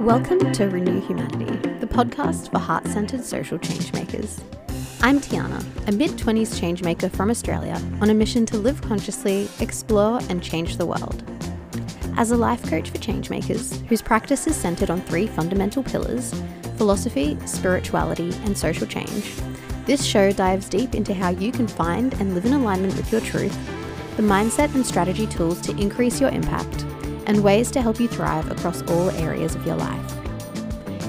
Welcome 0.00 0.52
to 0.52 0.68
Renew 0.68 1.00
Humanity, 1.06 1.44
the 1.78 1.86
podcast 1.86 2.50
for 2.50 2.58
heart 2.58 2.86
centered 2.88 3.22
social 3.24 3.58
changemakers. 3.58 4.42
I'm 5.00 5.20
Tiyana, 5.20 5.64
a 5.86 5.92
mid 5.92 6.12
20s 6.12 6.58
changemaker 6.60 7.10
from 7.12 7.30
Australia 7.30 7.80
on 8.00 8.10
a 8.10 8.14
mission 8.14 8.44
to 8.46 8.56
live 8.56 8.82
consciously, 8.82 9.48
explore, 9.60 10.18
and 10.28 10.42
change 10.42 10.78
the 10.78 10.86
world. 10.86 11.22
As 12.16 12.32
a 12.32 12.36
life 12.36 12.68
coach 12.68 12.90
for 12.90 12.98
changemakers, 12.98 13.86
whose 13.86 14.02
practice 14.02 14.48
is 14.48 14.56
centered 14.56 14.90
on 14.90 15.00
three 15.02 15.28
fundamental 15.28 15.82
pillars 15.84 16.34
philosophy, 16.76 17.38
spirituality, 17.46 18.32
and 18.44 18.58
social 18.58 18.86
change, 18.88 19.32
this 19.84 20.04
show 20.04 20.32
dives 20.32 20.68
deep 20.68 20.94
into 20.94 21.14
how 21.14 21.28
you 21.28 21.52
can 21.52 21.68
find 21.68 22.14
and 22.14 22.34
live 22.34 22.44
in 22.44 22.52
alignment 22.52 22.96
with 22.96 23.10
your 23.12 23.20
truth, 23.20 23.56
the 24.16 24.22
mindset 24.22 24.74
and 24.74 24.84
strategy 24.84 25.26
tools 25.26 25.60
to 25.62 25.76
increase 25.78 26.20
your 26.20 26.30
impact 26.30 26.84
and 27.26 27.42
ways 27.42 27.70
to 27.70 27.80
help 27.80 27.98
you 27.98 28.08
thrive 28.08 28.50
across 28.50 28.82
all 28.82 29.10
areas 29.10 29.54
of 29.54 29.66
your 29.66 29.76
life. 29.76 30.18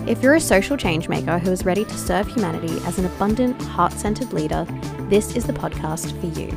If 0.08 0.22
you're 0.22 0.36
a 0.36 0.40
social 0.40 0.78
change 0.78 1.10
maker 1.10 1.40
who 1.40 1.52
is 1.52 1.66
ready 1.66 1.86
to 1.86 1.98
serve 1.98 2.28
humanity 2.28 2.78
as 2.86 3.00
an 3.00 3.06
abundant, 3.06 3.62
heart 3.62 3.94
centered 3.94 4.32
leader, 4.34 4.66
this 5.10 5.36
is 5.36 5.46
the 5.46 5.54
podcast 5.54 6.12
for 6.20 6.40
you. 6.40 6.50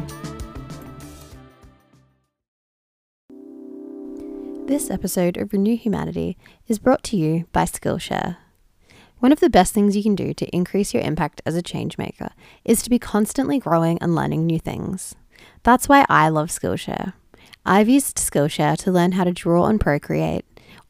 This 4.66 4.90
episode 4.90 5.36
of 5.36 5.52
Renew 5.52 5.76
Humanity 5.76 6.36
is 6.66 6.80
brought 6.80 7.04
to 7.04 7.16
you 7.16 7.46
by 7.52 7.64
Skillshare. 7.64 8.36
One 9.20 9.32
of 9.32 9.40
the 9.40 9.48
best 9.48 9.72
things 9.72 9.96
you 9.96 10.02
can 10.02 10.14
do 10.14 10.34
to 10.34 10.46
increase 10.48 10.92
your 10.92 11.02
impact 11.02 11.40
as 11.46 11.54
a 11.54 11.62
change 11.62 11.96
maker 11.96 12.30
is 12.64 12.82
to 12.82 12.90
be 12.90 12.98
constantly 12.98 13.58
growing 13.58 13.96
and 14.02 14.14
learning 14.14 14.44
new 14.44 14.58
things. 14.58 15.14
That's 15.62 15.88
why 15.88 16.06
I 16.08 16.28
love 16.28 16.48
Skillshare. 16.48 17.12
I've 17.64 17.88
used 17.88 18.16
Skillshare 18.18 18.76
to 18.78 18.92
learn 18.92 19.12
how 19.12 19.24
to 19.24 19.32
draw 19.32 19.66
and 19.66 19.80
procreate, 19.80 20.44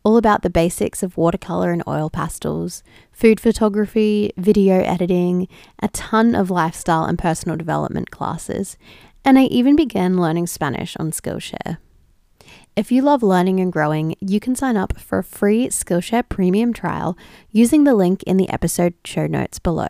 all 0.04 0.16
about 0.16 0.42
the 0.42 0.50
basics 0.50 1.02
of 1.02 1.16
watercolor 1.16 1.72
and 1.72 1.82
oil 1.88 2.10
pastels, 2.10 2.82
food 3.10 3.40
photography, 3.40 4.32
video 4.36 4.82
editing, 4.82 5.48
a 5.80 5.88
ton 5.88 6.34
of 6.34 6.50
lifestyle 6.50 7.04
and 7.04 7.18
personal 7.18 7.56
development 7.56 8.10
classes, 8.10 8.76
and 9.24 9.38
I 9.38 9.44
even 9.44 9.74
began 9.74 10.18
learning 10.18 10.46
Spanish 10.46 10.96
on 10.96 11.10
Skillshare. 11.10 11.78
If 12.76 12.92
you 12.92 13.02
love 13.02 13.22
learning 13.22 13.58
and 13.58 13.72
growing, 13.72 14.14
you 14.20 14.38
can 14.38 14.54
sign 14.54 14.76
up 14.76 15.00
for 15.00 15.18
a 15.18 15.24
free 15.24 15.68
Skillshare 15.68 16.28
premium 16.28 16.74
trial 16.74 17.16
using 17.50 17.84
the 17.84 17.94
link 17.94 18.22
in 18.24 18.36
the 18.36 18.50
episode 18.50 18.94
show 19.04 19.26
notes 19.26 19.58
below. 19.58 19.88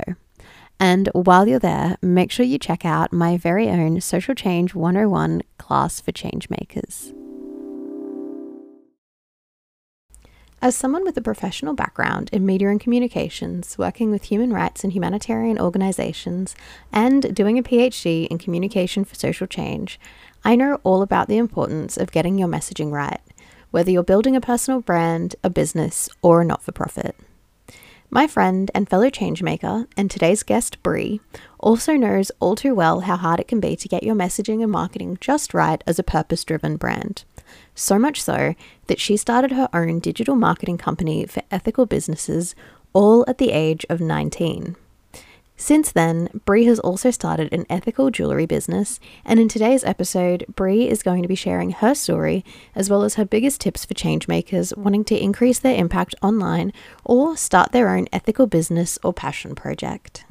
And 0.78 1.08
while 1.12 1.48
you're 1.48 1.58
there, 1.58 1.96
make 2.02 2.30
sure 2.30 2.44
you 2.44 2.58
check 2.58 2.84
out 2.84 3.12
my 3.12 3.36
very 3.36 3.68
own 3.68 4.00
Social 4.00 4.34
Change 4.34 4.74
101 4.74 5.42
class 5.58 6.00
for 6.00 6.12
changemakers. 6.12 7.14
As 10.62 10.74
someone 10.74 11.04
with 11.04 11.16
a 11.18 11.22
professional 11.22 11.74
background 11.74 12.30
in 12.32 12.46
media 12.46 12.70
and 12.70 12.80
communications, 12.80 13.76
working 13.78 14.10
with 14.10 14.24
human 14.24 14.52
rights 14.52 14.82
and 14.82 14.92
humanitarian 14.92 15.58
organizations, 15.58 16.56
and 16.92 17.34
doing 17.34 17.58
a 17.58 17.62
PhD 17.62 18.26
in 18.26 18.38
communication 18.38 19.04
for 19.04 19.14
social 19.14 19.46
change, 19.46 20.00
I 20.44 20.56
know 20.56 20.80
all 20.82 21.02
about 21.02 21.28
the 21.28 21.36
importance 21.36 21.96
of 21.96 22.10
getting 22.10 22.38
your 22.38 22.48
messaging 22.48 22.90
right, 22.90 23.20
whether 23.70 23.90
you're 23.90 24.02
building 24.02 24.34
a 24.34 24.40
personal 24.40 24.80
brand, 24.80 25.36
a 25.44 25.50
business, 25.50 26.08
or 26.22 26.40
a 26.40 26.44
not 26.44 26.62
for 26.62 26.72
profit. 26.72 27.14
My 28.10 28.28
friend 28.28 28.70
and 28.72 28.88
fellow 28.88 29.10
changemaker, 29.10 29.88
and 29.96 30.08
today's 30.08 30.44
guest, 30.44 30.80
Bree, 30.82 31.20
also 31.58 31.94
knows 31.94 32.30
all 32.38 32.54
too 32.54 32.74
well 32.74 33.00
how 33.00 33.16
hard 33.16 33.40
it 33.40 33.48
can 33.48 33.58
be 33.58 33.74
to 33.74 33.88
get 33.88 34.04
your 34.04 34.14
messaging 34.14 34.62
and 34.62 34.70
marketing 34.70 35.18
just 35.20 35.52
right 35.52 35.82
as 35.86 35.98
a 35.98 36.04
purpose 36.04 36.44
driven 36.44 36.76
brand. 36.76 37.24
So 37.74 37.98
much 37.98 38.22
so 38.22 38.54
that 38.86 39.00
she 39.00 39.16
started 39.16 39.52
her 39.52 39.68
own 39.72 39.98
digital 39.98 40.36
marketing 40.36 40.78
company 40.78 41.26
for 41.26 41.42
ethical 41.50 41.84
businesses, 41.84 42.54
all 42.92 43.24
at 43.26 43.38
the 43.38 43.50
age 43.50 43.84
of 43.90 44.00
19. 44.00 44.76
Since 45.58 45.92
then, 45.92 46.28
Bree 46.44 46.66
has 46.66 46.78
also 46.78 47.10
started 47.10 47.50
an 47.50 47.64
ethical 47.70 48.10
jewelry 48.10 48.44
business, 48.44 49.00
and 49.24 49.40
in 49.40 49.48
today's 49.48 49.84
episode, 49.84 50.44
Bree 50.54 50.86
is 50.86 51.02
going 51.02 51.22
to 51.22 51.28
be 51.28 51.34
sharing 51.34 51.70
her 51.70 51.94
story 51.94 52.44
as 52.74 52.90
well 52.90 53.02
as 53.02 53.14
her 53.14 53.24
biggest 53.24 53.62
tips 53.62 53.84
for 53.84 53.94
changemakers 53.94 54.76
wanting 54.76 55.02
to 55.04 55.18
increase 55.18 55.58
their 55.58 55.74
impact 55.74 56.14
online 56.22 56.74
or 57.04 57.38
start 57.38 57.72
their 57.72 57.88
own 57.88 58.06
ethical 58.12 58.46
business 58.46 58.98
or 59.02 59.14
passion 59.14 59.54
project. 59.54 60.26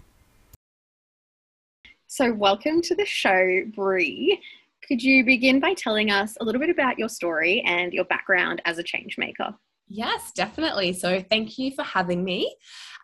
So, 2.05 2.31
welcome 2.31 2.81
to 2.83 2.95
the 2.95 3.05
show, 3.05 3.63
Bree. 3.75 4.39
Could 4.87 5.01
you 5.01 5.25
begin 5.25 5.59
by 5.59 5.73
telling 5.73 6.11
us 6.11 6.37
a 6.39 6.45
little 6.45 6.61
bit 6.61 6.69
about 6.69 6.99
your 6.99 7.09
story 7.09 7.63
and 7.65 7.91
your 7.93 8.05
background 8.05 8.61
as 8.65 8.77
a 8.77 8.83
changemaker? 8.83 9.55
Yes, 9.88 10.31
definitely. 10.34 10.94
So, 10.94 11.23
thank 11.29 11.57
you 11.57 11.72
for 11.75 11.84
having 11.84 12.23
me. 12.23 12.56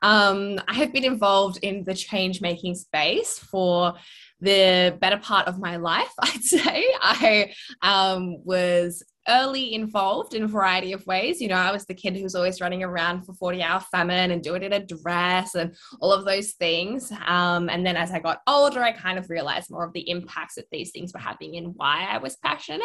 Um, 0.01 0.59
I 0.67 0.73
have 0.75 0.91
been 0.91 1.03
involved 1.03 1.59
in 1.61 1.83
the 1.83 1.93
change 1.93 2.41
making 2.41 2.75
space 2.75 3.37
for 3.37 3.93
the 4.39 4.97
better 4.99 5.17
part 5.17 5.47
of 5.47 5.59
my 5.59 5.75
life, 5.75 6.11
I'd 6.19 6.43
say. 6.43 6.85
I 6.99 7.53
um, 7.83 8.43
was 8.43 9.03
early 9.27 9.73
involved 9.73 10.33
in 10.33 10.43
a 10.43 10.47
variety 10.47 10.93
of 10.93 11.05
ways. 11.05 11.41
You 11.41 11.47
know, 11.47 11.55
I 11.55 11.71
was 11.71 11.85
the 11.85 11.93
kid 11.93 12.15
who 12.15 12.23
was 12.23 12.35
always 12.35 12.61
running 12.61 12.83
around 12.83 13.23
for 13.23 13.33
40 13.33 13.61
hour 13.61 13.79
famine 13.79 14.31
and 14.31 14.41
doing 14.41 14.63
it 14.63 14.73
in 14.73 14.81
a 14.81 14.85
dress 14.85 15.55
and 15.55 15.75
all 15.99 16.11
of 16.11 16.25
those 16.25 16.51
things. 16.51 17.11
Um, 17.25 17.69
and 17.69 17.85
then 17.85 17.95
as 17.95 18.11
I 18.11 18.19
got 18.19 18.41
older, 18.47 18.83
I 18.83 18.91
kind 18.91 19.17
of 19.17 19.29
realized 19.29 19.71
more 19.71 19.85
of 19.85 19.93
the 19.93 20.09
impacts 20.09 20.55
that 20.55 20.69
these 20.71 20.91
things 20.91 21.13
were 21.13 21.19
having 21.19 21.57
and 21.57 21.73
why 21.75 22.07
I 22.09 22.17
was 22.17 22.37
passionate. 22.37 22.81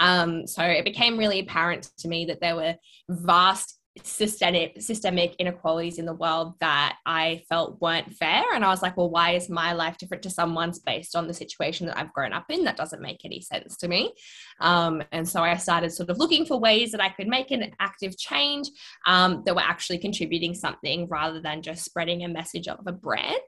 Um, 0.00 0.46
so 0.46 0.62
it 0.62 0.84
became 0.84 1.18
really 1.18 1.40
apparent 1.40 1.88
to 1.98 2.08
me 2.08 2.26
that 2.26 2.40
there 2.40 2.56
were 2.56 2.76
vast 3.08 3.79
systemic 4.02 4.80
systemic 4.80 5.34
inequalities 5.38 5.98
in 5.98 6.06
the 6.06 6.14
world 6.14 6.54
that 6.60 6.98
I 7.06 7.42
felt 7.48 7.80
weren't 7.80 8.12
fair. 8.14 8.44
And 8.54 8.64
I 8.64 8.68
was 8.68 8.82
like 8.82 8.96
well 8.96 9.10
why 9.10 9.32
is 9.32 9.48
my 9.48 9.72
life 9.72 9.98
different 9.98 10.22
to 10.24 10.30
someone's 10.30 10.78
based 10.78 11.16
on 11.16 11.26
the 11.26 11.34
situation 11.34 11.86
that 11.86 11.98
I've 11.98 12.12
grown 12.12 12.32
up 12.32 12.46
in? 12.48 12.64
That 12.64 12.76
doesn't 12.76 13.02
make 13.02 13.24
any 13.24 13.40
sense 13.40 13.76
to 13.78 13.88
me. 13.88 14.12
Um, 14.60 15.02
and 15.12 15.28
so 15.28 15.42
I 15.42 15.56
started 15.56 15.92
sort 15.92 16.10
of 16.10 16.18
looking 16.18 16.44
for 16.44 16.58
ways 16.58 16.92
that 16.92 17.00
I 17.00 17.08
could 17.08 17.28
make 17.28 17.50
an 17.50 17.72
active 17.80 18.16
change 18.18 18.68
um, 19.06 19.42
that 19.44 19.54
were 19.54 19.60
actually 19.60 19.98
contributing 19.98 20.54
something 20.54 21.08
rather 21.08 21.40
than 21.40 21.62
just 21.62 21.84
spreading 21.84 22.24
a 22.24 22.28
message 22.28 22.68
of 22.68 22.80
a 22.86 22.92
brand 22.92 23.40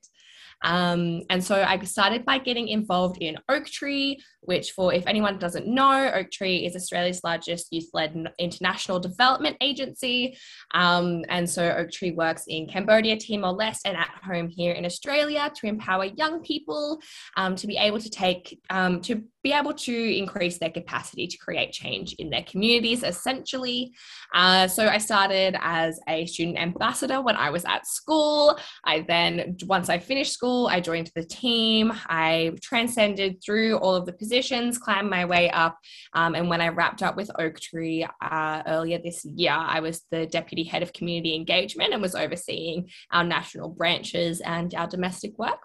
um, 0.62 1.22
and 1.30 1.42
so 1.42 1.62
I 1.62 1.78
started 1.84 2.24
by 2.24 2.38
getting 2.38 2.68
involved 2.68 3.18
in 3.20 3.36
Oaktree, 3.48 4.16
which, 4.40 4.72
for 4.72 4.92
if 4.92 5.06
anyone 5.06 5.38
doesn't 5.38 5.66
know, 5.66 6.10
Oaktree 6.14 6.64
is 6.64 6.76
Australia's 6.76 7.20
largest 7.24 7.72
youth 7.72 7.88
led 7.92 8.32
international 8.38 9.00
development 9.00 9.56
agency. 9.60 10.36
Um, 10.74 11.24
and 11.28 11.48
so 11.48 11.62
Oaktree 11.70 12.12
works 12.12 12.44
in 12.48 12.68
Cambodia, 12.68 13.16
Timor 13.16 13.56
Leste, 13.56 13.82
and 13.86 13.96
at 13.96 14.10
home 14.24 14.48
here 14.48 14.72
in 14.72 14.84
Australia 14.84 15.50
to 15.56 15.66
empower 15.66 16.04
young 16.04 16.42
people 16.42 17.00
um, 17.36 17.56
to 17.56 17.66
be 17.66 17.76
able 17.76 18.00
to 18.00 18.10
take, 18.10 18.60
um, 18.70 19.00
to 19.02 19.24
be 19.42 19.52
able 19.52 19.74
to 19.74 20.16
increase 20.16 20.58
their 20.58 20.70
capacity 20.70 21.26
to 21.26 21.36
create 21.38 21.72
change 21.72 22.14
in 22.14 22.30
their 22.30 22.44
communities, 22.44 23.02
essentially. 23.02 23.92
Uh, 24.32 24.68
so 24.68 24.86
I 24.86 24.98
started 24.98 25.56
as 25.60 25.98
a 26.08 26.26
student 26.26 26.58
ambassador 26.58 27.20
when 27.20 27.36
I 27.36 27.50
was 27.50 27.64
at 27.64 27.86
school. 27.86 28.58
I 28.84 29.00
then, 29.00 29.56
once 29.66 29.88
I 29.88 29.98
finished 29.98 30.32
school, 30.32 30.68
I 30.68 30.80
joined 30.80 31.10
the 31.14 31.24
team. 31.24 31.92
I 32.08 32.52
transcended 32.60 33.42
through 33.44 33.78
all 33.78 33.94
of 33.94 34.06
the 34.06 34.12
positions, 34.12 34.78
climbed 34.78 35.10
my 35.10 35.24
way 35.24 35.50
up. 35.50 35.76
Um, 36.12 36.34
and 36.34 36.48
when 36.48 36.60
I 36.60 36.68
wrapped 36.68 37.02
up 37.02 37.16
with 37.16 37.30
Oaktree 37.38 38.06
uh, 38.20 38.62
earlier 38.66 38.98
this 38.98 39.24
year, 39.24 39.52
I 39.52 39.80
was 39.80 40.02
the 40.10 40.26
deputy 40.26 40.62
head 40.62 40.82
of 40.82 40.92
community 40.92 41.34
engagement 41.34 41.92
and 41.92 42.00
was 42.00 42.14
overseeing 42.14 42.88
our 43.10 43.24
national 43.24 43.70
branches 43.70 44.40
and 44.40 44.74
our 44.74 44.86
domestic 44.86 45.38
work. 45.38 45.58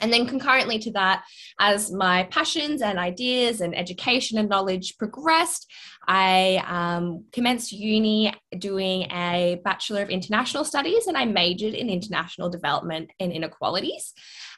And 0.00 0.12
then 0.12 0.26
concurrently 0.26 0.78
to 0.80 0.92
that, 0.92 1.24
as 1.58 1.90
my 1.90 2.24
passions 2.24 2.82
and 2.82 2.98
ideas 2.98 3.60
and 3.60 3.76
education 3.76 4.38
and 4.38 4.48
knowledge 4.48 4.96
progressed, 4.98 5.70
I 6.08 6.64
um, 6.66 7.26
commenced 7.32 7.70
uni 7.70 8.32
doing 8.58 9.02
a 9.12 9.60
Bachelor 9.62 10.00
of 10.00 10.08
International 10.08 10.64
Studies 10.64 11.06
and 11.06 11.18
I 11.18 11.26
majored 11.26 11.74
in 11.74 11.90
International 11.90 12.48
Development 12.48 13.10
and 13.20 13.30
Inequalities. 13.30 14.14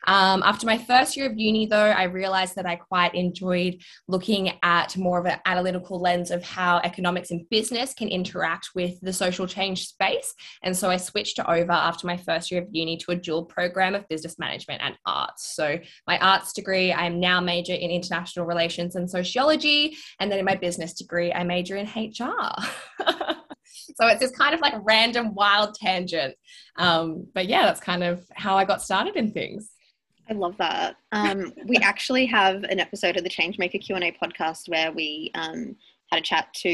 Um, 0.06 0.43
after 0.44 0.67
my 0.67 0.79
first 0.79 1.17
year 1.17 1.26
of 1.31 1.37
uni, 1.37 1.67
though, 1.67 1.76
I 1.76 2.05
realized 2.05 2.55
that 2.56 2.67
I 2.67 2.76
quite 2.76 3.14
enjoyed 3.14 3.82
looking 4.08 4.52
at 4.62 4.97
more 4.97 5.19
of 5.19 5.26
an 5.26 5.38
analytical 5.44 6.00
lens 6.00 6.31
of 6.31 6.43
how 6.43 6.79
economics 6.79 7.31
and 7.32 7.49
business 7.50 7.93
can 7.93 8.08
interact 8.08 8.70
with 8.75 8.99
the 9.02 9.12
social 9.12 9.47
change 9.47 9.88
space. 9.88 10.35
And 10.62 10.75
so 10.75 10.88
I 10.88 10.97
switched 10.97 11.38
over 11.41 11.73
after 11.73 12.06
my 12.06 12.17
first 12.17 12.50
year 12.50 12.62
of 12.62 12.69
uni 12.70 12.97
to 12.99 13.11
a 13.11 13.17
dual 13.17 13.44
program 13.44 13.94
of 13.94 14.08
business 14.08 14.38
management 14.38 14.82
and 14.82 14.97
arts. 15.05 15.55
So 15.55 15.79
my 16.06 16.19
arts 16.19 16.52
degree, 16.52 16.93
I 16.93 17.05
am 17.06 17.20
now 17.20 17.41
major 17.41 17.75
in 17.75 17.91
international 17.91 18.47
relations 18.47 18.97
and 18.97 19.11
sociology. 19.11 19.97
And 20.19 20.31
then 20.31 20.38
in 20.38 20.44
my 20.44 20.56
business 20.56 20.94
degree, 20.94 21.32
major 21.45 21.77
in 21.77 21.87
HR. 21.87 22.55
so 24.01 24.07
it's 24.07 24.21
this 24.21 24.31
kind 24.33 24.55
of 24.55 24.61
like 24.61 24.75
random 24.83 25.35
wild 25.35 25.75
tangent. 25.75 26.35
Um, 26.77 27.27
but 27.35 27.47
yeah, 27.47 27.65
that's 27.65 27.81
kind 27.81 28.03
of 28.03 28.25
how 28.35 28.57
I 28.57 28.65
got 28.65 28.83
started 28.83 29.17
in 29.17 29.33
things. 29.33 29.71
I 30.29 30.35
love 30.35 30.57
that. 30.59 30.97
Um, 31.13 31.53
we 31.67 31.77
actually 31.83 32.27
have 32.27 32.63
an 32.65 32.79
episode 32.79 33.17
of 33.17 33.25
the 33.25 33.31
Changemaker 33.31 33.81
Q&A 33.85 34.17
podcast 34.23 34.69
where 34.69 34.93
we 34.93 35.33
um, 35.35 35.77
had 36.11 36.21
a 36.21 36.23
chat 36.23 36.53
to 36.55 36.69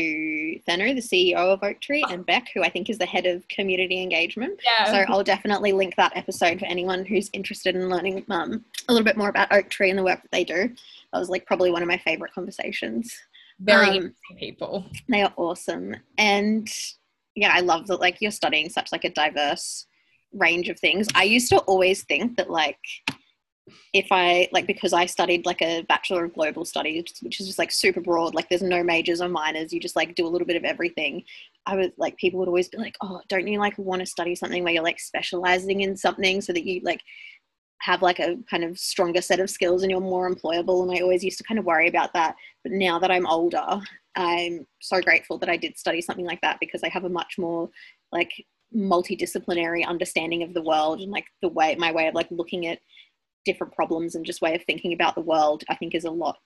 Thenu, 0.69 0.95
the 0.95 1.01
CEO 1.01 1.37
of 1.37 1.63
Oak 1.63 1.77
Oaktree, 1.77 2.03
and 2.09 2.25
Beck, 2.25 2.49
who 2.55 2.63
I 2.63 2.71
think 2.71 2.89
is 2.89 2.99
the 2.99 3.07
head 3.07 3.27
of 3.27 3.47
community 3.49 4.03
engagement. 4.03 4.61
Yeah. 4.65 4.87
So 4.87 5.05
I'll 5.09 5.23
definitely 5.23 5.73
link 5.73 5.95
that 5.97 6.17
episode 6.17 6.59
for 6.59 6.67
anyone 6.67 7.05
who's 7.05 7.31
interested 7.33 7.75
in 7.77 7.89
learning 7.89 8.25
um, 8.31 8.65
a 8.89 8.93
little 8.93 9.05
bit 9.05 9.17
more 9.17 9.29
about 9.29 9.53
Oaktree 9.53 9.91
and 9.91 9.99
the 9.99 10.05
work 10.05 10.23
that 10.23 10.31
they 10.33 10.45
do. 10.45 10.69
That 11.13 11.19
was 11.19 11.29
like 11.29 11.47
probably 11.47 11.71
one 11.71 11.83
of 11.83 11.89
my 11.89 11.99
favorite 11.99 12.33
conversations. 12.35 13.17
Very 13.59 13.89
Um, 13.89 13.95
interesting 13.95 14.37
people. 14.39 14.87
They 15.09 15.23
are 15.23 15.33
awesome. 15.37 15.97
And 16.19 16.69
yeah, 17.35 17.51
I 17.53 17.61
love 17.61 17.87
that 17.87 18.01
like 18.01 18.21
you're 18.21 18.31
studying 18.31 18.69
such 18.69 18.93
like 18.93 19.05
a 19.05 19.11
diverse 19.11 19.87
range 20.33 20.69
of 20.69 20.79
things. 20.79 21.07
I 21.15 21.25
used 21.25 21.49
to 21.51 21.59
always 21.59 22.05
think 22.05 22.37
that 22.37 22.51
like 22.51 22.79
if 23.93 24.07
I 24.13 24.49
like 24.53 24.67
because 24.67 24.93
I 24.93 25.07
studied 25.07 25.45
like 25.45 25.61
a 25.61 25.83
bachelor 25.83 26.25
of 26.25 26.35
global 26.35 26.65
studies, 26.65 27.05
which 27.21 27.41
is 27.41 27.47
just 27.47 27.59
like 27.59 27.73
super 27.73 28.01
broad, 28.01 28.35
like 28.35 28.49
there's 28.49 28.63
no 28.63 28.85
majors 28.85 29.21
or 29.21 29.29
minors, 29.29 29.73
you 29.73 29.81
just 29.81 29.97
like 29.97 30.15
do 30.15 30.27
a 30.27 30.29
little 30.29 30.47
bit 30.47 30.57
of 30.57 30.65
everything. 30.65 31.25
I 31.67 31.75
was 31.77 31.89
like 31.97 32.17
people 32.17 32.39
would 32.41 32.49
always 32.49 32.69
be 32.69 32.79
like, 32.79 32.97
Oh, 33.01 33.21
don't 33.29 33.49
you 33.49 33.59
like 33.59 33.77
want 33.77 34.01
to 34.01 34.07
study 34.07 34.35
something 34.35 34.63
where 34.63 34.73
you're 34.73 34.85
like 34.85 35.01
specializing 35.01 35.81
in 35.81 35.97
something 35.97 36.41
so 36.41 36.53
that 36.53 36.65
you 36.65 36.81
like 36.85 37.01
have 37.81 38.03
like 38.03 38.19
a 38.19 38.37
kind 38.51 38.65
of 38.65 38.79
stronger 38.79 39.21
set 39.21 39.41
of 39.41 39.51
skills 39.51 39.83
and 39.83 39.91
you're 39.91 40.01
more 40.01 40.33
employable 40.33 40.83
and 40.83 40.91
I 40.91 41.03
always 41.03 41.23
used 41.23 41.39
to 41.39 41.45
kind 41.45 41.59
of 41.59 41.67
worry 41.67 41.89
about 41.89 42.13
that. 42.15 42.35
But 42.63 42.73
now 42.73 42.99
that 42.99 43.11
I'm 43.11 43.27
older, 43.27 43.81
I'm 44.17 44.67
so 44.81 45.01
grateful 45.01 45.39
that 45.39 45.49
I 45.49 45.57
did 45.57 45.79
study 45.79 46.01
something 46.01 46.25
like 46.25 46.41
that 46.41 46.59
because 46.59 46.83
I 46.83 46.89
have 46.89 47.05
a 47.05 47.09
much 47.09 47.35
more 47.39 47.69
like 48.13 48.31
multidisciplinary 48.75 49.87
understanding 49.87 50.43
of 50.43 50.55
the 50.55 50.63
world 50.63 51.01
and 51.01 51.13
like 51.13 51.27
the 51.43 51.49
way 51.49 51.75
my 51.77 51.93
way 51.93 52.09
of 52.09 52.15
like 52.15 52.29
looking 52.31 52.67
at 52.67 52.81
different 53.45 53.73
problems 53.73 54.15
and 54.15 54.27
just 54.27 54.43
way 54.43 54.55
of 54.55 54.65
thinking 54.65 54.93
about 54.93 55.15
the 55.15 55.21
world 55.21 55.63
I 55.69 55.77
think 55.77 55.95
is 55.95 56.05
a 56.05 56.11
lot 56.11 56.39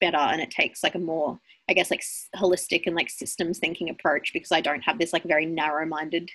better 0.00 0.16
and 0.16 0.40
it 0.40 0.50
takes 0.50 0.82
like 0.82 0.94
a 0.94 1.00
more 1.00 1.40
I 1.68 1.72
guess 1.72 1.90
like 1.90 2.04
holistic 2.36 2.82
and 2.86 2.94
like 2.94 3.10
systems 3.10 3.58
thinking 3.58 3.90
approach 3.90 4.32
because 4.32 4.52
I 4.52 4.60
don't 4.60 4.82
have 4.82 4.98
this 4.98 5.12
like 5.12 5.24
very 5.24 5.46
narrow-minded 5.46 6.30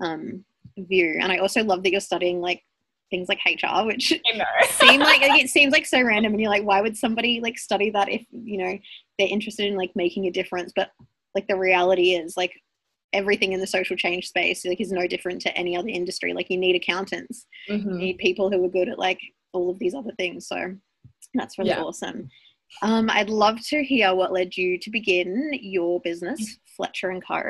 um, 0.00 0.44
view 0.78 1.18
and 1.20 1.30
I 1.30 1.38
also 1.38 1.62
love 1.62 1.82
that 1.82 1.90
you're 1.90 2.00
studying 2.00 2.40
like 2.40 2.62
things 3.10 3.28
like 3.28 3.38
HR 3.44 3.84
which 3.86 4.08
seem 4.78 5.00
like 5.00 5.20
it 5.22 5.50
seems 5.50 5.72
like 5.72 5.84
so 5.86 6.00
random 6.02 6.32
and 6.32 6.40
you're 6.40 6.50
like 6.50 6.64
why 6.64 6.80
would 6.80 6.96
somebody 6.96 7.40
like 7.40 7.58
study 7.58 7.90
that 7.90 8.08
if 8.08 8.24
you 8.30 8.56
know 8.58 8.78
they're 9.18 9.28
interested 9.28 9.66
in 9.66 9.76
like 9.76 9.90
making 9.94 10.26
a 10.26 10.30
difference? 10.30 10.72
But 10.74 10.90
like 11.34 11.46
the 11.48 11.56
reality 11.56 12.12
is 12.12 12.36
like 12.36 12.52
everything 13.12 13.52
in 13.52 13.60
the 13.60 13.66
social 13.66 13.96
change 13.96 14.28
space 14.28 14.64
like 14.64 14.80
is 14.80 14.92
no 14.92 15.06
different 15.06 15.40
to 15.42 15.56
any 15.56 15.76
other 15.76 15.88
industry. 15.88 16.32
Like 16.32 16.48
you 16.50 16.56
need 16.56 16.76
accountants. 16.76 17.46
You 17.68 17.74
Mhm. 17.78 17.96
need 17.98 18.18
people 18.18 18.50
who 18.50 18.64
are 18.64 18.68
good 18.68 18.88
at 18.88 18.98
like 18.98 19.20
all 19.52 19.70
of 19.70 19.78
these 19.80 19.94
other 19.94 20.12
things. 20.16 20.46
So 20.46 20.74
that's 21.34 21.58
really 21.58 21.70
Yeah. 21.70 21.82
awesome. 21.82 22.28
Um, 22.82 23.10
i'd 23.10 23.28
love 23.30 23.58
to 23.66 23.82
hear 23.82 24.14
what 24.14 24.32
led 24.32 24.56
you 24.56 24.78
to 24.78 24.90
begin 24.90 25.50
your 25.60 26.00
business 26.02 26.58
fletcher 26.76 27.10
and 27.10 27.20
co. 27.26 27.42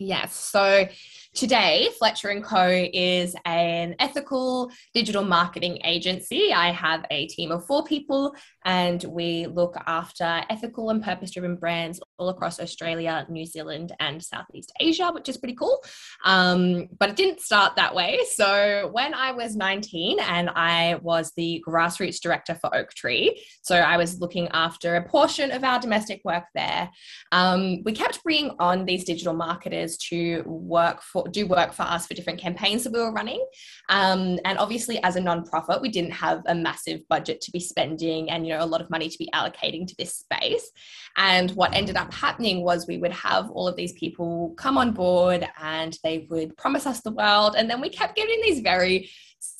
Yes. 0.00 0.34
So 0.34 0.88
today, 1.34 1.88
Fletcher 1.98 2.40
Co. 2.40 2.68
is 2.92 3.34
an 3.44 3.94
ethical 3.98 4.70
digital 4.94 5.24
marketing 5.24 5.78
agency. 5.84 6.52
I 6.52 6.70
have 6.72 7.04
a 7.10 7.26
team 7.28 7.50
of 7.50 7.66
four 7.66 7.84
people, 7.84 8.34
and 8.64 9.02
we 9.04 9.46
look 9.46 9.76
after 9.86 10.42
ethical 10.50 10.90
and 10.90 11.02
purpose 11.02 11.30
driven 11.30 11.56
brands 11.56 12.00
all 12.18 12.28
across 12.28 12.60
Australia, 12.60 13.26
New 13.28 13.46
Zealand, 13.46 13.92
and 14.00 14.22
Southeast 14.22 14.72
Asia, 14.80 15.10
which 15.12 15.28
is 15.28 15.36
pretty 15.36 15.54
cool. 15.54 15.82
Um, 16.24 16.88
but 16.98 17.10
it 17.10 17.16
didn't 17.16 17.40
start 17.40 17.76
that 17.76 17.94
way. 17.94 18.20
So 18.32 18.90
when 18.92 19.14
I 19.14 19.32
was 19.32 19.56
19 19.56 20.20
and 20.20 20.50
I 20.50 20.96
was 21.02 21.32
the 21.36 21.62
grassroots 21.66 22.20
director 22.20 22.54
for 22.54 22.74
Oaktree, 22.74 23.30
so 23.62 23.76
I 23.76 23.96
was 23.96 24.20
looking 24.20 24.48
after 24.48 24.96
a 24.96 25.08
portion 25.08 25.50
of 25.50 25.64
our 25.64 25.78
domestic 25.78 26.20
work 26.24 26.44
there 26.54 26.90
um, 27.32 27.82
we 27.84 27.92
kept 27.92 28.22
bringing 28.22 28.54
on 28.58 28.84
these 28.84 29.04
digital 29.04 29.34
marketers 29.34 29.96
to 29.96 30.42
work 30.46 31.02
for 31.02 31.27
do 31.32 31.46
work 31.46 31.72
for 31.72 31.82
us 31.82 32.06
for 32.06 32.14
different 32.14 32.38
campaigns 32.38 32.84
that 32.84 32.92
we 32.92 33.00
were 33.00 33.12
running. 33.12 33.44
Um, 33.88 34.38
and 34.44 34.58
obviously 34.58 35.02
as 35.02 35.16
a 35.16 35.20
nonprofit 35.20 35.80
we 35.80 35.88
didn't 35.88 36.12
have 36.12 36.42
a 36.46 36.54
massive 36.54 37.00
budget 37.08 37.40
to 37.42 37.50
be 37.50 37.60
spending 37.60 38.30
and 38.30 38.46
you 38.46 38.54
know 38.54 38.64
a 38.64 38.66
lot 38.66 38.80
of 38.80 38.90
money 38.90 39.08
to 39.08 39.18
be 39.18 39.30
allocating 39.34 39.86
to 39.86 39.94
this 39.96 40.14
space. 40.14 40.70
And 41.16 41.50
what 41.52 41.74
ended 41.74 41.96
up 41.96 42.12
happening 42.12 42.62
was 42.62 42.86
we 42.86 42.98
would 42.98 43.12
have 43.12 43.50
all 43.50 43.66
of 43.66 43.76
these 43.76 43.92
people 43.92 44.54
come 44.56 44.78
on 44.78 44.92
board 44.92 45.48
and 45.60 45.98
they 46.02 46.26
would 46.30 46.56
promise 46.56 46.86
us 46.86 47.00
the 47.00 47.10
world. 47.10 47.54
And 47.56 47.68
then 47.68 47.80
we 47.80 47.88
kept 47.88 48.16
getting 48.16 48.40
these 48.42 48.60
very 48.60 49.10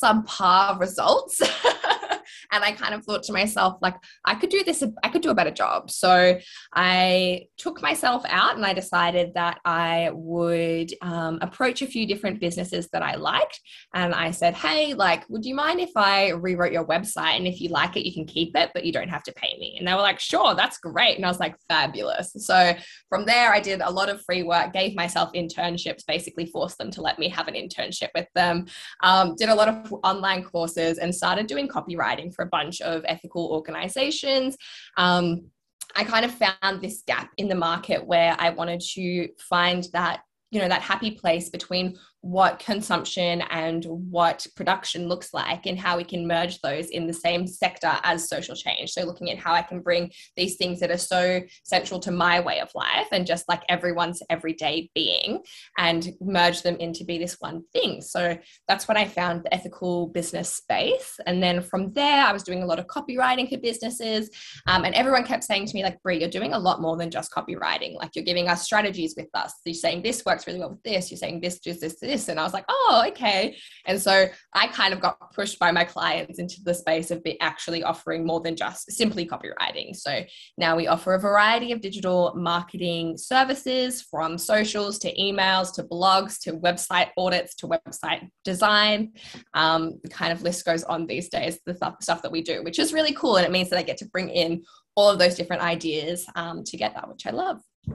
subpar 0.03 0.79
results 0.79 1.41
and 2.53 2.65
i 2.65 2.73
kind 2.73 2.95
of 2.95 3.05
thought 3.05 3.23
to 3.23 3.33
myself 3.33 3.79
like 3.83 3.95
i 4.25 4.35
could 4.35 4.51
do 4.51 4.63
this 4.65 4.83
i 5.03 5.09
could 5.09 5.23
do 5.23 5.31
a 5.31 5.35
better 5.35 5.51
job 5.51 5.91
so 5.91 6.39
I 6.73 7.47
took 7.57 7.83
myself 7.83 8.25
out 8.29 8.57
and 8.57 8.65
I 8.65 8.73
decided 8.73 9.35
that 9.35 9.61
I 9.65 10.11
would 10.13 10.93
um, 11.03 11.39
approach 11.41 11.83
a 11.83 11.87
few 11.87 12.07
different 12.07 12.41
businesses 12.41 12.89
that 12.93 13.03
I 13.03 13.15
liked. 13.17 13.61
And 13.95 14.15
I 14.15 14.31
said, 14.31 14.55
hey, 14.55 14.95
like, 14.95 15.29
would 15.29 15.45
you 15.45 15.55
mind 15.55 15.81
if 15.81 15.91
I 15.97 16.31
rewrote 16.31 16.73
your 16.73 16.87
website? 16.87 17.37
And 17.37 17.47
if 17.47 17.61
you 17.61 17.71
like 17.71 17.97
it, 17.97 18.07
you 18.07 18.13
can 18.13 18.27
keep 18.27 18.57
it, 18.57 18.71
but 18.75 18.85
you 18.85 18.93
don't 18.93 19.09
have 19.09 19.23
to 19.25 19.33
pay 19.33 19.57
me. 19.59 19.77
And 19.79 19.87
they 19.87 19.95
were 19.95 20.01
like, 20.01 20.21
sure, 20.21 20.55
that's 20.55 20.79
great. 20.79 21.17
And 21.17 21.25
I 21.25 21.29
was 21.29 21.41
like, 21.41 21.57
fabulous. 21.69 22.33
So 22.39 22.75
from 23.09 23.25
there, 23.25 23.53
I 23.53 23.61
did 23.61 23.81
a 23.81 23.91
lot 23.91 24.09
of 24.09 24.23
free 24.25 24.43
work, 24.43 24.73
gave 24.73 24.95
myself 24.95 25.33
internships, 25.35 26.07
basically 26.07 26.47
forced 26.47 26.79
them 26.79 26.91
to 26.93 27.03
let 27.03 27.19
me 27.19 27.29
have 27.29 27.49
an 27.49 27.55
internship 27.55 28.09
with 28.15 28.29
them, 28.35 28.67
um, 29.03 29.35
did 29.37 29.49
a 29.49 29.55
lot 29.55 29.69
of 29.69 29.93
online 30.05 30.45
courses, 30.45 30.99
and 30.99 31.15
started 31.15 31.47
doing 31.47 31.69
copywriting 31.69 32.18
for 32.35 32.45
a 32.45 32.49
bunch 32.49 32.81
of 32.81 33.05
ethical 33.07 33.47
organizations. 33.53 34.57
Um, 34.97 35.51
I 35.97 36.05
kind 36.05 36.25
of 36.25 36.35
found 36.35 36.81
this 36.81 37.03
gap 37.07 37.31
in 37.39 37.49
the 37.49 37.55
market 37.55 38.07
where 38.07 38.37
I 38.39 38.51
wanted 38.51 38.81
to 38.95 39.29
find 39.39 39.87
that, 39.93 40.21
you 40.51 40.61
know, 40.61 40.69
that 40.69 40.83
happy 40.83 41.13
place 41.13 41.49
between 41.49 41.97
what 42.21 42.59
consumption 42.59 43.43
and 43.51 43.85
what 43.85 44.47
production 44.57 45.09
looks 45.09 45.33
like 45.33 45.67
and 45.67 45.79
how 45.79 45.97
we 45.97 46.05
can 46.05 46.27
merge 46.27 46.61
those 46.61 46.89
in 46.91 47.07
the 47.07 47.13
same 47.13 47.47
sector 47.47 47.93
as 48.03 48.29
social 48.29 48.57
change. 48.57 48.91
So 48.91 49.05
looking 49.05 49.31
at 49.31 49.39
how 49.39 49.55
I 49.55 49.63
can 49.63 49.81
bring 49.81 50.11
these 50.37 50.57
things 50.57 50.81
that 50.81 50.91
are 50.91 50.99
so 50.99 51.41
central 51.65 52.01
to 52.01 52.11
my 52.11 52.41
way 52.41 52.61
of 52.61 52.71
life 52.75 53.07
and 53.13 53.27
just 53.27 53.49
like 53.49 53.63
everyone's 53.69 54.23
everyday 54.31 54.91
being 54.95 55.41
and 55.77 56.09
merge 56.21 56.63
them 56.63 56.77
into 56.77 57.05
be 57.05 57.19
this 57.19 57.37
one 57.39 57.63
thing. 57.73 58.01
So 58.01 58.37
that's 58.67 58.89
when 58.89 58.97
I 58.97 59.07
found 59.07 59.45
the 59.45 59.55
ethical 59.55 60.09
business 60.09 60.55
space. 60.55 61.19
And 61.27 61.43
then 61.43 61.63
from 61.63 61.93
there, 61.93 62.25
I 62.25 62.33
was 62.33 62.43
doing 62.43 62.63
a 62.63 62.67
lot 62.67 62.79
of 62.79 62.87
copywriting 62.87 63.49
for 63.49 63.59
businesses. 63.59 64.31
Um, 64.67 64.85
and 64.85 64.95
everyone 64.95 65.25
kept 65.25 65.45
saying 65.45 65.67
to 65.67 65.75
me, 65.75 65.83
like, 65.83 66.03
Bree, 66.03 66.21
you're 66.21 66.29
doing 66.29 66.53
a 66.53 66.59
lot 66.59 66.81
more 66.81 66.97
than 66.97 67.11
just 67.11 67.33
copywriting. 67.33 67.95
Like, 67.95 68.11
you're 68.15 68.25
giving 68.25 68.49
us 68.49 68.63
strategies 68.63 69.15
with 69.17 69.29
us. 69.35 69.55
You're 69.65 69.75
saying 69.75 70.03
this 70.03 70.25
works 70.25 70.47
really 70.47 70.59
well 70.59 70.71
with 70.71 70.83
this. 70.83 71.11
You're 71.11 71.19
saying 71.19 71.41
this, 71.41 71.61
this, 71.61 71.81
this, 71.81 71.97
this. 72.09 72.29
And 72.29 72.41
I 72.41 72.43
was 72.43 72.53
like, 72.53 72.65
oh, 72.69 73.05
okay. 73.09 73.57
And 73.87 74.01
so 74.01 74.27
I 74.55 74.67
kind 74.69 74.93
of 74.93 75.01
got 75.01 75.33
pushed 75.33 75.59
by 75.59 75.71
my 75.71 75.85
clients 75.85 76.39
into 76.39 76.57
the 76.65 76.75
space 76.75 77.11
of 77.11 77.23
actually 77.41 77.83
offering 77.83 78.27
more 78.27 78.41
than 78.41 78.57
just 78.57 78.91
simply 78.91 79.27
copywriting. 79.27 79.95
So 79.95 80.25
now 80.57 80.77
we 80.77 80.87
offer 80.87 81.15
a 81.15 81.21
variety 81.21 81.73
of 81.73 81.81
digital 81.81 82.33
marketing 82.35 83.17
services 83.17 84.03
from 84.03 84.39
socials 84.39 84.99
to 85.01 85.15
emails 85.17 85.73
to 85.75 85.85
blogs 85.85 86.41
to 86.41 86.55
website 86.55 87.11
audits 87.17 87.55
to 87.57 87.69
website 87.69 88.29
design. 88.45 89.13
Um, 89.55 90.01
the 90.03 90.09
kind 90.09 90.33
of 90.33 90.43
list 90.43 90.65
goes 90.65 90.85
on 90.85 91.07
these 91.07 91.29
days, 91.29 91.61
the 91.67 91.75
stuff, 91.75 91.97
stuff 92.01 92.23
that 92.23 92.33
we 92.33 92.43
do, 92.43 92.65
which 92.65 92.79
is 92.79 92.93
really 92.93 93.13
cool. 93.13 93.37
And 93.37 93.47
it 93.47 93.53
means 93.53 93.69
that 93.71 93.79
I 93.79 93.83
get 93.83 93.99
to 93.99 94.09
bring 94.09 94.31
in 94.31 94.65
all 94.97 95.11
of 95.11 95.19
those 95.19 95.35
different 95.35 95.63
ideas 95.63 96.27
um, 96.35 96.65
together, 96.65 97.03
which 97.07 97.27
I 97.27 97.31
love. 97.31 97.61
I 97.89 97.95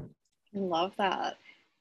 love 0.53 0.93
that. 0.97 1.37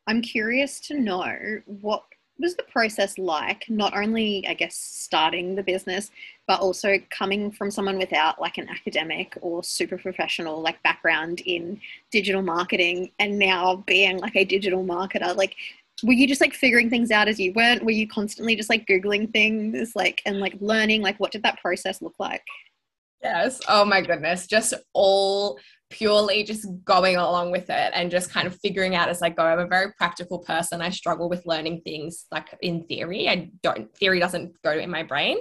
I'm 0.06 0.20
curious 0.22 0.80
to 0.88 0.98
know 0.98 1.60
what 1.66 2.02
was 2.42 2.56
the 2.56 2.64
process 2.64 3.16
like, 3.16 3.64
not 3.70 3.96
only, 3.96 4.46
I 4.46 4.54
guess, 4.54 4.76
starting 4.76 5.54
the 5.54 5.62
business, 5.62 6.10
but 6.46 6.60
also 6.60 6.98
coming 7.10 7.50
from 7.50 7.70
someone 7.70 7.96
without 7.96 8.40
like 8.40 8.58
an 8.58 8.68
academic 8.68 9.38
or 9.40 9.64
super 9.64 9.96
professional 9.96 10.60
like 10.60 10.82
background 10.82 11.40
in 11.46 11.80
digital 12.10 12.42
marketing 12.42 13.12
and 13.18 13.38
now 13.38 13.76
being 13.86 14.18
like 14.18 14.36
a 14.36 14.44
digital 14.44 14.84
marketer. 14.84 15.34
Like, 15.34 15.56
were 16.02 16.12
you 16.12 16.26
just 16.26 16.40
like 16.40 16.52
figuring 16.52 16.90
things 16.90 17.10
out 17.10 17.28
as 17.28 17.38
you 17.38 17.52
went? 17.54 17.84
Were 17.84 17.92
you 17.92 18.08
constantly 18.08 18.56
just 18.56 18.68
like 18.68 18.86
Googling 18.86 19.32
things 19.32 19.92
like 19.94 20.20
and 20.26 20.40
like 20.40 20.56
learning? 20.60 21.00
Like, 21.00 21.18
what 21.18 21.32
did 21.32 21.44
that 21.44 21.60
process 21.60 22.02
look 22.02 22.16
like? 22.18 22.44
Yes. 23.22 23.60
Oh 23.68 23.84
my 23.84 24.00
goodness. 24.00 24.46
Just 24.48 24.74
all 24.94 25.58
purely 25.92 26.42
just 26.42 26.66
going 26.84 27.16
along 27.16 27.50
with 27.50 27.68
it 27.68 27.92
and 27.94 28.10
just 28.10 28.30
kind 28.30 28.46
of 28.46 28.58
figuring 28.60 28.94
out 28.94 29.10
as 29.10 29.20
I 29.20 29.28
go. 29.28 29.44
I'm 29.44 29.58
a 29.58 29.66
very 29.66 29.92
practical 29.92 30.38
person. 30.38 30.80
I 30.80 30.88
struggle 30.88 31.28
with 31.28 31.44
learning 31.44 31.82
things 31.82 32.24
like 32.32 32.48
in 32.62 32.84
theory. 32.84 33.28
I 33.28 33.50
don't, 33.62 33.94
theory 33.96 34.18
doesn't 34.18 34.60
go 34.62 34.72
in 34.72 34.90
my 34.90 35.02
brain. 35.02 35.36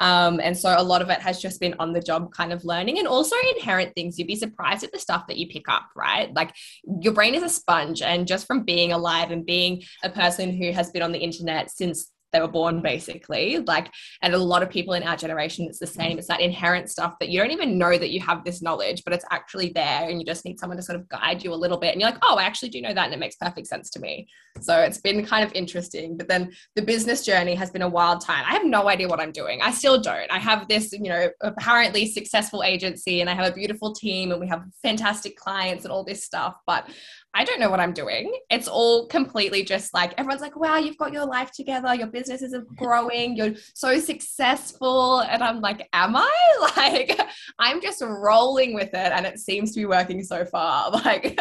Um, 0.00 0.40
and 0.40 0.56
so 0.56 0.74
a 0.76 0.82
lot 0.82 1.02
of 1.02 1.10
it 1.10 1.20
has 1.20 1.42
just 1.42 1.60
been 1.60 1.74
on 1.80 1.92
the 1.92 2.00
job 2.00 2.32
kind 2.32 2.52
of 2.52 2.64
learning 2.64 3.00
and 3.00 3.08
also 3.08 3.34
inherent 3.56 3.94
things. 3.94 4.18
You'd 4.18 4.28
be 4.28 4.36
surprised 4.36 4.84
at 4.84 4.92
the 4.92 4.98
stuff 4.98 5.26
that 5.26 5.36
you 5.36 5.48
pick 5.48 5.68
up, 5.68 5.88
right? 5.96 6.32
Like 6.32 6.54
your 7.00 7.12
brain 7.12 7.34
is 7.34 7.42
a 7.42 7.48
sponge. 7.48 8.00
And 8.00 8.28
just 8.28 8.46
from 8.46 8.62
being 8.62 8.92
alive 8.92 9.32
and 9.32 9.44
being 9.44 9.82
a 10.04 10.10
person 10.10 10.56
who 10.56 10.70
has 10.70 10.90
been 10.90 11.02
on 11.02 11.12
the 11.12 11.18
internet 11.18 11.70
since 11.70 12.12
they 12.32 12.40
were 12.40 12.48
born 12.48 12.80
basically. 12.82 13.58
Like 13.58 13.90
and 14.22 14.34
a 14.34 14.38
lot 14.38 14.62
of 14.62 14.70
people 14.70 14.94
in 14.94 15.02
our 15.02 15.16
generation 15.16 15.66
it's 15.66 15.78
the 15.78 15.86
same. 15.86 16.18
It's 16.18 16.28
that 16.28 16.40
inherent 16.40 16.90
stuff 16.90 17.14
that 17.20 17.28
you 17.28 17.40
don't 17.40 17.50
even 17.50 17.78
know 17.78 17.96
that 17.96 18.10
you 18.10 18.20
have 18.20 18.44
this 18.44 18.62
knowledge 18.62 19.02
but 19.04 19.12
it's 19.12 19.24
actually 19.30 19.70
there 19.70 20.08
and 20.08 20.18
you 20.20 20.26
just 20.26 20.44
need 20.44 20.58
someone 20.58 20.76
to 20.76 20.82
sort 20.82 20.98
of 20.98 21.08
guide 21.08 21.42
you 21.42 21.52
a 21.52 21.54
little 21.54 21.78
bit 21.78 21.92
and 21.92 22.00
you're 22.00 22.10
like 22.10 22.20
oh 22.22 22.36
i 22.36 22.44
actually 22.44 22.68
do 22.68 22.80
know 22.80 22.94
that 22.94 23.06
and 23.06 23.14
it 23.14 23.20
makes 23.20 23.36
perfect 23.36 23.66
sense 23.66 23.90
to 23.90 24.00
me. 24.00 24.28
So 24.60 24.78
it's 24.78 24.98
been 24.98 25.24
kind 25.24 25.44
of 25.44 25.52
interesting 25.52 26.16
but 26.16 26.28
then 26.28 26.52
the 26.74 26.82
business 26.82 27.24
journey 27.24 27.54
has 27.54 27.70
been 27.70 27.82
a 27.82 27.88
wild 27.88 28.20
time. 28.20 28.44
I 28.46 28.52
have 28.52 28.64
no 28.64 28.88
idea 28.88 29.08
what 29.08 29.20
i'm 29.20 29.32
doing. 29.32 29.60
I 29.62 29.70
still 29.70 30.00
don't. 30.00 30.30
I 30.30 30.38
have 30.38 30.68
this 30.68 30.92
you 30.92 31.08
know 31.08 31.28
apparently 31.42 32.06
successful 32.06 32.62
agency 32.62 33.20
and 33.20 33.30
i 33.30 33.34
have 33.34 33.50
a 33.50 33.54
beautiful 33.54 33.92
team 33.94 34.32
and 34.32 34.40
we 34.40 34.48
have 34.48 34.64
fantastic 34.82 35.36
clients 35.36 35.84
and 35.84 35.92
all 35.92 36.04
this 36.04 36.24
stuff 36.24 36.56
but 36.66 36.88
I 37.36 37.44
don't 37.44 37.60
know 37.60 37.68
what 37.68 37.80
I'm 37.80 37.92
doing. 37.92 38.32
It's 38.50 38.66
all 38.66 39.06
completely 39.08 39.62
just 39.62 39.92
like 39.92 40.14
everyone's 40.16 40.40
like, 40.40 40.56
wow, 40.56 40.76
you've 40.78 40.96
got 40.96 41.12
your 41.12 41.26
life 41.26 41.52
together, 41.52 41.94
your 41.94 42.06
business 42.06 42.40
is 42.40 42.56
growing, 42.76 43.36
you're 43.36 43.52
so 43.74 44.00
successful. 44.00 45.20
And 45.20 45.42
I'm 45.42 45.60
like, 45.60 45.86
am 45.92 46.16
I? 46.16 46.32
Like, 46.76 47.20
I'm 47.58 47.80
just 47.80 48.00
rolling 48.02 48.74
with 48.74 48.88
it 48.88 48.94
and 48.94 49.26
it 49.26 49.38
seems 49.38 49.72
to 49.72 49.80
be 49.80 49.86
working 49.86 50.22
so 50.24 50.44
far. 50.44 50.90
Like, 51.06 51.38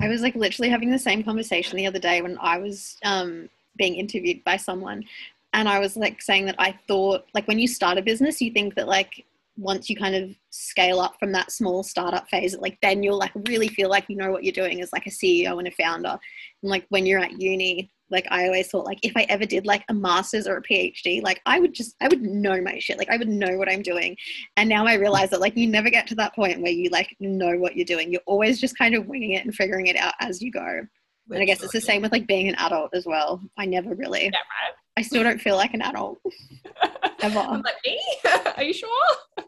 I 0.00 0.08
was 0.08 0.22
like 0.22 0.34
literally 0.34 0.68
having 0.68 0.90
the 0.90 0.98
same 0.98 1.22
conversation 1.22 1.76
the 1.76 1.86
other 1.86 1.98
day 1.98 2.20
when 2.20 2.36
I 2.40 2.58
was 2.58 2.96
um, 3.04 3.48
being 3.76 3.94
interviewed 3.94 4.42
by 4.44 4.56
someone. 4.56 5.04
And 5.52 5.68
I 5.68 5.78
was 5.78 5.96
like 5.96 6.20
saying 6.20 6.46
that 6.46 6.56
I 6.58 6.78
thought, 6.88 7.26
like, 7.32 7.46
when 7.48 7.58
you 7.58 7.68
start 7.68 7.96
a 7.96 8.02
business, 8.02 8.42
you 8.42 8.50
think 8.52 8.74
that, 8.74 8.88
like, 8.88 9.24
once 9.56 9.88
you 9.88 9.96
kind 9.96 10.14
of 10.14 10.30
scale 10.50 11.00
up 11.00 11.14
from 11.18 11.32
that 11.32 11.50
small 11.50 11.82
startup 11.82 12.28
phase, 12.28 12.56
like 12.58 12.78
then 12.82 13.02
you'll 13.02 13.18
like 13.18 13.32
really 13.48 13.68
feel 13.68 13.88
like 13.88 14.04
you 14.08 14.16
know 14.16 14.30
what 14.30 14.44
you're 14.44 14.52
doing 14.52 14.80
as 14.80 14.92
like 14.92 15.06
a 15.06 15.10
CEO 15.10 15.58
and 15.58 15.68
a 15.68 15.70
founder. 15.70 16.18
And 16.62 16.70
like 16.70 16.86
when 16.90 17.06
you're 17.06 17.20
at 17.20 17.40
uni, 17.40 17.90
like 18.10 18.26
I 18.30 18.46
always 18.46 18.68
thought 18.68 18.84
like 18.84 18.98
if 19.02 19.16
I 19.16 19.26
ever 19.28 19.44
did 19.44 19.66
like 19.66 19.84
a 19.88 19.94
master's 19.94 20.46
or 20.46 20.56
a 20.56 20.62
PhD, 20.62 21.22
like 21.22 21.40
I 21.46 21.58
would 21.58 21.74
just 21.74 21.96
I 22.00 22.08
would 22.08 22.22
know 22.22 22.60
my 22.60 22.78
shit. 22.78 22.98
Like 22.98 23.10
I 23.10 23.16
would 23.16 23.28
know 23.28 23.56
what 23.56 23.68
I'm 23.68 23.82
doing. 23.82 24.16
And 24.56 24.68
now 24.68 24.86
I 24.86 24.94
realize 24.94 25.30
that 25.30 25.40
like 25.40 25.56
you 25.56 25.66
never 25.66 25.90
get 25.90 26.06
to 26.08 26.14
that 26.16 26.34
point 26.34 26.60
where 26.60 26.72
you 26.72 26.90
like 26.90 27.16
know 27.18 27.56
what 27.56 27.76
you're 27.76 27.84
doing. 27.84 28.12
You're 28.12 28.20
always 28.26 28.60
just 28.60 28.78
kind 28.78 28.94
of 28.94 29.06
winging 29.06 29.32
it 29.32 29.44
and 29.44 29.54
figuring 29.54 29.86
it 29.86 29.96
out 29.96 30.14
as 30.20 30.40
you 30.40 30.52
go. 30.52 30.86
And 31.30 31.42
I 31.42 31.44
guess 31.44 31.62
it's 31.62 31.72
the 31.72 31.80
same 31.80 32.02
with 32.02 32.12
like 32.12 32.28
being 32.28 32.48
an 32.48 32.54
adult 32.56 32.94
as 32.94 33.04
well. 33.04 33.40
I 33.56 33.66
never 33.66 33.94
really. 33.94 34.24
Yeah, 34.24 34.30
right. 34.30 34.74
I 34.96 35.02
still 35.02 35.22
don't 35.22 35.40
feel 35.40 35.56
like 35.56 35.74
an 35.74 35.82
adult. 35.82 36.18
Ever. 37.20 37.38
I'm 37.38 37.62
like, 37.62 37.74
me? 37.84 38.00
Are 38.56 38.62
you 38.62 38.72
sure? 38.72 38.88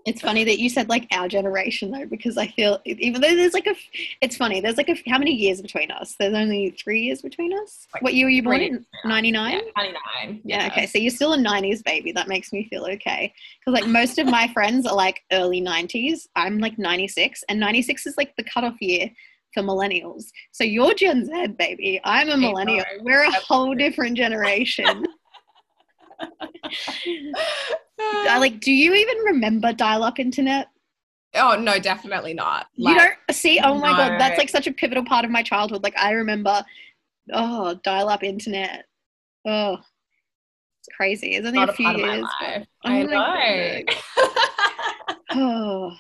It's 0.05 0.21
funny 0.21 0.45
that 0.45 0.59
you 0.59 0.69
said 0.69 0.89
like 0.89 1.07
our 1.13 1.29
generation 1.29 1.91
though, 1.91 2.07
because 2.07 2.37
I 2.37 2.49
feel 2.49 2.81
even 2.85 3.21
though 3.21 3.35
there's 3.35 3.55
like 3.55 3.67
a, 3.67 3.75
it's 4.21 4.37
funny. 4.37 4.61
There's 4.61 4.77
like 4.77 4.89
a 4.89 4.97
how 5.09 5.19
many 5.19 5.33
years 5.33 5.61
between 5.61 5.91
us? 5.91 6.17
There's 6.19 6.35
only 6.35 6.75
three 6.83 7.01
years 7.03 7.23
between 7.23 7.53
us. 7.59 7.87
Like 7.93 8.03
what 8.03 8.15
year 8.15 8.27
were 8.27 8.31
you 8.31 8.43
born 8.43 8.61
in? 8.61 8.87
Ninety 9.05 9.31
nine. 9.31 9.61
Ninety 9.77 9.97
nine. 10.17 10.41
Yeah. 10.45 10.67
Okay, 10.69 10.87
so 10.87 10.99
you're 10.99 11.11
still 11.11 11.35
a 11.35 11.39
'90s 11.39 11.85
baby. 11.85 12.13
That 12.13 12.29
makes 12.29 12.53
me 12.53 12.67
feel 12.69 12.85
okay. 12.85 13.33
Because 13.61 13.81
like 13.81 13.91
most 13.91 14.19
of 14.19 14.27
my 14.27 14.49
friends 14.49 14.87
are 14.87 14.95
like 14.97 15.23
early 15.33 15.61
'90s. 15.61 16.29
I'm 16.37 16.59
like 16.59 16.79
'96, 16.79 17.45
and 17.49 17.61
'96 17.61 18.07
is 18.07 18.17
like 18.17 18.35
the 18.37 18.45
cutoff 18.45 18.81
year 18.81 19.11
for 19.53 19.63
millennials. 19.63 20.27
So 20.53 20.65
you're 20.65 20.95
Gen 20.95 21.25
Z, 21.27 21.49
baby. 21.59 22.01
I'm 22.05 22.29
a 22.29 22.37
millennial. 22.37 22.85
We're 23.01 23.23
a 23.23 23.33
whole 23.33 23.75
different 23.75 24.17
generation. 24.17 25.07
I 28.01 28.39
like, 28.39 28.61
do 28.61 28.73
you 28.73 28.95
even 28.95 29.19
remember 29.19 29.73
dial-up 29.73 30.19
internet? 30.19 30.69
Oh 31.35 31.57
no, 31.61 31.79
definitely 31.79 32.35
not. 32.35 32.69
Like, 32.77 32.95
you 32.95 33.01
don't 33.01 33.37
see. 33.37 33.61
Oh 33.63 33.75
my 33.75 33.91
no. 33.91 33.97
god, 33.97 34.21
that's 34.21 34.39
like 34.39 34.49
such 34.49 34.67
a 34.67 34.73
pivotal 34.73 35.05
part 35.05 35.25
of 35.25 35.31
my 35.31 35.43
childhood. 35.43 35.83
Like 35.83 35.97
I 35.99 36.13
remember, 36.13 36.65
oh, 37.33 37.75
dial-up 37.85 38.23
internet. 38.23 38.87
Oh, 39.47 39.77
it's 40.81 40.97
crazy. 40.97 41.35
It's 41.35 41.47
only 41.47 41.59
not 41.59 41.69
a 41.69 41.73
few 41.75 41.89
years. 41.89 42.27
Oh 42.43 42.63
I 42.85 43.03
know. 43.03 43.83
oh, 45.35 45.97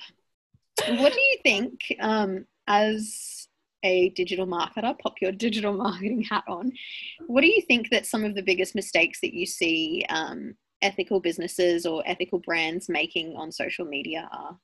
what 0.86 1.12
do 1.12 1.20
you 1.20 1.38
think? 1.42 1.80
Um, 2.00 2.46
as 2.66 3.37
a 3.82 4.10
digital 4.10 4.46
marketer, 4.46 4.98
pop 4.98 5.14
your 5.20 5.32
digital 5.32 5.72
marketing 5.84 6.22
hat 6.22 6.44
on. 6.48 6.72
What 7.26 7.42
do 7.42 7.46
you 7.46 7.62
think 7.62 7.90
that 7.90 8.06
some 8.06 8.24
of 8.24 8.34
the 8.34 8.42
biggest 8.42 8.74
mistakes 8.74 9.20
that 9.20 9.34
you 9.34 9.46
see 9.46 10.04
um, 10.08 10.54
ethical 10.82 11.20
businesses 11.20 11.86
or 11.86 12.02
ethical 12.06 12.38
brands 12.38 12.88
making 12.88 13.34
on 13.36 13.52
social 13.52 13.84
media 13.84 14.28
are? 14.32 14.58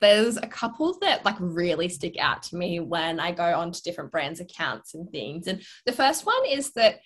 There's 0.00 0.36
a 0.36 0.46
couple 0.46 0.96
that 1.00 1.24
like 1.24 1.36
really 1.40 1.88
stick 1.88 2.16
out 2.18 2.44
to 2.44 2.56
me 2.56 2.78
when 2.78 3.18
I 3.18 3.32
go 3.32 3.58
onto 3.58 3.80
different 3.82 4.12
brands' 4.12 4.40
accounts 4.40 4.94
and 4.94 5.10
things. 5.10 5.48
And 5.48 5.62
the 5.84 5.92
first 5.92 6.24
one 6.24 6.46
is 6.48 6.72
that 6.74 7.00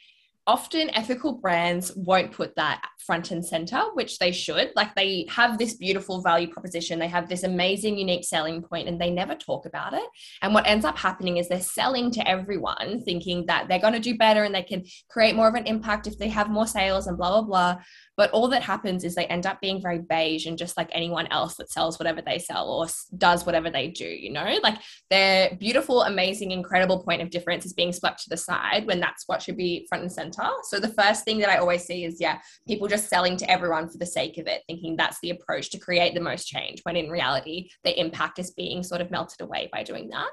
often 0.49 0.89
ethical 0.95 1.35
brands 1.35 1.95
won't 1.95 2.33
put 2.33 2.57
that 2.57 2.81
front 3.07 3.31
and 3.31 3.45
center, 3.45 3.83
which 3.93 4.19
they 4.19 4.33
should. 4.33 4.73
Like 4.75 4.95
they 4.95 5.27
have 5.29 5.59
this 5.59 5.75
beautiful 5.75 6.23
value 6.23 6.49
proposition, 6.49 6.99
they 6.99 7.07
have 7.07 7.29
this 7.29 7.43
amazing, 7.43 7.99
unique 7.99 8.25
selling 8.25 8.63
point, 8.63 8.89
and 8.89 8.99
they 8.99 9.11
never 9.11 9.35
talk 9.35 9.67
about 9.67 9.93
it. 9.93 10.09
And 10.41 10.55
what 10.55 10.67
ends 10.67 10.87
up 10.87 10.99
happening 10.99 11.37
is 11.37 11.49
they're 11.49 11.61
selling 11.61 12.11
to 12.13 12.27
everyone, 12.27 13.03
thinking 13.05 13.45
that 13.47 13.69
they're 13.69 13.79
going 13.79 13.93
to 13.93 14.01
do 14.01 14.17
better 14.17 14.43
and 14.45 14.55
they 14.55 14.63
can 14.63 14.85
create 15.11 15.37
more 15.37 15.49
of 15.49 15.55
an 15.55 15.67
impact 15.67 16.07
if 16.07 16.19
they 16.19 16.29
have 16.29 16.49
more 16.49 16.67
sales 16.67 17.07
and 17.07 17.19
blah, 17.19 17.31
blah, 17.31 17.43
blah. 17.43 17.83
But 18.19 18.33
all 18.33 18.49
that 18.49 18.63
happens 18.63 19.05
is 19.05 19.15
they 19.15 19.27
end 19.27 19.47
up 19.47 19.61
being 19.61 19.81
very 19.81 20.01
beige 20.01 20.47
and 20.47 20.59
just 20.59 20.77
like 20.77 20.91
anyone 20.91 21.29
else 21.29 21.55
that 21.55 21.71
sells 21.71 22.01
whatever 22.01 22.21
they 22.21 22.41
sell 22.41 22.69
or 22.69 22.89
does 23.17 23.47
whatever 23.47 23.71
they 23.71 23.87
do, 23.87 24.09
you 24.09 24.33
know? 24.33 24.59
Like 24.61 24.79
their 25.09 25.55
beautiful, 25.55 26.03
amazing, 26.03 26.51
incredible 26.51 27.01
point 27.01 27.23
of 27.23 27.31
difference 27.31 27.65
is 27.65 27.75
being 27.75 27.93
swept 27.93 28.25
to 28.25 28.31
the 28.31 28.37
side 28.37 28.89
when 28.89 28.99
that's 28.99 29.23
what 29.29 29.41
should 29.41 29.57
be 29.57 29.87
front 29.89 30.03
and 30.03 30.13
center. 30.13 30.43
So 30.65 30.81
the 30.81 30.93
first 30.95 31.25
thing 31.25 31.39
that 31.39 31.49
I 31.49 31.59
always 31.59 31.85
see 31.85 32.05
is, 32.05 32.21
yeah, 32.21 32.41
people 32.67 32.89
just 32.89 33.09
selling 33.09 33.37
to 33.37 33.49
everyone 33.49 33.89
for 33.89 33.99
the 33.99 34.07
sake 34.07 34.37
of 34.37 34.49
it, 34.49 34.63
thinking 34.67 34.97
that's 34.97 35.21
the 35.21 35.31
approach 35.31 35.71
to 35.71 35.79
create 35.79 36.15
the 36.15 36.21
most 36.21 36.49
change, 36.49 36.81
when 36.83 36.97
in 36.97 37.11
reality, 37.11 37.71
the 37.85 37.99
impact 38.01 38.41
is 38.41 38.51
being 38.51 38.83
sort 38.83 39.01
of 39.01 39.13
melted 39.13 39.43
away 39.43 39.69
by 39.73 39.85
doing 39.85 40.11
that. 40.11 40.31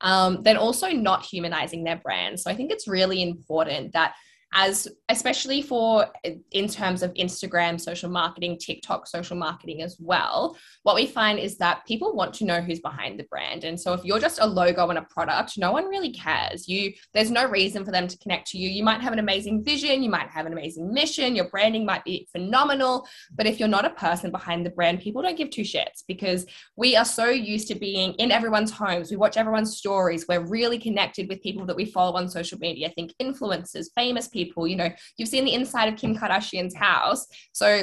Um, 0.00 0.42
then 0.42 0.56
also 0.56 0.88
not 0.88 1.24
humanizing 1.24 1.84
their 1.84 2.00
brand. 2.04 2.40
So 2.40 2.50
I 2.50 2.56
think 2.56 2.72
it's 2.72 2.88
really 2.88 3.22
important 3.22 3.92
that 3.92 4.16
as 4.54 4.86
especially 5.08 5.60
for 5.60 6.06
in 6.52 6.68
terms 6.68 7.02
of 7.02 7.12
Instagram 7.14 7.80
social 7.80 8.08
marketing, 8.08 8.56
TikTok 8.56 9.06
social 9.06 9.36
marketing 9.36 9.82
as 9.82 9.96
well, 9.98 10.56
what 10.84 10.94
we 10.94 11.06
find 11.06 11.40
is 11.40 11.58
that 11.58 11.84
people 11.86 12.14
want 12.14 12.32
to 12.34 12.44
know 12.44 12.60
who's 12.60 12.80
behind 12.80 13.18
the 13.18 13.24
brand. 13.24 13.64
And 13.64 13.78
so 13.78 13.92
if 13.92 14.04
you're 14.04 14.20
just 14.20 14.38
a 14.40 14.46
logo 14.46 14.88
and 14.88 14.98
a 14.98 15.02
product, 15.02 15.58
no 15.58 15.72
one 15.72 15.86
really 15.86 16.12
cares. 16.12 16.68
You 16.68 16.92
there's 17.12 17.32
no 17.32 17.48
reason 17.48 17.84
for 17.84 17.90
them 17.90 18.06
to 18.06 18.16
connect 18.18 18.48
to 18.52 18.58
you. 18.58 18.68
You 18.68 18.84
might 18.84 19.00
have 19.00 19.12
an 19.12 19.18
amazing 19.18 19.64
vision, 19.64 20.02
you 20.04 20.10
might 20.10 20.28
have 20.28 20.46
an 20.46 20.52
amazing 20.52 20.92
mission, 20.92 21.34
your 21.34 21.48
branding 21.48 21.84
might 21.84 22.04
be 22.04 22.28
phenomenal, 22.30 23.06
but 23.34 23.46
if 23.46 23.58
you're 23.58 23.68
not 23.68 23.84
a 23.84 23.90
person 23.90 24.30
behind 24.30 24.64
the 24.64 24.70
brand, 24.70 25.00
people 25.00 25.20
don't 25.20 25.36
give 25.36 25.50
two 25.50 25.62
shits 25.62 26.04
because 26.06 26.46
we 26.76 26.94
are 26.94 27.04
so 27.04 27.28
used 27.28 27.66
to 27.68 27.74
being 27.74 28.12
in 28.14 28.30
everyone's 28.30 28.70
homes. 28.70 29.10
We 29.10 29.16
watch 29.16 29.36
everyone's 29.36 29.76
stories. 29.76 30.26
We're 30.28 30.46
really 30.46 30.78
connected 30.78 31.28
with 31.28 31.42
people 31.42 31.66
that 31.66 31.76
we 31.76 31.86
follow 31.86 32.16
on 32.16 32.28
social 32.28 32.58
media. 32.58 32.88
I 32.88 32.92
think 32.92 33.12
influencers, 33.20 33.86
famous 33.96 34.28
people 34.28 34.43
people. 34.44 34.66
You 34.66 34.76
know, 34.76 34.90
you've 35.16 35.28
seen 35.28 35.44
the 35.44 35.54
inside 35.54 35.92
of 35.92 35.98
Kim 35.98 36.16
Kardashian's 36.16 36.74
house. 36.74 37.26
So, 37.52 37.82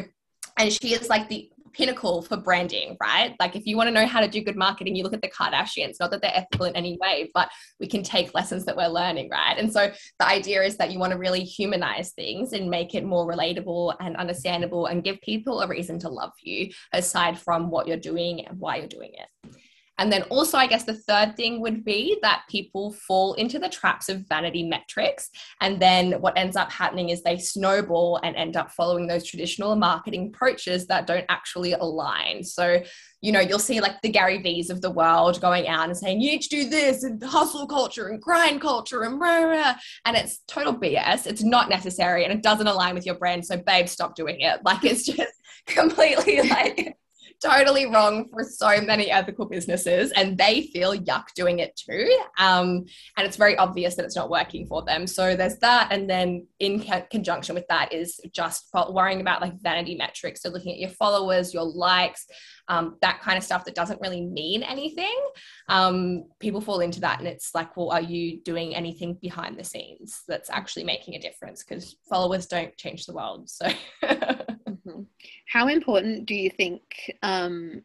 and 0.58 0.72
she 0.72 0.94
is 0.94 1.10
like 1.10 1.30
the 1.30 1.50
pinnacle 1.74 2.22
for 2.22 2.38
branding, 2.38 2.98
right? 3.01 3.36
Like 3.39 3.56
if 3.56 3.65
you 3.65 3.77
want 3.77 3.88
to 3.88 3.94
know 3.94 4.06
how 4.06 4.20
to 4.20 4.27
do 4.27 4.44
good 4.44 4.56
marketing, 4.56 4.96
you 4.96 5.03
look 5.03 5.13
at 5.13 5.22
the 5.22 5.30
Kardashians, 5.30 6.00
not 6.00 6.12
that 6.12 6.22
they're 6.22 6.36
ethical 6.36 6.65
in 6.65 6.75
any 6.75 6.98
way, 7.01 7.32
but 7.34 7.50
we 7.80 7.88
can 7.88 8.03
take 8.03 8.34
lessons 8.34 8.65
that 8.65 8.75
we're 8.75 8.88
learning, 8.88 9.30
right? 9.30 9.58
And 9.58 9.72
so 9.72 9.91
the 10.20 10.27
idea 10.27 10.62
is 10.63 10.77
that 10.77 10.91
you 10.91 11.00
want 11.00 11.13
to 11.13 11.18
really 11.18 11.44
humanize 11.44 12.12
things 12.12 12.53
and 12.53 12.70
make 12.70 12.96
it 12.96 13.06
more 13.06 13.27
relatable 13.27 13.96
and 14.00 14.15
understandable 14.18 14.88
and 14.88 15.03
give 15.03 15.22
people 15.22 15.62
a 15.62 15.68
reason 15.68 16.00
to 16.00 16.10
love 16.10 16.34
you 16.41 16.72
aside 16.94 17.39
from 17.39 17.70
what 17.70 17.88
you're 17.88 17.98
doing 17.98 18.46
and 18.46 18.60
why 18.60 18.77
you're 18.77 18.88
doing 18.88 19.12
it. 19.13 19.56
And 20.01 20.12
then 20.12 20.24
also, 20.24 20.58
I 20.58 20.65
guess 20.65 20.84
the 20.84 20.96
third 20.96 21.38
thing 21.38 21.62
would 21.62 21.86
be 21.86 22.17
that 22.24 22.46
people 22.50 22.91
fall 22.91 23.36
into 23.36 23.60
the 23.60 23.70
traps 23.70 24.10
of 24.10 24.27
vanity 24.27 24.63
metrics. 24.63 25.29
And 25.62 25.79
then 25.79 26.13
what 26.13 26.36
ends 26.36 26.55
up 26.55 26.72
happening 26.72 27.10
is 27.10 27.22
they 27.22 27.38
snowball 27.38 28.20
and 28.24 28.36
end 28.36 28.58
up 28.58 28.72
following 28.72 29.05
those 29.05 29.27
traditional 29.27 29.75
marketing 29.75 30.31
approaches 30.34 30.88
that 30.88 31.05
don't 31.05 31.25
actually 31.29 31.74
align. 31.74 32.43
So, 32.43 32.81
you 33.22 33.31
know, 33.31 33.41
you'll 33.41 33.60
see 33.60 33.79
like 33.79 34.01
the 34.01 34.10
Gary 34.10 34.41
V's 34.41 34.72
of 34.72 34.81
the 34.81 34.89
world 34.89 35.39
going 35.39 35.67
out 35.67 35.88
and 35.88 35.96
saying, 35.96 36.20
you 36.20 36.31
need 36.31 36.41
to 36.41 36.50
do 36.50 36.67
this 36.67 37.03
and 37.03 37.24
hustle 37.24 37.67
culture 37.67 38.08
and 38.08 38.20
grind 38.20 38.60
culture 38.60 39.03
and 39.03 39.22
rah, 39.22 39.43
rah. 39.43 39.75
And 40.05 40.17
it's 40.17 40.39
total 40.48 40.74
BS. 40.74 41.27
It's 41.27 41.43
not 41.43 41.70
necessary 41.70 42.24
and 42.24 42.34
it 42.34 42.41
doesn't 42.41 42.65
align 42.65 42.96
with 42.96 43.05
your 43.05 43.20
brand. 43.20 43.46
So, 43.46 43.55
babe, 43.55 43.88
stop 43.88 44.15
doing 44.15 44.41
it. 44.41 44.62
Like, 44.65 44.84
it's 44.84 45.05
just 45.05 45.34
completely 45.67 46.41
like 46.41 46.98
totally 47.43 47.88
wrong 47.88 48.27
for 48.29 48.43
so 48.43 48.79
many 48.81 49.10
ethical 49.10 49.45
businesses 49.45 50.12
and 50.12 50.38
they 50.38 50.69
feel 50.74 50.93
yuck 50.93 51.25
doing 51.36 51.60
it 51.60 51.75
too. 51.75 52.07
Um, 52.38 52.86
and 53.17 53.27
it's 53.27 53.38
very 53.38 53.57
obvious 53.57 53.95
that 53.95 54.05
it's 54.05 54.15
not 54.15 54.29
working 54.29 54.67
for 54.67 54.83
them. 54.83 55.07
So 55.07 55.36
there's 55.36 55.57
that 55.60 55.91
and 55.91 56.10
then 56.10 56.48
in 56.60 56.83
co- 56.83 57.05
conjunction 57.10 57.55
with 57.55 57.67
that 57.67 57.91
is 57.91 58.19
just 58.31 58.69
worrying 58.91 59.21
about 59.21 59.41
like 59.41 59.60
vanity 59.62 59.95
metrics 59.95 60.41
so 60.41 60.50
looking 60.50 60.74
at 60.74 60.79
your 60.79 60.89
followers 60.89 61.53
your 61.53 61.63
likes 61.63 62.25
um, 62.67 62.98
that 63.01 63.21
kind 63.21 63.38
of 63.38 63.43
stuff 63.43 63.65
that 63.65 63.75
doesn't 63.75 64.00
really 64.01 64.21
mean 64.21 64.63
anything. 64.63 65.19
Um, 65.67 66.25
people 66.39 66.62
fall 66.62 66.79
into 66.79 67.01
that 67.01 67.19
and 67.19 67.27
it's 67.27 67.53
like 67.55 67.75
well 67.75 67.91
are 67.91 68.01
you 68.01 68.41
doing 68.41 68.75
anything 68.75 69.17
behind 69.21 69.57
the 69.57 69.63
scenes 69.63 70.21
that's 70.27 70.50
actually 70.50 70.83
making 70.83 71.15
a 71.15 71.19
difference? 71.19 71.63
Because 71.63 71.98
followers 72.10 72.45
don't 72.45 72.75
change 72.77 73.05
the 73.05 73.13
world 73.13 73.50
so 73.50 73.67
mm-hmm. 74.88 75.01
how 75.47 75.67
important 75.67 76.25
do 76.25 76.35
you 76.35 76.50
think 76.50 76.81
um, 77.23 77.81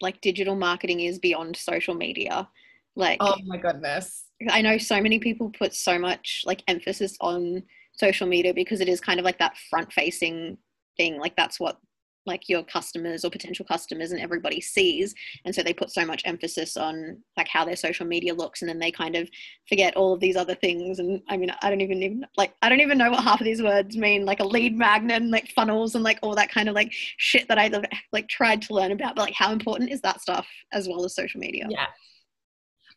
like 0.00 0.20
digital 0.20 0.54
marketing 0.56 1.00
is 1.00 1.18
beyond 1.18 1.56
social 1.56 1.94
media 1.94 2.48
like 2.96 3.18
oh 3.20 3.36
my 3.46 3.56
goodness 3.56 4.24
i 4.50 4.62
know 4.62 4.78
so 4.78 5.00
many 5.00 5.18
people 5.18 5.50
put 5.50 5.74
so 5.74 5.98
much 5.98 6.42
like 6.44 6.62
emphasis 6.68 7.16
on 7.20 7.62
social 7.92 8.26
media 8.26 8.52
because 8.52 8.80
it 8.80 8.88
is 8.88 9.00
kind 9.00 9.18
of 9.18 9.24
like 9.24 9.38
that 9.38 9.56
front 9.70 9.92
facing 9.92 10.56
thing 10.96 11.18
like 11.18 11.34
that's 11.36 11.58
what 11.58 11.78
like 12.26 12.48
your 12.48 12.62
customers 12.62 13.24
or 13.24 13.30
potential 13.30 13.64
customers 13.64 14.12
and 14.12 14.20
everybody 14.20 14.60
sees. 14.60 15.14
And 15.44 15.54
so 15.54 15.62
they 15.62 15.74
put 15.74 15.90
so 15.90 16.04
much 16.04 16.22
emphasis 16.24 16.76
on 16.76 17.18
like 17.36 17.48
how 17.48 17.64
their 17.64 17.76
social 17.76 18.06
media 18.06 18.34
looks 18.34 18.62
and 18.62 18.68
then 18.68 18.78
they 18.78 18.90
kind 18.90 19.16
of 19.16 19.28
forget 19.68 19.96
all 19.96 20.12
of 20.12 20.20
these 20.20 20.36
other 20.36 20.54
things. 20.54 20.98
And 20.98 21.20
i 21.28 21.36
mean 21.36 21.50
i 21.62 21.70
don't 21.70 21.80
even 21.80 22.02
even 22.02 22.26
like 22.36 22.54
i 22.62 22.68
don't 22.68 22.80
even 22.80 22.98
know 22.98 23.10
what 23.10 23.22
half 23.22 23.40
of 23.40 23.44
these 23.44 23.62
words 23.62 23.96
mean 23.96 24.24
like 24.24 24.40
a 24.40 24.44
lead 24.44 24.76
magnet 24.76 25.22
and 25.22 25.30
like 25.30 25.48
funnels 25.48 25.94
and 25.94 26.04
like 26.04 26.18
all 26.22 26.34
that 26.34 26.50
kind 26.50 26.68
of 26.68 26.74
like 26.74 26.92
shit 26.92 27.48
that 27.48 27.58
i 27.58 27.70
like 28.12 28.28
tried 28.28 28.62
to 28.62 28.74
learn 28.74 28.92
about. 28.92 29.16
But 29.16 29.22
like 29.22 29.34
how 29.34 29.52
important 29.52 29.90
is 29.90 30.00
that 30.02 30.20
stuff 30.20 30.46
as 30.72 30.88
well 30.88 31.04
as 31.04 31.14
social 31.14 31.40
media? 31.40 31.66
Yeah 31.68 31.86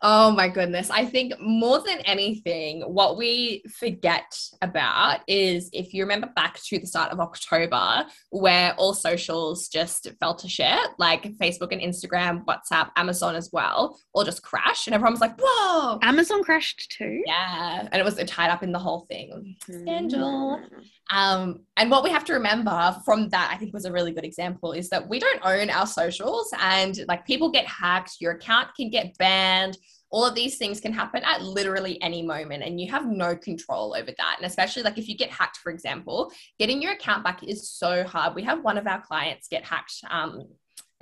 Oh 0.01 0.31
my 0.31 0.47
goodness. 0.47 0.91
I 0.91 1.05
think 1.05 1.33
more 1.39 1.81
than 1.83 1.99
anything, 2.01 2.81
what 2.81 3.17
we 3.17 3.63
forget 3.79 4.37
about 4.61 5.21
is 5.27 5.71
if 5.73 5.91
you 5.91 6.03
remember 6.03 6.29
back 6.35 6.61
to 6.65 6.77
the 6.77 6.85
start 6.85 7.11
of 7.11 7.19
October, 7.19 8.05
where 8.29 8.75
all 8.75 8.93
socials 8.93 9.67
just 9.69 10.07
fell 10.19 10.35
to 10.35 10.47
shit, 10.47 10.87
like 10.99 11.23
Facebook 11.37 11.71
and 11.71 11.81
Instagram, 11.81 12.45
WhatsApp, 12.45 12.91
Amazon 12.95 13.35
as 13.35 13.49
well, 13.51 13.99
all 14.13 14.23
just 14.23 14.43
crashed. 14.43 14.87
And 14.87 14.93
everyone 14.93 15.13
was 15.13 15.21
like, 15.21 15.39
whoa. 15.41 15.97
Amazon 16.03 16.43
crashed 16.43 16.91
too. 16.91 17.23
Yeah. 17.25 17.87
And 17.91 17.99
it 17.99 18.05
was 18.05 18.15
tied 18.27 18.51
up 18.51 18.61
in 18.61 18.71
the 18.71 18.79
whole 18.79 19.07
thing. 19.09 19.55
Scandal. 19.63 20.59
Mm. 20.59 20.83
Um, 21.09 21.61
and 21.77 21.89
what 21.89 22.03
we 22.03 22.09
have 22.11 22.25
to 22.25 22.33
remember 22.33 22.95
from 23.05 23.29
that, 23.29 23.49
I 23.51 23.57
think 23.57 23.73
was 23.73 23.85
a 23.85 23.91
really 23.91 24.11
good 24.11 24.25
example, 24.25 24.73
is 24.73 24.89
that 24.89 25.07
we 25.07 25.19
don't 25.19 25.39
own 25.43 25.69
our 25.69 25.87
socials 25.87 26.53
and 26.61 26.99
like 27.07 27.25
people 27.25 27.49
get 27.49 27.65
hacked, 27.65 28.17
your 28.19 28.33
account 28.33 28.69
can 28.75 28.91
get 28.91 29.17
banned. 29.17 29.77
All 30.09 30.25
of 30.25 30.35
these 30.35 30.57
things 30.57 30.79
can 30.79 30.93
happen 30.93 31.23
at 31.23 31.43
literally 31.43 32.01
any 32.01 32.21
moment, 32.21 32.63
and 32.63 32.79
you 32.79 32.89
have 32.91 33.05
no 33.05 33.35
control 33.35 33.95
over 33.97 34.11
that. 34.17 34.35
And 34.37 34.45
especially 34.45 34.83
like 34.83 34.97
if 34.97 35.07
you 35.07 35.17
get 35.17 35.29
hacked, 35.29 35.57
for 35.57 35.71
example, 35.71 36.31
getting 36.59 36.81
your 36.81 36.93
account 36.93 37.23
back 37.23 37.43
is 37.43 37.69
so 37.69 38.03
hard. 38.03 38.35
We 38.35 38.43
have 38.43 38.63
one 38.63 38.77
of 38.77 38.87
our 38.87 39.01
clients 39.01 39.47
get 39.47 39.65
hacked 39.65 39.95
um, 40.09 40.43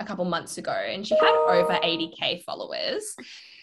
a 0.00 0.04
couple 0.04 0.24
months 0.24 0.58
ago, 0.58 0.72
and 0.72 1.06
she 1.06 1.14
had 1.14 1.34
over 1.48 1.72
80k 1.72 2.42
followers 2.44 3.14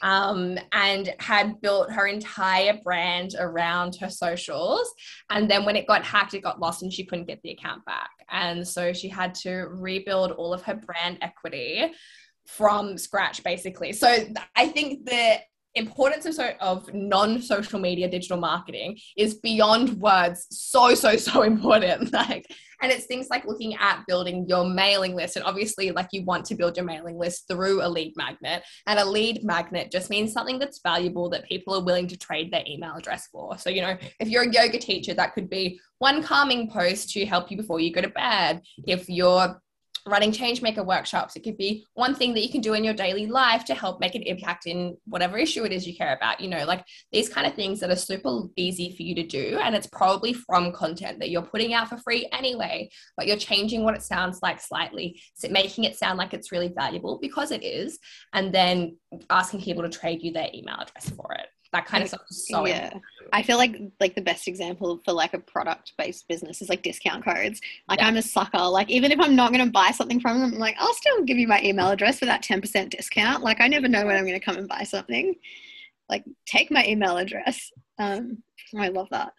um, 0.01 0.57
and 0.71 1.13
had 1.19 1.61
built 1.61 1.91
her 1.91 2.07
entire 2.07 2.79
brand 2.83 3.35
around 3.39 3.95
her 3.95 4.09
socials. 4.09 4.91
And 5.29 5.49
then 5.49 5.65
when 5.65 5.75
it 5.75 5.87
got 5.87 6.03
hacked, 6.03 6.33
it 6.33 6.41
got 6.41 6.59
lost 6.59 6.83
and 6.83 6.91
she 6.91 7.05
couldn't 7.05 7.27
get 7.27 7.41
the 7.43 7.51
account 7.51 7.85
back. 7.85 8.09
And 8.29 8.67
so 8.67 8.93
she 8.93 9.09
had 9.09 9.35
to 9.35 9.67
rebuild 9.69 10.31
all 10.31 10.53
of 10.53 10.63
her 10.63 10.75
brand 10.75 11.19
equity 11.21 11.91
from 12.45 12.97
scratch, 12.97 13.43
basically. 13.43 13.93
So 13.93 14.25
I 14.55 14.67
think 14.67 15.05
the 15.05 15.39
importance 15.75 16.25
of, 16.25 16.39
of 16.59 16.93
non-social 16.93 17.79
media 17.79 18.07
digital 18.07 18.37
marketing 18.37 18.97
is 19.17 19.35
beyond 19.35 19.99
words 19.99 20.45
so 20.51 20.93
so 20.93 21.15
so 21.15 21.41
important. 21.43 22.13
Like 22.13 22.45
and 22.81 22.91
it's 22.91 23.05
things 23.05 23.27
like 23.29 23.45
looking 23.45 23.75
at 23.75 24.03
building 24.07 24.45
your 24.47 24.65
mailing 24.65 25.15
list. 25.15 25.35
And 25.35 25.45
obviously 25.45 25.91
like 25.91 26.09
you 26.11 26.23
want 26.25 26.45
to 26.45 26.55
build 26.55 26.75
your 26.75 26.85
mailing 26.85 27.17
list 27.17 27.47
through 27.47 27.81
a 27.81 27.87
lead 27.87 28.13
magnet. 28.17 28.63
And 28.87 28.99
a 28.99 29.05
lead 29.05 29.43
magnet 29.43 29.89
just 29.91 30.09
means 30.09 30.33
something 30.33 30.59
that's 30.59 30.81
valuable 30.83 31.29
that 31.29 31.45
people 31.45 31.73
are 31.73 31.83
willing 31.83 32.07
to 32.09 32.17
trade 32.17 32.51
their 32.51 32.63
email 32.67 32.95
address 32.95 33.27
for. 33.31 33.57
So 33.57 33.69
you 33.69 33.81
know 33.81 33.97
if 34.19 34.27
you're 34.27 34.43
a 34.43 34.51
yoga 34.51 34.77
teacher 34.77 35.13
that 35.15 35.33
could 35.33 35.49
be 35.49 35.79
one 35.99 36.21
calming 36.21 36.69
post 36.69 37.11
to 37.11 37.25
help 37.25 37.49
you 37.49 37.57
before 37.57 37.79
you 37.79 37.91
go 37.91 38.01
to 38.01 38.09
bed. 38.09 38.61
If 38.85 39.09
you're 39.09 39.59
running 40.05 40.31
changemaker 40.31 40.85
workshops. 40.85 41.35
It 41.35 41.43
could 41.43 41.57
be 41.57 41.85
one 41.93 42.15
thing 42.15 42.33
that 42.33 42.41
you 42.41 42.49
can 42.49 42.61
do 42.61 42.73
in 42.73 42.83
your 42.83 42.93
daily 42.93 43.27
life 43.27 43.65
to 43.65 43.75
help 43.75 43.99
make 43.99 44.15
an 44.15 44.23
impact 44.23 44.65
in 44.65 44.97
whatever 45.05 45.37
issue 45.37 45.63
it 45.63 45.71
is 45.71 45.87
you 45.87 45.95
care 45.95 46.15
about. 46.15 46.41
You 46.41 46.49
know, 46.49 46.65
like 46.65 46.85
these 47.11 47.29
kind 47.29 47.47
of 47.47 47.53
things 47.53 47.79
that 47.79 47.89
are 47.89 47.95
super 47.95 48.41
easy 48.55 48.95
for 48.95 49.03
you 49.03 49.15
to 49.15 49.23
do. 49.23 49.59
And 49.61 49.75
it's 49.75 49.87
probably 49.87 50.33
from 50.33 50.71
content 50.71 51.19
that 51.19 51.29
you're 51.29 51.41
putting 51.41 51.73
out 51.73 51.89
for 51.89 51.97
free 51.97 52.27
anyway, 52.31 52.89
but 53.17 53.27
you're 53.27 53.37
changing 53.37 53.83
what 53.83 53.95
it 53.95 54.03
sounds 54.03 54.39
like 54.41 54.61
slightly, 54.61 55.21
so 55.35 55.47
making 55.49 55.83
it 55.85 55.95
sound 55.95 56.17
like 56.17 56.33
it's 56.33 56.51
really 56.51 56.71
valuable 56.75 57.19
because 57.21 57.51
it 57.51 57.63
is. 57.63 57.99
And 58.33 58.53
then 58.53 58.97
asking 59.29 59.61
people 59.61 59.83
to 59.83 59.89
trade 59.89 60.21
you 60.21 60.31
their 60.31 60.49
email 60.53 60.75
address 60.79 61.09
for 61.09 61.33
it 61.33 61.47
that 61.73 61.85
kind 61.85 62.03
of 62.03 62.09
stuff 62.09 62.21
is 62.29 62.47
so 62.47 62.65
yeah. 62.65 62.85
important. 62.85 63.03
i 63.33 63.41
feel 63.41 63.57
like 63.57 63.75
like 63.99 64.15
the 64.15 64.21
best 64.21 64.47
example 64.47 65.01
for 65.03 65.11
like 65.11 65.33
a 65.33 65.39
product 65.39 65.93
based 65.97 66.27
business 66.27 66.61
is 66.61 66.69
like 66.69 66.83
discount 66.83 67.25
codes. 67.25 67.59
Like 67.89 67.99
yeah. 67.99 68.07
i'm 68.07 68.17
a 68.17 68.21
sucker. 68.21 68.59
Like 68.59 68.89
even 68.89 69.11
if 69.11 69.19
i'm 69.19 69.35
not 69.35 69.51
going 69.51 69.65
to 69.65 69.71
buy 69.71 69.91
something 69.91 70.21
from 70.21 70.39
them 70.39 70.53
I'm 70.53 70.59
like 70.59 70.75
i'll 70.79 70.93
still 70.93 71.23
give 71.23 71.37
you 71.37 71.47
my 71.47 71.61
email 71.61 71.89
address 71.89 72.19
for 72.19 72.25
that 72.25 72.43
10% 72.43 72.91
discount. 72.91 73.43
Like 73.43 73.59
i 73.59 73.67
never 73.67 73.87
know 73.87 74.05
when 74.05 74.15
i'm 74.15 74.25
going 74.25 74.39
to 74.39 74.45
come 74.45 74.57
and 74.57 74.67
buy 74.67 74.83
something. 74.83 75.35
Like 76.09 76.23
take 76.45 76.71
my 76.71 76.85
email 76.85 77.17
address. 77.17 77.71
Um 77.99 78.43
i 78.77 78.87
love 78.87 79.09
that. 79.11 79.33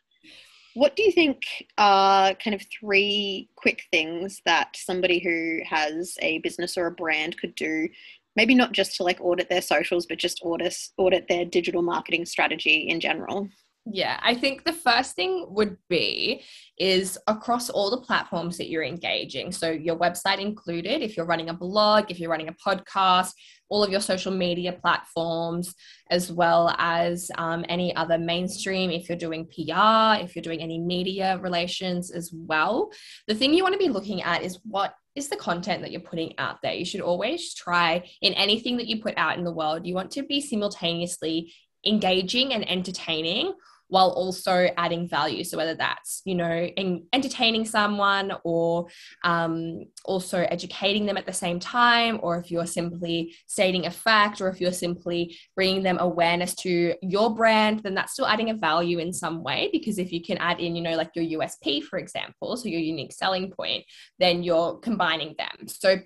What 0.75 0.97
do 0.97 1.05
you 1.05 1.12
think 1.12 1.42
are 1.79 2.35
kind 2.35 2.55
of 2.55 2.62
three 2.81 3.49
quick 3.55 3.85
things 3.92 4.42
that 4.44 4.75
somebody 4.75 5.20
who 5.20 5.61
has 5.64 6.16
a 6.20 6.38
business 6.38 6.77
or 6.77 6.87
a 6.87 6.90
brand 6.90 7.38
could 7.38 7.55
do 7.55 7.88
maybe 8.37 8.55
not 8.55 8.73
just 8.73 8.97
to 8.97 9.03
like 9.03 9.20
audit 9.20 9.49
their 9.49 9.62
socials, 9.62 10.07
but 10.07 10.18
just 10.18 10.40
audit 10.42 10.77
audit 10.97 11.27
their 11.29 11.44
digital 11.44 11.83
marketing 11.83 12.27
strategy 12.27 12.88
in 12.88 13.01
general? 13.01 13.49
Yeah, 13.87 14.18
I 14.23 14.35
think 14.35 14.64
the 14.64 14.73
first 14.73 15.14
thing 15.14 15.44
would 15.51 15.77
be 15.90 16.42
is 16.79 17.18
across 17.27 17.68
all 17.68 17.90
the 17.90 18.01
platforms 18.01 18.57
that 18.57 18.70
you're 18.70 18.83
engaging. 18.83 19.53
So, 19.53 19.70
your 19.70 19.97
website 19.97 20.38
included, 20.38 21.03
if 21.03 21.18
you're 21.18 21.27
running 21.27 21.51
a 21.51 21.55
blog, 21.55 22.11
if 22.11 22.18
you're 22.18 22.31
running 22.31 22.49
a 22.49 22.55
podcast, 22.55 23.33
all 23.68 23.85
of 23.85 23.90
your 23.90 24.01
social 24.01 24.33
media 24.33 24.73
platforms, 24.73 25.75
as 26.11 26.33
well 26.33 26.75
as 26.79 27.31
um, 27.37 27.62
any 27.68 27.94
other 27.94 28.16
mainstream, 28.16 28.90
if 28.90 29.07
you're 29.07 29.18
doing 29.18 29.44
PR, 29.44 30.23
if 30.25 30.35
you're 30.35 30.42
doing 30.42 30.62
any 30.62 30.79
media 30.79 31.38
relations 31.42 32.11
as 32.11 32.33
well. 32.33 32.90
The 33.29 33.35
thing 33.35 33.53
you 33.53 33.62
want 33.62 33.75
to 33.75 33.79
be 33.79 33.90
looking 33.90 34.23
at 34.23 34.42
is 34.42 34.61
what 34.64 34.94
is 35.14 35.29
the 35.29 35.37
content 35.37 35.83
that 35.83 35.92
you're 35.92 36.00
putting 36.00 36.37
out 36.38 36.61
there. 36.62 36.74
You 36.74 36.85
should 36.85 37.00
always 37.00 37.55
try 37.55 38.09
in 38.20 38.33
anything 38.35 38.77
that 38.79 38.87
you 38.87 39.03
put 39.03 39.14
out 39.16 39.38
in 39.38 39.44
the 39.44 39.53
world, 39.53 39.87
you 39.87 39.94
want 39.94 40.11
to 40.12 40.22
be 40.22 40.40
simultaneously 40.40 41.53
engaging 41.87 42.53
and 42.53 42.68
entertaining 42.68 43.55
while 43.88 44.11
also 44.11 44.68
adding 44.77 45.09
value. 45.09 45.44
So 45.44 45.57
whether 45.57 45.75
that's 45.75 46.23
you 46.25 46.35
know 46.35 46.51
in 46.51 47.07
entertaining 47.12 47.64
someone 47.64 48.33
or 48.44 48.87
um, 49.25 49.85
also 50.05 50.38
educating 50.51 51.07
them 51.07 51.16
at 51.16 51.27
the 51.27 51.33
same 51.33 51.59
time, 51.61 52.20
or 52.23 52.38
if 52.38 52.51
you're 52.51 52.66
simply 52.66 53.35
stating 53.47 53.87
a 53.87 53.90
fact, 53.90 54.40
or 54.40 54.49
if 54.49 54.61
you're 54.61 54.73
simply 54.73 55.37
bringing 55.55 55.83
them 55.83 55.99
awareness 56.01 56.55
to 56.57 56.94
your 57.03 57.35
brand, 57.35 57.81
then 57.81 57.94
that's 57.94 58.12
still 58.12 58.27
adding 58.27 58.51
a 58.51 58.55
value 58.55 58.99
in 58.99 59.12
some 59.12 59.42
way. 59.42 59.68
Because 59.73 59.99
if 59.99 60.12
you 60.12 60.23
can 60.23 60.38
add 60.38 60.61
in 60.61 60.77
you 60.77 60.83
know 60.83 60.97
like 60.97 61.11
your 61.14 61.40
USP, 61.40 61.83
for 61.83 61.99
example, 61.99 62.57
so 62.57 62.68
your 62.68 62.81
unique 62.81 63.12
selling 63.12 63.51
point, 63.51 63.85
then 64.18 64.42
you're 64.42 64.79
combining 64.79 65.35
them. 65.38 65.68
So 65.68 65.99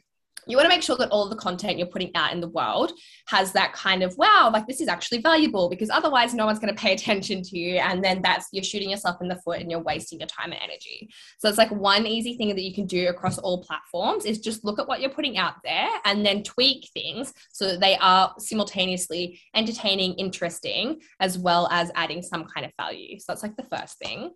you 0.49 0.57
want 0.57 0.65
to 0.65 0.75
make 0.75 0.83
sure 0.83 0.97
that 0.97 1.11
all 1.11 1.29
the 1.29 1.37
content 1.37 1.79
you're 1.79 1.87
putting 1.87 2.11
out 2.15 2.33
in 2.33 2.41
the 2.41 2.49
world 2.49 2.93
has 3.27 3.53
that 3.53 3.73
kind 3.73 4.03
of 4.03 4.17
wow 4.17 4.51
like 4.53 4.67
this 4.67 4.81
is 4.81 4.89
actually 4.89 5.21
valuable 5.21 5.69
because 5.69 5.91
otherwise 5.91 6.35
no 6.35 6.47
one's 6.47 6.59
going 6.59 6.75
to 6.75 6.81
pay 6.81 6.93
attention 6.99 7.43
to 7.43 7.59
you 7.59 7.77
and 7.77 8.03
then 8.03 8.23
that's 8.23 8.49
you're 8.53 8.65
shooting 8.65 8.91
yourself 8.91 9.17
in 9.21 9.29
the 9.29 9.37
foot 9.37 9.61
and 9.61 9.71
you're 9.71 9.81
wasting 9.81 10.19
your 10.19 10.29
time 10.29 10.53
and 10.53 10.61
energy. 10.63 11.09
So 11.39 11.49
it's 11.49 11.59
like 11.59 11.71
one 11.71 12.07
easy 12.07 12.37
thing 12.37 12.49
that 12.49 12.63
you 12.63 12.75
can 12.75 12.87
do 12.87 13.09
across 13.09 13.39
all 13.39 13.63
platforms 13.63 14.25
is 14.25 14.39
just 14.41 14.65
look 14.65 14.79
at 14.79 14.89
what 14.89 15.01
you're 15.01 15.11
putting 15.11 15.39
out 15.39 15.55
there 15.65 15.89
and 16.05 16.25
then 16.25 16.43
tweak 16.43 16.89
things 16.93 17.33
so 17.53 17.67
that 17.67 17.81
they 17.81 17.97
are 18.01 18.35
simultaneously 18.39 19.41
entertaining 19.55 20.15
interesting 20.15 21.01
as 21.21 21.39
well 21.39 21.69
as 21.71 21.91
adding 21.95 22.23
some 22.23 22.45
kind 22.45 22.65
of 22.65 22.73
value. 22.77 23.19
So 23.19 23.27
that's 23.29 23.43
like 23.43 23.57
the 23.57 23.77
first 23.77 23.99
thing 23.99 24.31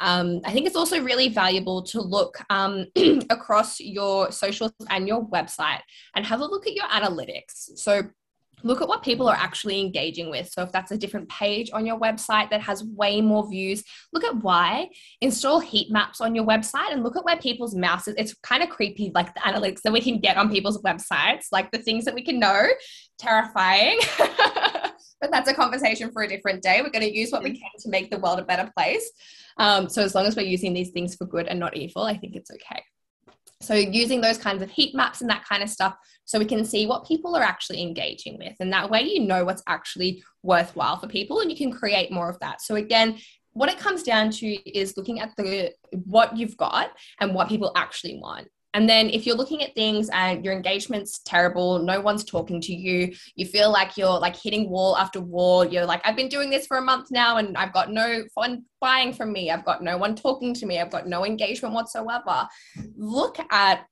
um, 0.00 0.40
I 0.44 0.52
think 0.52 0.66
it's 0.66 0.76
also 0.76 1.02
really 1.02 1.28
valuable 1.28 1.82
to 1.84 2.00
look 2.00 2.38
um, 2.50 2.86
across 3.30 3.80
your 3.80 4.30
socials 4.30 4.72
and 4.90 5.08
your 5.08 5.26
website 5.28 5.80
and 6.14 6.26
have 6.26 6.40
a 6.40 6.44
look 6.44 6.66
at 6.66 6.74
your 6.74 6.86
analytics. 6.86 7.76
So 7.76 8.02
look 8.62 8.80
at 8.80 8.88
what 8.88 9.02
people 9.02 9.28
are 9.28 9.36
actually 9.36 9.80
engaging 9.80 10.30
with. 10.30 10.48
So 10.48 10.62
if 10.62 10.72
that's 10.72 10.90
a 10.90 10.98
different 10.98 11.28
page 11.28 11.70
on 11.72 11.86
your 11.86 11.98
website 11.98 12.50
that 12.50 12.60
has 12.62 12.84
way 12.84 13.20
more 13.20 13.48
views, 13.48 13.84
look 14.12 14.24
at 14.24 14.36
why. 14.36 14.88
Install 15.20 15.60
heat 15.60 15.90
maps 15.90 16.20
on 16.20 16.34
your 16.34 16.44
website 16.44 16.92
and 16.92 17.02
look 17.02 17.16
at 17.16 17.24
where 17.24 17.36
people's 17.36 17.74
mouses. 17.74 18.14
It's 18.18 18.34
kind 18.42 18.62
of 18.62 18.68
creepy, 18.68 19.12
like 19.14 19.34
the 19.34 19.40
analytics 19.40 19.82
that 19.82 19.92
we 19.92 20.00
can 20.00 20.18
get 20.18 20.36
on 20.36 20.50
people's 20.50 20.82
websites, 20.82 21.46
like 21.52 21.70
the 21.70 21.78
things 21.78 22.04
that 22.04 22.14
we 22.14 22.22
can 22.22 22.38
know. 22.38 22.66
Terrifying. 23.18 23.98
but 25.20 25.30
that's 25.30 25.48
a 25.48 25.54
conversation 25.54 26.10
for 26.12 26.22
a 26.22 26.28
different 26.28 26.62
day. 26.62 26.80
We're 26.82 26.90
going 26.90 27.04
to 27.04 27.16
use 27.16 27.30
what 27.30 27.42
we 27.42 27.50
can 27.50 27.70
to 27.80 27.88
make 27.88 28.10
the 28.10 28.18
world 28.18 28.38
a 28.38 28.44
better 28.44 28.70
place. 28.76 29.10
Um, 29.58 29.88
so 29.88 30.02
as 30.02 30.14
long 30.14 30.26
as 30.26 30.36
we're 30.36 30.46
using 30.46 30.74
these 30.74 30.90
things 30.90 31.14
for 31.14 31.24
good 31.24 31.46
and 31.46 31.58
not 31.58 31.76
evil, 31.76 32.02
I 32.02 32.16
think 32.16 32.36
it's 32.36 32.50
okay. 32.50 32.82
So 33.62 33.74
using 33.74 34.20
those 34.20 34.36
kinds 34.36 34.62
of 34.62 34.70
heat 34.70 34.94
maps 34.94 35.22
and 35.22 35.30
that 35.30 35.44
kind 35.44 35.62
of 35.62 35.70
stuff 35.70 35.96
so 36.26 36.38
we 36.38 36.44
can 36.44 36.64
see 36.64 36.86
what 36.86 37.06
people 37.06 37.34
are 37.34 37.42
actually 37.42 37.80
engaging 37.80 38.36
with. 38.38 38.54
And 38.60 38.72
that 38.72 38.90
way 38.90 39.02
you 39.02 39.20
know 39.20 39.44
what's 39.44 39.62
actually 39.66 40.22
worthwhile 40.42 40.98
for 40.98 41.06
people 41.06 41.40
and 41.40 41.50
you 41.50 41.56
can 41.56 41.72
create 41.72 42.12
more 42.12 42.28
of 42.28 42.38
that. 42.40 42.60
So 42.60 42.74
again, 42.74 43.18
what 43.52 43.70
it 43.70 43.78
comes 43.78 44.02
down 44.02 44.30
to 44.30 44.46
is 44.46 44.98
looking 44.98 45.20
at 45.20 45.30
the 45.38 45.72
what 46.04 46.36
you've 46.36 46.58
got 46.58 46.90
and 47.20 47.34
what 47.34 47.48
people 47.48 47.72
actually 47.74 48.18
want. 48.20 48.48
And 48.74 48.88
then 48.88 49.08
if 49.08 49.26
you're 49.26 49.36
looking 49.36 49.62
at 49.62 49.74
things 49.74 50.10
and 50.12 50.44
your 50.44 50.52
engagement's 50.52 51.20
terrible, 51.20 51.78
no 51.78 52.00
one's 52.00 52.24
talking 52.24 52.60
to 52.60 52.74
you, 52.74 53.14
you 53.34 53.46
feel 53.46 53.72
like 53.72 53.96
you're 53.96 54.18
like 54.18 54.36
hitting 54.36 54.68
wall 54.68 54.96
after 54.96 55.20
wall, 55.20 55.64
you're 55.64 55.86
like, 55.86 56.02
I've 56.04 56.16
been 56.16 56.28
doing 56.28 56.50
this 56.50 56.66
for 56.66 56.76
a 56.76 56.82
month 56.82 57.10
now 57.10 57.38
and 57.38 57.56
I've 57.56 57.72
got 57.72 57.90
no 57.90 58.24
fun 58.34 58.64
buying 58.80 59.14
from 59.14 59.32
me, 59.32 59.50
I've 59.50 59.64
got 59.64 59.82
no 59.82 59.96
one 59.96 60.14
talking 60.14 60.52
to 60.54 60.66
me, 60.66 60.78
I've 60.78 60.90
got 60.90 61.08
no 61.08 61.24
engagement 61.24 61.74
whatsoever. 61.74 62.46
Look 62.96 63.38
at 63.50 63.86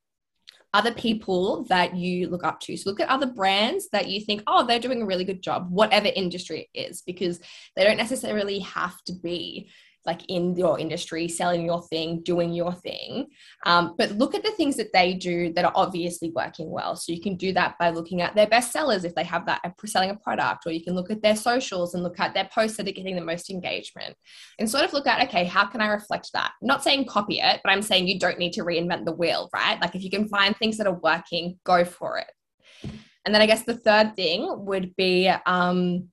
other 0.74 0.92
people 0.92 1.64
that 1.68 1.94
you 1.94 2.28
look 2.28 2.44
up 2.44 2.58
to. 2.58 2.76
So 2.76 2.90
look 2.90 3.00
at 3.00 3.08
other 3.08 3.28
brands 3.28 3.88
that 3.92 4.08
you 4.08 4.20
think, 4.20 4.42
oh, 4.48 4.66
they're 4.66 4.80
doing 4.80 5.02
a 5.02 5.06
really 5.06 5.24
good 5.24 5.40
job, 5.40 5.68
whatever 5.70 6.08
industry 6.14 6.68
it 6.74 6.88
is, 6.88 7.00
because 7.00 7.40
they 7.76 7.84
don't 7.84 7.96
necessarily 7.96 8.58
have 8.58 9.00
to 9.04 9.12
be 9.12 9.70
like 10.06 10.22
in 10.28 10.54
your 10.56 10.78
industry, 10.78 11.28
selling 11.28 11.64
your 11.64 11.82
thing, 11.82 12.22
doing 12.22 12.52
your 12.52 12.72
thing. 12.72 13.26
Um, 13.64 13.94
but 13.96 14.12
look 14.12 14.34
at 14.34 14.42
the 14.42 14.50
things 14.52 14.76
that 14.76 14.92
they 14.92 15.14
do 15.14 15.52
that 15.54 15.64
are 15.64 15.72
obviously 15.74 16.30
working 16.30 16.70
well. 16.70 16.96
So 16.96 17.12
you 17.12 17.20
can 17.20 17.36
do 17.36 17.52
that 17.54 17.76
by 17.78 17.90
looking 17.90 18.20
at 18.20 18.34
their 18.34 18.46
best 18.46 18.72
sellers 18.72 19.04
if 19.04 19.14
they 19.14 19.24
have 19.24 19.46
that 19.46 19.62
selling 19.86 20.10
a 20.10 20.16
product, 20.16 20.66
or 20.66 20.72
you 20.72 20.82
can 20.82 20.94
look 20.94 21.10
at 21.10 21.22
their 21.22 21.36
socials 21.36 21.94
and 21.94 22.02
look 22.02 22.18
at 22.20 22.34
their 22.34 22.48
posts 22.52 22.76
that 22.76 22.88
are 22.88 22.92
getting 22.92 23.16
the 23.16 23.24
most 23.24 23.50
engagement 23.50 24.14
and 24.58 24.70
sort 24.70 24.84
of 24.84 24.92
look 24.92 25.06
at, 25.06 25.26
okay, 25.28 25.44
how 25.44 25.66
can 25.66 25.80
I 25.80 25.88
reflect 25.88 26.30
that? 26.32 26.52
I'm 26.60 26.66
not 26.66 26.82
saying 26.82 27.06
copy 27.06 27.40
it, 27.40 27.60
but 27.62 27.70
I'm 27.70 27.82
saying 27.82 28.08
you 28.08 28.18
don't 28.18 28.38
need 28.38 28.52
to 28.54 28.64
reinvent 28.64 29.04
the 29.04 29.12
wheel, 29.12 29.48
right? 29.54 29.80
Like 29.80 29.94
if 29.94 30.02
you 30.02 30.10
can 30.10 30.28
find 30.28 30.56
things 30.56 30.76
that 30.78 30.86
are 30.86 31.00
working, 31.02 31.58
go 31.64 31.84
for 31.84 32.18
it. 32.18 32.30
And 33.24 33.34
then 33.34 33.40
I 33.40 33.46
guess 33.46 33.64
the 33.64 33.76
third 33.76 34.16
thing 34.16 34.46
would 34.66 34.94
be, 34.96 35.30
um, 35.46 36.08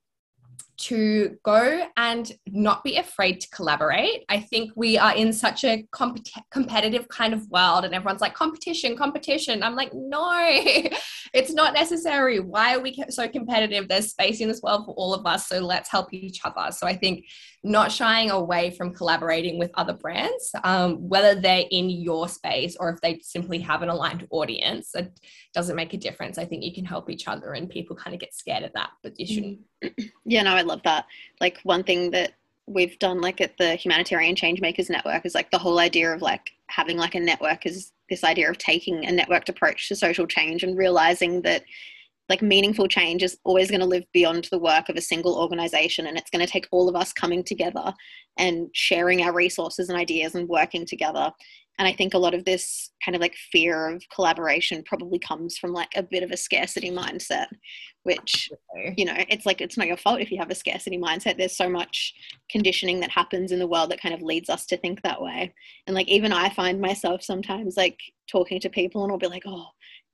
to 0.78 1.36
go 1.44 1.86
and 1.96 2.32
not 2.46 2.82
be 2.82 2.96
afraid 2.96 3.40
to 3.40 3.48
collaborate. 3.50 4.24
I 4.28 4.40
think 4.40 4.72
we 4.74 4.98
are 4.98 5.14
in 5.14 5.32
such 5.32 5.64
a 5.64 5.86
comp- 5.92 6.26
competitive 6.50 7.08
kind 7.08 7.34
of 7.34 7.48
world, 7.50 7.84
and 7.84 7.94
everyone's 7.94 8.20
like, 8.20 8.34
competition, 8.34 8.96
competition. 8.96 9.62
I'm 9.62 9.76
like, 9.76 9.92
no, 9.94 10.30
it's 11.34 11.52
not 11.52 11.74
necessary. 11.74 12.40
Why 12.40 12.74
are 12.74 12.80
we 12.80 12.96
so 13.10 13.28
competitive? 13.28 13.88
There's 13.88 14.10
space 14.10 14.40
in 14.40 14.48
this 14.48 14.62
world 14.62 14.86
for 14.86 14.94
all 14.94 15.14
of 15.14 15.26
us, 15.26 15.48
so 15.48 15.60
let's 15.60 15.90
help 15.90 16.12
each 16.12 16.40
other. 16.44 16.72
So 16.72 16.86
I 16.86 16.96
think 16.96 17.26
not 17.64 17.92
shying 17.92 18.30
away 18.30 18.70
from 18.70 18.92
collaborating 18.92 19.58
with 19.58 19.70
other 19.74 19.92
brands, 19.92 20.52
um, 20.64 21.08
whether 21.08 21.40
they're 21.40 21.64
in 21.70 21.90
your 21.90 22.28
space 22.28 22.76
or 22.78 22.90
if 22.90 23.00
they 23.00 23.20
simply 23.22 23.58
have 23.60 23.82
an 23.82 23.88
aligned 23.88 24.26
audience, 24.30 24.94
it 24.94 25.12
doesn't 25.54 25.76
make 25.76 25.94
a 25.94 25.96
difference. 25.96 26.38
I 26.38 26.44
think 26.44 26.64
you 26.64 26.74
can 26.74 26.84
help 26.84 27.08
each 27.08 27.28
other, 27.28 27.52
and 27.52 27.70
people 27.70 27.94
kind 27.94 28.14
of 28.14 28.20
get 28.20 28.34
scared 28.34 28.64
of 28.64 28.72
that, 28.72 28.90
but 29.02 29.18
you 29.18 29.26
shouldn't. 29.26 29.58
Yeah, 30.24 30.42
no, 30.44 30.54
I 30.54 30.62
love 30.62 30.80
that. 30.84 31.06
Like 31.40 31.58
one 31.64 31.82
thing 31.82 32.12
that 32.12 32.34
we've 32.66 32.98
done 33.00 33.20
like 33.20 33.40
at 33.40 33.58
the 33.58 33.74
humanitarian 33.74 34.36
changemakers 34.36 34.88
network 34.88 35.26
is 35.26 35.34
like 35.34 35.50
the 35.50 35.58
whole 35.58 35.80
idea 35.80 36.12
of 36.14 36.22
like 36.22 36.52
having 36.68 36.96
like 36.96 37.16
a 37.16 37.20
network 37.20 37.66
is 37.66 37.92
this 38.08 38.22
idea 38.22 38.48
of 38.48 38.58
taking 38.58 39.04
a 39.04 39.10
networked 39.10 39.48
approach 39.48 39.88
to 39.88 39.96
social 39.96 40.26
change 40.26 40.62
and 40.62 40.78
realizing 40.78 41.42
that 41.42 41.64
like 42.32 42.40
meaningful 42.40 42.88
change 42.88 43.22
is 43.22 43.36
always 43.44 43.68
going 43.68 43.82
to 43.82 43.86
live 43.86 44.04
beyond 44.14 44.48
the 44.50 44.58
work 44.58 44.88
of 44.88 44.96
a 44.96 45.02
single 45.02 45.36
organization 45.38 46.06
and 46.06 46.16
it's 46.16 46.30
going 46.30 46.44
to 46.44 46.50
take 46.50 46.66
all 46.72 46.88
of 46.88 46.96
us 46.96 47.12
coming 47.12 47.44
together 47.44 47.92
and 48.38 48.70
sharing 48.72 49.20
our 49.22 49.34
resources 49.34 49.90
and 49.90 49.98
ideas 49.98 50.34
and 50.34 50.48
working 50.48 50.86
together. 50.86 51.30
And 51.78 51.88
i 51.88 51.92
think 51.92 52.14
a 52.14 52.18
lot 52.18 52.34
of 52.34 52.44
this 52.44 52.90
kind 53.04 53.14
of 53.14 53.20
like 53.20 53.34
fear 53.50 53.88
of 53.88 54.02
collaboration 54.14 54.82
probably 54.86 55.18
comes 55.18 55.58
from 55.58 55.72
like 55.72 55.92
a 55.96 56.02
bit 56.02 56.22
of 56.22 56.30
a 56.30 56.36
scarcity 56.36 56.90
mindset 56.90 57.48
which 58.04 58.50
you 58.96 59.04
know 59.04 59.14
it's 59.28 59.46
like 59.46 59.60
it's 59.60 59.76
not 59.76 59.86
your 59.86 59.96
fault 59.96 60.20
if 60.20 60.30
you 60.30 60.38
have 60.38 60.50
a 60.50 60.54
scarcity 60.54 60.98
mindset. 60.98 61.36
There's 61.38 61.56
so 61.56 61.68
much 61.68 62.14
conditioning 62.50 63.00
that 63.00 63.10
happens 63.10 63.52
in 63.52 63.58
the 63.58 63.66
world 63.66 63.90
that 63.90 64.00
kind 64.00 64.14
of 64.14 64.22
leads 64.22 64.50
us 64.50 64.66
to 64.66 64.76
think 64.76 65.02
that 65.02 65.22
way. 65.22 65.54
And 65.86 65.94
like 65.94 66.08
even 66.08 66.32
i 66.32 66.48
find 66.50 66.80
myself 66.80 67.22
sometimes 67.22 67.76
like 67.76 67.98
talking 68.30 68.60
to 68.60 68.68
people 68.68 69.02
and 69.02 69.12
i'll 69.12 69.18
be 69.18 69.26
like 69.26 69.44
oh 69.46 69.66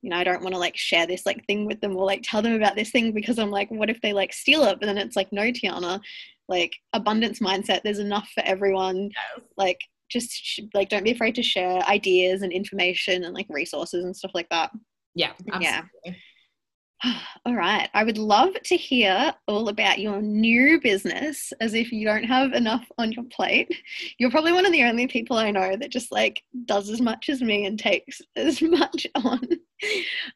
you 0.03 0.11
know, 0.11 0.17
I 0.17 0.25
don't 0.25 0.43
want 0.43 0.55
to 0.55 0.61
like 0.61 0.77
share 0.77 1.07
this 1.07 1.27
like 1.27 1.45
thing 1.47 1.67
with 1.67 1.81
them 1.81 1.97
or 1.97 2.07
like 2.07 2.23
tell 2.23 2.43
them 2.43 2.55
about 2.55 2.77
this 2.77 2.91
thing 2.91 3.13
because 3.13 3.39
I'm 3.39 3.51
like, 3.51 3.71
what 3.71 3.91
if 3.91 4.01
they 4.01 4.13
like 4.13 4.33
steal 4.33 4.65
it? 4.65 4.79
But 4.81 4.87
then 4.87 4.99
it's 4.99 5.17
like, 5.17 5.33
no, 5.33 5.43
Tiyana, 5.43 6.01
like 6.49 6.77
abundance 6.93 7.41
mindset, 7.41 7.83
there's 7.83 7.99
enough 7.99 8.29
for 8.35 8.43
everyone. 8.45 9.11
Yes. 9.11 9.45
Like, 9.57 9.81
just 10.09 10.31
sh- 10.31 10.61
like, 10.73 10.89
don't 10.89 11.05
be 11.05 11.11
afraid 11.11 11.35
to 11.35 11.43
share 11.43 11.83
ideas 11.83 12.43
and 12.43 12.53
information 12.53 13.25
and 13.25 13.35
like 13.35 13.47
resources 13.51 14.05
and 14.05 14.17
stuff 14.17 14.31
like 14.35 14.49
that. 14.51 14.71
Yeah. 15.15 15.33
Absolutely. 15.53 15.93
Yeah. 16.05 16.13
All 17.45 17.55
right. 17.55 17.89
I 17.95 18.05
would 18.05 18.19
love 18.19 18.55
to 18.65 18.77
hear 18.77 19.33
all 19.47 19.69
about 19.69 19.99
your 19.99 20.21
new 20.21 20.81
business 20.81 21.53
as 21.61 21.75
if 21.75 21.93
you 21.93 22.05
don't 22.05 22.25
have 22.25 22.53
enough 22.53 22.85
on 22.99 23.13
your 23.13 23.25
plate. 23.25 23.73
You're 24.19 24.31
probably 24.31 24.53
one 24.53 24.67
of 24.67 24.73
the 24.73 24.83
only 24.85 25.07
people 25.07 25.37
I 25.37 25.51
know 25.51 25.77
that 25.77 25.93
just 25.93 26.11
like 26.11 26.43
does 26.65 26.91
as 26.91 27.01
much 27.01 27.29
as 27.29 27.41
me 27.41 27.67
and 27.67 27.79
takes 27.79 28.21
as 28.37 28.61
much 28.63 29.07
on. 29.15 29.41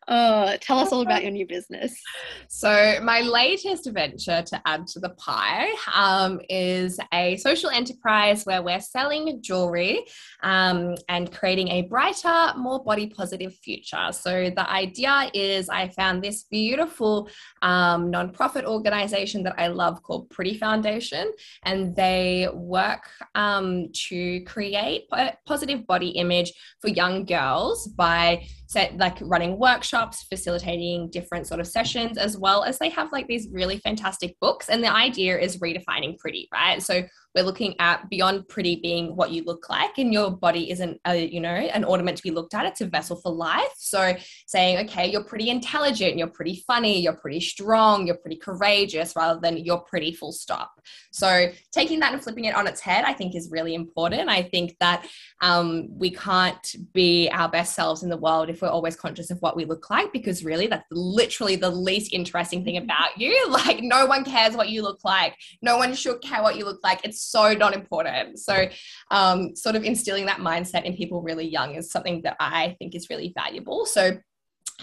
Uh, 0.08 0.56
tell 0.60 0.78
us 0.78 0.92
all 0.92 1.00
about 1.06 1.22
your 1.22 1.32
new 1.32 1.46
business. 1.46 2.00
So, 2.48 2.98
my 3.02 3.20
latest 3.20 3.88
venture 3.90 4.42
to 4.42 4.62
add 4.66 4.86
to 4.88 5.00
the 5.00 5.10
pie 5.10 5.72
um, 5.94 6.40
is 6.48 6.98
a 7.12 7.36
social 7.36 7.70
enterprise 7.70 8.44
where 8.44 8.62
we're 8.62 8.80
selling 8.80 9.40
jewelry 9.42 10.04
um, 10.42 10.94
and 11.08 11.32
creating 11.32 11.68
a 11.68 11.82
brighter, 11.82 12.52
more 12.56 12.82
body 12.82 13.08
positive 13.08 13.54
future. 13.56 14.08
So, 14.12 14.50
the 14.50 14.68
idea 14.70 15.30
is 15.34 15.68
I 15.68 15.88
found 15.88 16.22
this 16.22 16.44
beautiful 16.44 17.28
um, 17.62 18.10
nonprofit 18.12 18.64
organization 18.64 19.42
that 19.44 19.54
I 19.58 19.68
love 19.68 20.02
called 20.02 20.30
Pretty 20.30 20.56
Foundation, 20.58 21.32
and 21.64 21.94
they 21.96 22.48
work 22.52 23.08
um, 23.34 23.88
to 24.08 24.40
create 24.44 25.08
positive 25.46 25.86
body 25.86 26.10
image 26.10 26.52
for 26.80 26.88
young 26.88 27.24
girls 27.24 27.88
by 27.88 28.46
set, 28.72 28.96
like 28.96 29.18
running 29.20 29.58
workshops, 29.58 30.22
facilitating 30.24 31.10
different 31.10 31.46
sort 31.46 31.60
of 31.60 31.66
sessions, 31.66 32.16
as 32.16 32.36
well 32.38 32.64
as 32.64 32.78
they 32.78 32.88
have 32.88 33.12
like 33.12 33.26
these 33.28 33.48
really 33.52 33.78
fantastic 33.78 34.34
books. 34.40 34.68
And 34.68 34.82
the 34.82 34.92
idea 34.92 35.38
is 35.38 35.58
redefining 35.58 36.18
pretty, 36.18 36.48
right? 36.52 36.82
So 36.82 37.02
we're 37.34 37.44
looking 37.44 37.74
at 37.78 38.08
beyond 38.10 38.48
pretty 38.48 38.76
being 38.76 39.16
what 39.16 39.30
you 39.30 39.44
look 39.44 39.68
like 39.68 39.98
and 39.98 40.12
your 40.12 40.30
body 40.30 40.70
isn't 40.70 41.00
a 41.06 41.26
you 41.26 41.40
know 41.40 41.50
an 41.50 41.84
ornament 41.84 42.16
to 42.16 42.22
be 42.22 42.30
looked 42.30 42.54
at. 42.54 42.66
It's 42.66 42.80
a 42.80 42.86
vessel 42.86 43.16
for 43.16 43.32
life. 43.32 43.72
So 43.76 44.14
saying 44.46 44.78
okay 44.86 45.10
you're 45.10 45.24
pretty 45.24 45.50
intelligent 45.50 46.18
you're 46.18 46.28
pretty 46.28 46.62
funny 46.66 47.00
you're 47.00 47.16
pretty 47.16 47.40
strong 47.40 48.06
you're 48.06 48.16
pretty 48.16 48.36
courageous 48.36 49.14
rather 49.16 49.40
than 49.40 49.58
you're 49.58 49.80
pretty 49.80 50.12
full 50.12 50.32
stop. 50.32 50.72
So 51.12 51.50
taking 51.72 52.00
that 52.00 52.12
and 52.12 52.22
flipping 52.22 52.44
it 52.46 52.54
on 52.54 52.66
its 52.66 52.80
head 52.80 53.04
i 53.04 53.12
think 53.12 53.34
is 53.34 53.50
really 53.50 53.74
important. 53.74 54.28
I 54.28 54.42
think 54.42 54.76
that 54.80 55.06
um, 55.40 55.88
we 55.98 56.10
can't 56.10 56.74
be 56.92 57.28
our 57.30 57.48
best 57.48 57.74
selves 57.74 58.02
in 58.02 58.08
the 58.08 58.16
world 58.16 58.48
if 58.48 58.62
we're 58.62 58.68
always 58.68 58.96
conscious 58.96 59.30
of 59.30 59.40
what 59.40 59.56
we 59.56 59.64
look 59.64 59.90
like 59.90 60.12
because 60.12 60.44
really 60.44 60.66
that's 60.66 60.86
literally 60.90 61.56
the 61.56 61.70
least 61.70 62.12
interesting 62.12 62.64
thing 62.64 62.78
about 62.78 63.16
you. 63.16 63.32
Like 63.52 63.80
no 63.82 64.06
one 64.06 64.24
cares 64.24 64.56
what 64.56 64.70
you 64.70 64.82
look 64.82 65.04
like. 65.04 65.36
No 65.60 65.76
one 65.76 65.94
should 65.94 66.22
care 66.22 66.42
what 66.42 66.56
you 66.56 66.64
look 66.64 66.80
like. 66.82 67.00
It's 67.04 67.21
so 67.22 67.54
not 67.54 67.74
important. 67.74 68.38
So, 68.38 68.68
um, 69.10 69.54
sort 69.56 69.76
of 69.76 69.84
instilling 69.84 70.26
that 70.26 70.38
mindset 70.38 70.84
in 70.84 70.96
people 70.96 71.22
really 71.22 71.48
young 71.48 71.74
is 71.74 71.90
something 71.90 72.22
that 72.22 72.36
I 72.40 72.76
think 72.78 72.94
is 72.94 73.08
really 73.10 73.32
valuable. 73.36 73.86
So, 73.86 74.18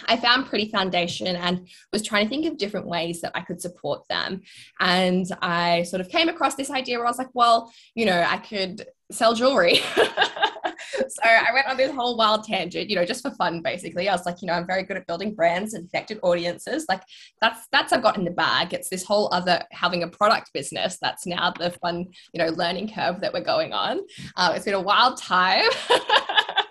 I 0.08 0.17
found 0.17 0.45
Pretty 0.45 0.69
Foundation 0.69 1.36
and 1.36 1.67
was 1.91 2.04
trying 2.04 2.25
to 2.25 2.30
think 2.30 2.45
of 2.45 2.58
different 2.58 2.88
ways 2.88 3.21
that 3.21 3.32
I 3.36 3.41
could 3.41 3.62
support 3.62 4.08
them. 4.08 4.41
And 4.80 5.25
I 5.41 5.84
sort 5.84 6.02
of 6.02 6.10
came 6.10 6.30
across 6.30 6.56
this 6.56 6.71
idea 6.71 6.97
where 6.97 7.06
I 7.06 7.10
was 7.10 7.17
like, 7.17 7.34
well, 7.34 7.71
you 7.95 8.06
know, 8.06 8.25
I 8.28 8.38
could 8.38 8.86
sell 9.12 9.34
jewelry. 9.34 9.80
so 11.10 11.23
I 11.23 11.52
went 11.54 11.67
on 11.67 11.78
this 11.78 11.91
whole 11.91 12.17
wild 12.17 12.43
tangent, 12.43 12.89
you 12.89 12.95
know, 12.95 13.06
just 13.06 13.21
for 13.21 13.32
fun, 13.32 13.62
basically. 13.62 14.10
I 14.10 14.13
was 14.13 14.25
like, 14.25 14.41
you 14.41 14.47
know, 14.47 14.54
I'm 14.54 14.67
very 14.67 14.84
good 14.84 14.97
at 14.97 15.08
building 15.08 15.36
brands 15.36 15.73
and 15.73 15.89
connected 15.89 16.19
audiences. 16.23 16.86
Like 16.89 17.02
that's 17.41 17.67
that's 17.71 17.93
I've 17.93 18.04
got 18.04 18.17
in 18.17 18.25
the 18.25 18.32
bag. 18.32 18.73
It's 18.73 18.89
this 18.89 19.04
whole 19.04 19.30
other 19.34 19.63
having 19.71 20.04
a 20.04 20.08
product 20.08 20.52
business 20.54 20.97
that's 21.02 21.25
now 21.25 21.52
the 21.52 21.71
fun, 21.71 22.08
you 22.34 22.43
know, 22.43 22.49
learning 22.49 22.93
curve 22.93 23.21
that 23.21 23.34
we're 23.34 23.41
going 23.41 23.73
on. 23.73 24.02
Uh, 24.36 24.54
it's 24.56 24.65
been 24.65 24.73
a 24.73 24.82
wild 24.82 25.17
time. 25.17 25.69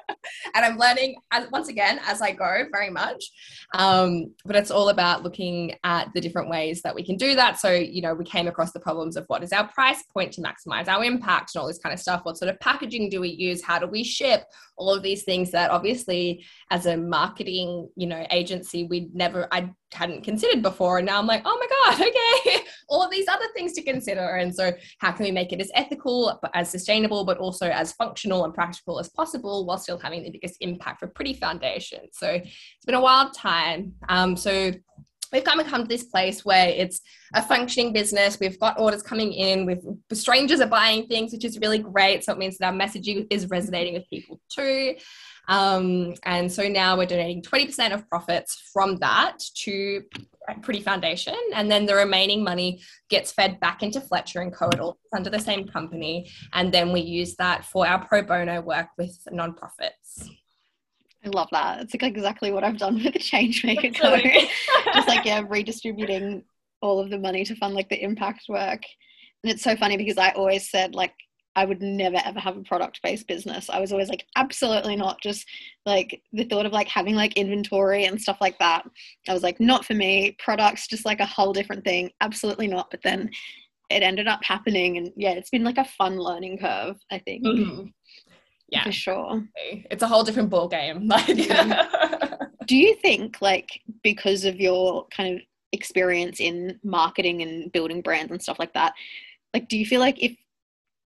and 0.54 0.64
I'm 0.64 0.78
learning 0.78 1.16
as, 1.30 1.50
once 1.50 1.68
again 1.68 2.00
as 2.06 2.22
I 2.22 2.32
go 2.32 2.64
very 2.70 2.90
much. 2.90 3.24
Um, 3.74 4.34
but 4.44 4.56
it's 4.56 4.70
all 4.70 4.88
about 4.88 5.22
looking 5.22 5.74
at 5.84 6.12
the 6.14 6.20
different 6.20 6.48
ways 6.48 6.82
that 6.82 6.94
we 6.94 7.04
can 7.04 7.16
do 7.16 7.34
that. 7.34 7.58
So, 7.58 7.70
you 7.70 8.02
know, 8.02 8.14
we 8.14 8.24
came 8.24 8.48
across 8.48 8.72
the 8.72 8.80
problems 8.80 9.16
of 9.16 9.24
what 9.26 9.42
is 9.42 9.52
our 9.52 9.68
price 9.68 10.02
point 10.12 10.32
to 10.32 10.42
maximize 10.42 10.88
our 10.88 11.04
impact 11.04 11.54
and 11.54 11.60
all 11.60 11.68
this 11.68 11.78
kind 11.78 11.92
of 11.92 12.00
stuff. 12.00 12.24
What 12.24 12.38
sort 12.38 12.50
of 12.50 12.60
packaging 12.60 13.10
do 13.10 13.20
we 13.20 13.28
use? 13.28 13.62
How 13.62 13.78
do 13.78 13.86
we 13.86 14.04
ship? 14.04 14.44
All 14.76 14.94
of 14.94 15.02
these 15.02 15.24
things 15.24 15.50
that 15.50 15.70
obviously 15.70 16.44
as 16.70 16.86
a 16.86 16.96
marketing, 16.96 17.88
you 17.96 18.06
know, 18.06 18.26
agency, 18.30 18.84
we'd 18.84 19.14
never, 19.14 19.48
I 19.52 19.70
hadn't 19.92 20.24
considered 20.24 20.62
before. 20.62 20.98
And 20.98 21.06
now 21.06 21.18
I'm 21.18 21.26
like, 21.26 21.42
oh 21.44 21.58
my 21.58 21.96
God, 21.96 22.06
okay, 22.46 22.64
all 22.88 23.02
of 23.02 23.10
these 23.10 23.28
other 23.28 23.46
things 23.54 23.72
to 23.74 23.82
consider. 23.82 24.36
And 24.36 24.54
so, 24.54 24.72
how 24.98 25.12
can 25.12 25.24
we 25.24 25.30
make 25.30 25.52
it 25.52 25.60
as 25.60 25.70
ethical, 25.74 26.40
as 26.54 26.70
sustainable, 26.70 27.24
but 27.24 27.38
also 27.38 27.68
as 27.68 27.92
functional 27.92 28.44
and 28.44 28.54
practical 28.54 28.98
as 28.98 29.08
possible 29.08 29.66
while 29.66 29.78
still 29.78 29.98
having 29.98 30.22
the 30.22 30.30
biggest 30.30 30.56
impact 30.60 31.00
for 31.00 31.08
Pretty 31.08 31.34
Foundation? 31.34 32.00
So, 32.12 32.28
it's 32.28 32.84
been 32.86 32.94
a 32.94 33.00
wild 33.00 33.34
time. 33.34 33.94
Um, 34.08 34.36
so, 34.36 34.72
we've 35.32 35.44
kind 35.44 35.60
of 35.60 35.66
come 35.66 35.82
to 35.82 35.88
this 35.88 36.04
place 36.04 36.44
where 36.44 36.68
it's 36.68 37.00
a 37.34 37.42
functioning 37.42 37.92
business. 37.92 38.38
We've 38.40 38.58
got 38.58 38.78
orders 38.78 39.02
coming 39.02 39.32
in. 39.32 39.66
We've 39.66 39.82
strangers 40.12 40.60
are 40.60 40.66
buying 40.66 41.06
things, 41.06 41.32
which 41.32 41.44
is 41.44 41.58
really 41.60 41.78
great. 41.78 42.24
So 42.24 42.32
it 42.32 42.38
means 42.38 42.58
that 42.58 42.66
our 42.66 42.72
messaging 42.72 43.26
is 43.30 43.48
resonating 43.48 43.94
with 43.94 44.08
people 44.10 44.40
too. 44.50 44.96
Um, 45.48 46.14
and 46.24 46.52
so 46.52 46.68
now 46.68 46.96
we're 46.96 47.06
donating 47.06 47.42
20% 47.42 47.94
of 47.94 48.08
profits 48.08 48.70
from 48.72 48.96
that 48.96 49.38
to 49.62 50.02
a 50.48 50.60
Pretty 50.60 50.80
Foundation. 50.80 51.36
And 51.54 51.70
then 51.70 51.86
the 51.86 51.94
remaining 51.94 52.44
money 52.44 52.82
gets 53.08 53.32
fed 53.32 53.58
back 53.58 53.82
into 53.82 54.00
Fletcher 54.00 54.40
and 54.40 54.52
Co. 54.52 54.96
Under 55.14 55.30
the 55.30 55.40
same 55.40 55.66
company. 55.66 56.30
And 56.52 56.72
then 56.72 56.92
we 56.92 57.00
use 57.00 57.34
that 57.36 57.64
for 57.64 57.86
our 57.86 58.04
pro 58.04 58.22
bono 58.22 58.60
work 58.60 58.88
with 58.98 59.18
nonprofits. 59.32 60.28
I 61.24 61.28
love 61.28 61.48
that. 61.52 61.80
It's 61.80 61.94
like 61.94 62.02
exactly 62.02 62.52
what 62.52 62.64
I've 62.64 62.78
done 62.78 62.94
with 62.94 63.12
the 63.12 63.18
Changemaker 63.18 63.94
Co. 64.00 64.16
Just 64.94 65.08
like, 65.08 65.24
yeah, 65.24 65.42
redistributing 65.46 66.44
all 66.80 67.00
of 67.00 67.10
the 67.10 67.18
money 67.18 67.44
to 67.44 67.56
fund 67.56 67.74
like 67.74 67.88
the 67.88 68.02
impact 68.02 68.44
work. 68.48 68.82
And 69.42 69.52
it's 69.52 69.62
so 69.62 69.76
funny 69.76 69.96
because 69.96 70.18
I 70.18 70.30
always 70.30 70.70
said 70.70 70.94
like 70.94 71.14
I 71.58 71.64
would 71.64 71.82
never 71.82 72.18
ever 72.24 72.38
have 72.38 72.56
a 72.56 72.62
product 72.62 73.00
based 73.02 73.26
business. 73.26 73.68
I 73.68 73.80
was 73.80 73.90
always 73.90 74.08
like, 74.08 74.24
absolutely 74.36 74.94
not. 74.94 75.20
Just 75.20 75.44
like 75.84 76.22
the 76.32 76.44
thought 76.44 76.66
of 76.66 76.72
like 76.72 76.86
having 76.86 77.16
like 77.16 77.36
inventory 77.36 78.04
and 78.04 78.20
stuff 78.20 78.38
like 78.40 78.58
that. 78.60 78.88
I 79.28 79.32
was 79.32 79.42
like, 79.42 79.58
not 79.58 79.84
for 79.84 79.94
me. 79.94 80.36
Products, 80.38 80.86
just 80.86 81.04
like 81.04 81.18
a 81.18 81.26
whole 81.26 81.52
different 81.52 81.84
thing. 81.84 82.12
Absolutely 82.20 82.68
not. 82.68 82.92
But 82.92 83.02
then 83.02 83.30
it 83.90 84.04
ended 84.04 84.28
up 84.28 84.44
happening. 84.44 84.98
And 84.98 85.12
yeah, 85.16 85.32
it's 85.32 85.50
been 85.50 85.64
like 85.64 85.78
a 85.78 85.84
fun 85.84 86.16
learning 86.16 86.58
curve, 86.58 86.96
I 87.10 87.18
think. 87.18 87.44
Mm-hmm. 87.44 87.86
Yeah. 88.68 88.84
For 88.84 88.92
sure. 88.92 89.48
It's 89.90 90.02
a 90.02 90.08
whole 90.08 90.24
different 90.24 90.50
ball 90.50 90.68
game. 90.68 91.08
like 91.08 91.26
Do 92.66 92.76
you 92.76 92.94
think 92.96 93.40
like 93.40 93.80
because 94.02 94.44
of 94.44 94.60
your 94.60 95.06
kind 95.08 95.36
of 95.36 95.42
experience 95.72 96.40
in 96.40 96.78
marketing 96.82 97.42
and 97.42 97.72
building 97.72 98.02
brands 98.02 98.30
and 98.30 98.42
stuff 98.42 98.58
like 98.58 98.74
that, 98.74 98.92
like 99.54 99.68
do 99.68 99.78
you 99.78 99.86
feel 99.86 100.00
like 100.00 100.22
if 100.22 100.36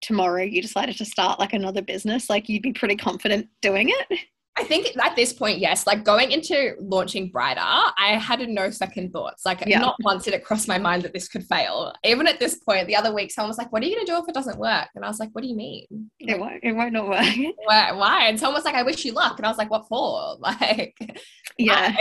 tomorrow 0.00 0.42
you 0.42 0.62
decided 0.62 0.96
to 0.96 1.04
start 1.04 1.40
like 1.40 1.52
another 1.52 1.82
business, 1.82 2.30
like 2.30 2.48
you'd 2.48 2.62
be 2.62 2.72
pretty 2.72 2.96
confident 2.96 3.48
doing 3.62 3.88
it? 3.90 4.20
I 4.60 4.64
think 4.64 4.94
at 5.02 5.16
this 5.16 5.32
point, 5.32 5.58
yes. 5.58 5.86
Like 5.86 6.04
going 6.04 6.32
into 6.32 6.74
launching 6.80 7.30
Brighter, 7.30 7.60
I 7.60 8.20
had 8.20 8.46
no 8.46 8.68
second 8.70 9.10
thoughts. 9.10 9.46
Like 9.46 9.64
yeah. 9.66 9.80
not 9.80 9.96
once 10.02 10.24
did 10.24 10.34
it 10.34 10.44
cross 10.44 10.68
my 10.68 10.76
mind 10.76 11.02
that 11.02 11.14
this 11.14 11.28
could 11.28 11.44
fail. 11.44 11.94
Even 12.04 12.26
at 12.26 12.38
this 12.38 12.56
point, 12.56 12.86
the 12.86 12.94
other 12.94 13.14
week, 13.14 13.30
someone 13.30 13.48
was 13.48 13.56
like, 13.56 13.72
"What 13.72 13.82
are 13.82 13.86
you 13.86 13.94
going 13.94 14.06
to 14.06 14.12
do 14.12 14.18
if 14.18 14.28
it 14.28 14.34
doesn't 14.34 14.58
work?" 14.58 14.88
And 14.94 15.02
I 15.04 15.08
was 15.08 15.18
like, 15.18 15.30
"What 15.32 15.40
do 15.42 15.48
you 15.48 15.56
mean? 15.56 16.10
It 16.18 16.38
won't. 16.38 16.62
It 16.62 16.72
won't 16.72 16.92
not 16.92 17.08
work. 17.08 17.24
Why? 17.64 17.92
why? 17.92 18.28
And 18.28 18.38
someone 18.38 18.56
was 18.56 18.66
like, 18.66 18.74
"I 18.74 18.82
wish 18.82 19.04
you 19.04 19.12
luck," 19.12 19.38
and 19.38 19.46
I 19.46 19.48
was 19.48 19.58
like, 19.58 19.70
"What 19.70 19.88
for?" 19.88 20.36
Like, 20.50 20.96
yeah, 21.58 21.96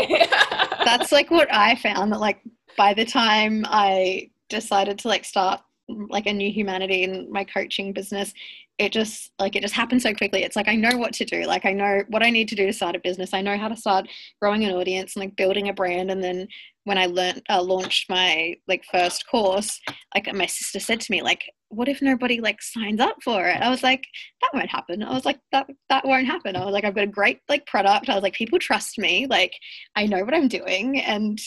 that's 0.83 1.11
like 1.11 1.31
what 1.31 1.53
I 1.53 1.75
found. 1.75 2.11
That 2.11 2.19
like 2.19 2.41
by 2.77 2.93
the 2.93 3.05
time 3.05 3.65
I 3.67 4.31
decided 4.49 4.99
to 4.99 5.07
like 5.07 5.23
start 5.23 5.61
like 6.09 6.25
a 6.25 6.33
new 6.33 6.51
humanity 6.51 7.03
in 7.03 7.31
my 7.31 7.43
coaching 7.43 7.93
business 7.93 8.33
it 8.79 8.93
just 8.93 9.33
like 9.37 9.55
it 9.55 9.61
just 9.61 9.75
happened 9.75 10.01
so 10.01 10.13
quickly. 10.13 10.43
It's 10.43 10.55
like 10.55 10.69
i 10.69 10.75
know 10.75 10.97
what 10.97 11.13
to 11.13 11.25
do. 11.25 11.45
Like 11.45 11.65
i 11.65 11.73
know 11.73 12.01
what 12.07 12.23
i 12.23 12.29
need 12.29 12.47
to 12.47 12.55
do 12.55 12.65
to 12.65 12.73
start 12.73 12.95
a 12.95 12.99
business. 12.99 13.33
I 13.33 13.41
know 13.41 13.57
how 13.57 13.67
to 13.67 13.75
start 13.75 14.07
growing 14.41 14.63
an 14.63 14.73
audience 14.73 15.15
and 15.15 15.23
like 15.25 15.35
building 15.35 15.67
a 15.67 15.73
brand. 15.73 16.09
And 16.09 16.23
then 16.23 16.47
when 16.85 16.97
i 16.97 17.05
learned 17.05 17.43
uh, 17.49 17.61
launched 17.61 18.09
my 18.09 18.55
like 18.67 18.83
first 18.89 19.27
course 19.29 19.79
like 20.15 20.33
my 20.33 20.45
sister 20.45 20.79
said 20.79 20.99
to 21.01 21.11
me 21.11 21.21
like 21.21 21.43
what 21.67 21.87
if 21.87 22.01
nobody 22.01 22.41
like 22.41 22.63
signs 22.63 22.99
up 22.99 23.17
for 23.23 23.45
it? 23.45 23.61
I 23.61 23.69
was 23.69 23.83
like 23.83 24.03
that 24.41 24.49
won't 24.53 24.71
happen. 24.71 25.03
I 25.03 25.13
was 25.13 25.25
like 25.25 25.39
that 25.51 25.67
that 25.89 26.05
won't 26.05 26.25
happen. 26.25 26.55
I 26.55 26.65
was 26.65 26.73
like 26.73 26.85
i've 26.85 26.95
got 26.95 27.03
a 27.03 27.07
great 27.07 27.41
like 27.49 27.65
product. 27.67 28.07
I 28.07 28.15
was 28.15 28.23
like 28.23 28.33
people 28.33 28.59
trust 28.59 28.97
me. 28.97 29.27
Like 29.27 29.53
i 29.97 30.05
know 30.05 30.23
what 30.23 30.33
i'm 30.33 30.47
doing. 30.47 31.01
And 31.01 31.37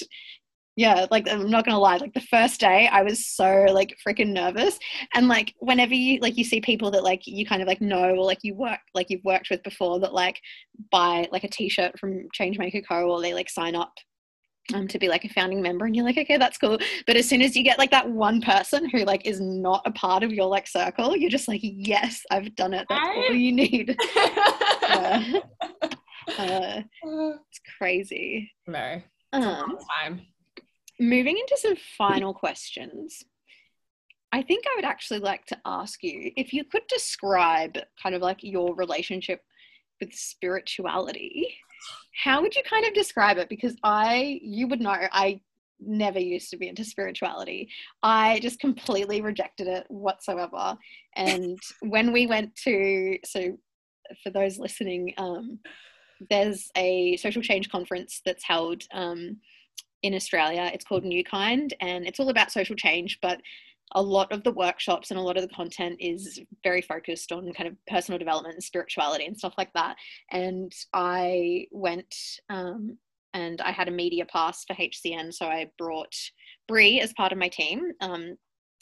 yeah 0.77 1.07
like 1.11 1.29
i'm 1.29 1.51
not 1.51 1.65
gonna 1.65 1.79
lie 1.79 1.97
like 1.97 2.15
the 2.15 2.21
first 2.21 2.59
day 2.61 2.89
i 2.89 3.03
was 3.03 3.27
so 3.27 3.67
like 3.71 3.97
freaking 4.07 4.33
nervous. 4.33 4.79
And 5.15 5.29
like 5.29 5.55
whenever 5.59 5.95
you 5.95 6.19
like 6.21 6.37
you 6.37 6.45
see 6.45 6.61
people 6.61 6.91
that 6.93 7.05
like 7.05 7.27
you 7.27 7.47
kind 7.47 7.63
of 7.63 7.69
like 7.69 7.81
know 7.81 8.11
or 8.11 8.25
like 8.25 8.41
you 8.43 8.55
work 8.55 8.81
like 8.95 9.11
you've 9.11 9.25
worked 9.25 9.51
with 9.51 9.63
before 9.63 10.01
that 10.01 10.15
like 10.15 10.41
buy 10.91 11.29
like 11.31 11.45
a 11.45 11.49
t-shirt 11.49 11.99
from 11.99 12.29
changemaker 12.39 12.83
co 12.87 13.11
or 13.11 13.21
they 13.21 13.35
like 13.35 13.51
sign 13.51 13.75
up 13.75 13.93
um, 14.75 14.87
to 14.89 14.99
be 14.99 15.09
like 15.09 15.25
a 15.25 15.29
founding 15.29 15.61
member 15.61 15.87
and 15.87 15.97
you're 15.97 16.05
like 16.05 16.19
okay 16.19 16.37
that's 16.37 16.59
cool. 16.59 16.79
But 17.07 17.17
as 17.17 17.29
soon 17.29 17.43
as 17.43 17.57
you 17.57 17.63
get 17.63 17.79
like 17.79 17.91
that 17.91 18.09
one 18.09 18.41
person 18.41 18.89
who 18.89 19.05
like 19.05 19.27
is 19.27 19.41
not 19.41 19.83
a 19.85 19.93
part 19.93 20.23
of 20.23 20.33
your 20.33 20.47
like 20.47 20.67
circle 20.67 21.17
you're 21.17 21.31
just 21.31 21.49
like 21.49 21.61
yes 21.63 22.23
i've 22.31 22.55
done 22.57 22.75
it. 22.75 22.87
That's 22.89 23.07
all 23.17 23.35
you 23.35 23.53
need. 23.53 23.97
Uh, 24.83 25.41
uh, 26.39 26.83
it's 27.03 27.61
crazy. 27.79 28.53
No. 28.67 29.01
Um, 29.33 29.79
time 30.01 30.21
moving 31.03 31.37
into 31.37 31.57
some 31.61 31.77
final 31.99 32.33
questions. 32.33 33.25
I 34.33 34.43
think 34.43 34.65
I 34.67 34.77
would 34.77 34.85
actually 34.85 35.21
like 35.21 35.45
to 35.47 35.59
ask 35.67 36.03
you 36.03 36.33
if 36.37 36.53
you 36.55 36.65
could 36.65 36.87
describe 36.89 37.77
kind 38.03 38.15
of 38.15 38.23
like 38.23 38.39
your 38.43 38.75
relationship 38.75 39.43
with 40.01 40.15
spirituality. 40.15 41.55
How 42.25 42.41
would 42.41 42.55
you 42.55 42.63
kind 42.63 42.87
of 42.87 42.95
describe 42.95 43.37
it? 43.39 43.49
Because 43.49 43.77
I, 43.83 44.41
you 44.43 44.69
would 44.69 44.81
know, 44.81 44.91
I 44.91 45.41
never 45.81 46.19
used 46.19 46.51
to 46.51 46.57
be 46.57 46.69
into 46.69 46.85
spirituality. 46.85 47.69
I 48.03 48.39
just 48.41 48.61
completely 48.61 49.21
rejected 49.21 49.67
it 49.67 49.85
whatsoever. 49.89 50.79
And 51.17 51.59
when 51.81 52.13
we 52.13 52.27
went 52.27 52.55
to, 52.65 53.19
so 53.25 53.59
for 54.23 54.31
those 54.31 54.59
listening, 54.59 55.13
um, 55.19 55.59
there's 56.31 56.71
a 56.77 57.17
social 57.17 57.43
change 57.43 57.69
conference 57.71 58.21
that's 58.25 58.45
held 58.45 58.85
um, 58.93 59.39
in 60.03 60.15
Australia. 60.15 60.71
It's 60.73 60.85
called 60.85 61.05
Newkind 61.05 61.73
and 61.81 62.07
it's 62.07 62.21
all 62.21 62.29
about 62.29 62.53
social 62.53 62.77
change, 62.77 63.19
but 63.23 63.41
a 63.95 64.03
lot 64.03 64.33
of 64.33 64.43
the 64.43 64.53
workshops 64.53 65.11
and 65.11 65.19
a 65.19 65.23
lot 65.23 65.37
of 65.37 65.43
the 65.43 65.55
content 65.55 65.97
is 66.01 66.41
very 66.63 66.81
focused 66.81 67.31
on 67.31 67.53
kind 67.53 67.69
of 67.69 67.77
personal 67.87 68.19
development 68.19 68.55
and 68.55 68.65
spirituality 68.65 69.27
and 69.27 69.37
stuff 69.37 69.55
like 69.59 69.73
that. 69.75 69.97
And 70.31 70.73
I 70.95 71.67
went 71.71 72.15
um, 72.49 72.97
and 73.35 73.61
I 73.61 73.71
had 73.71 73.89
a 73.89 73.93
media 73.93 74.25
pass 74.27 74.65
for 74.65 74.75
HCN, 74.75 75.33
so 75.33 75.47
I 75.47 75.71
brought 75.79 76.15
Bree 76.69 77.01
as 77.01 77.13
part 77.15 77.33
of 77.33 77.39
my 77.39 77.49
team, 77.49 77.93
um, 78.01 78.37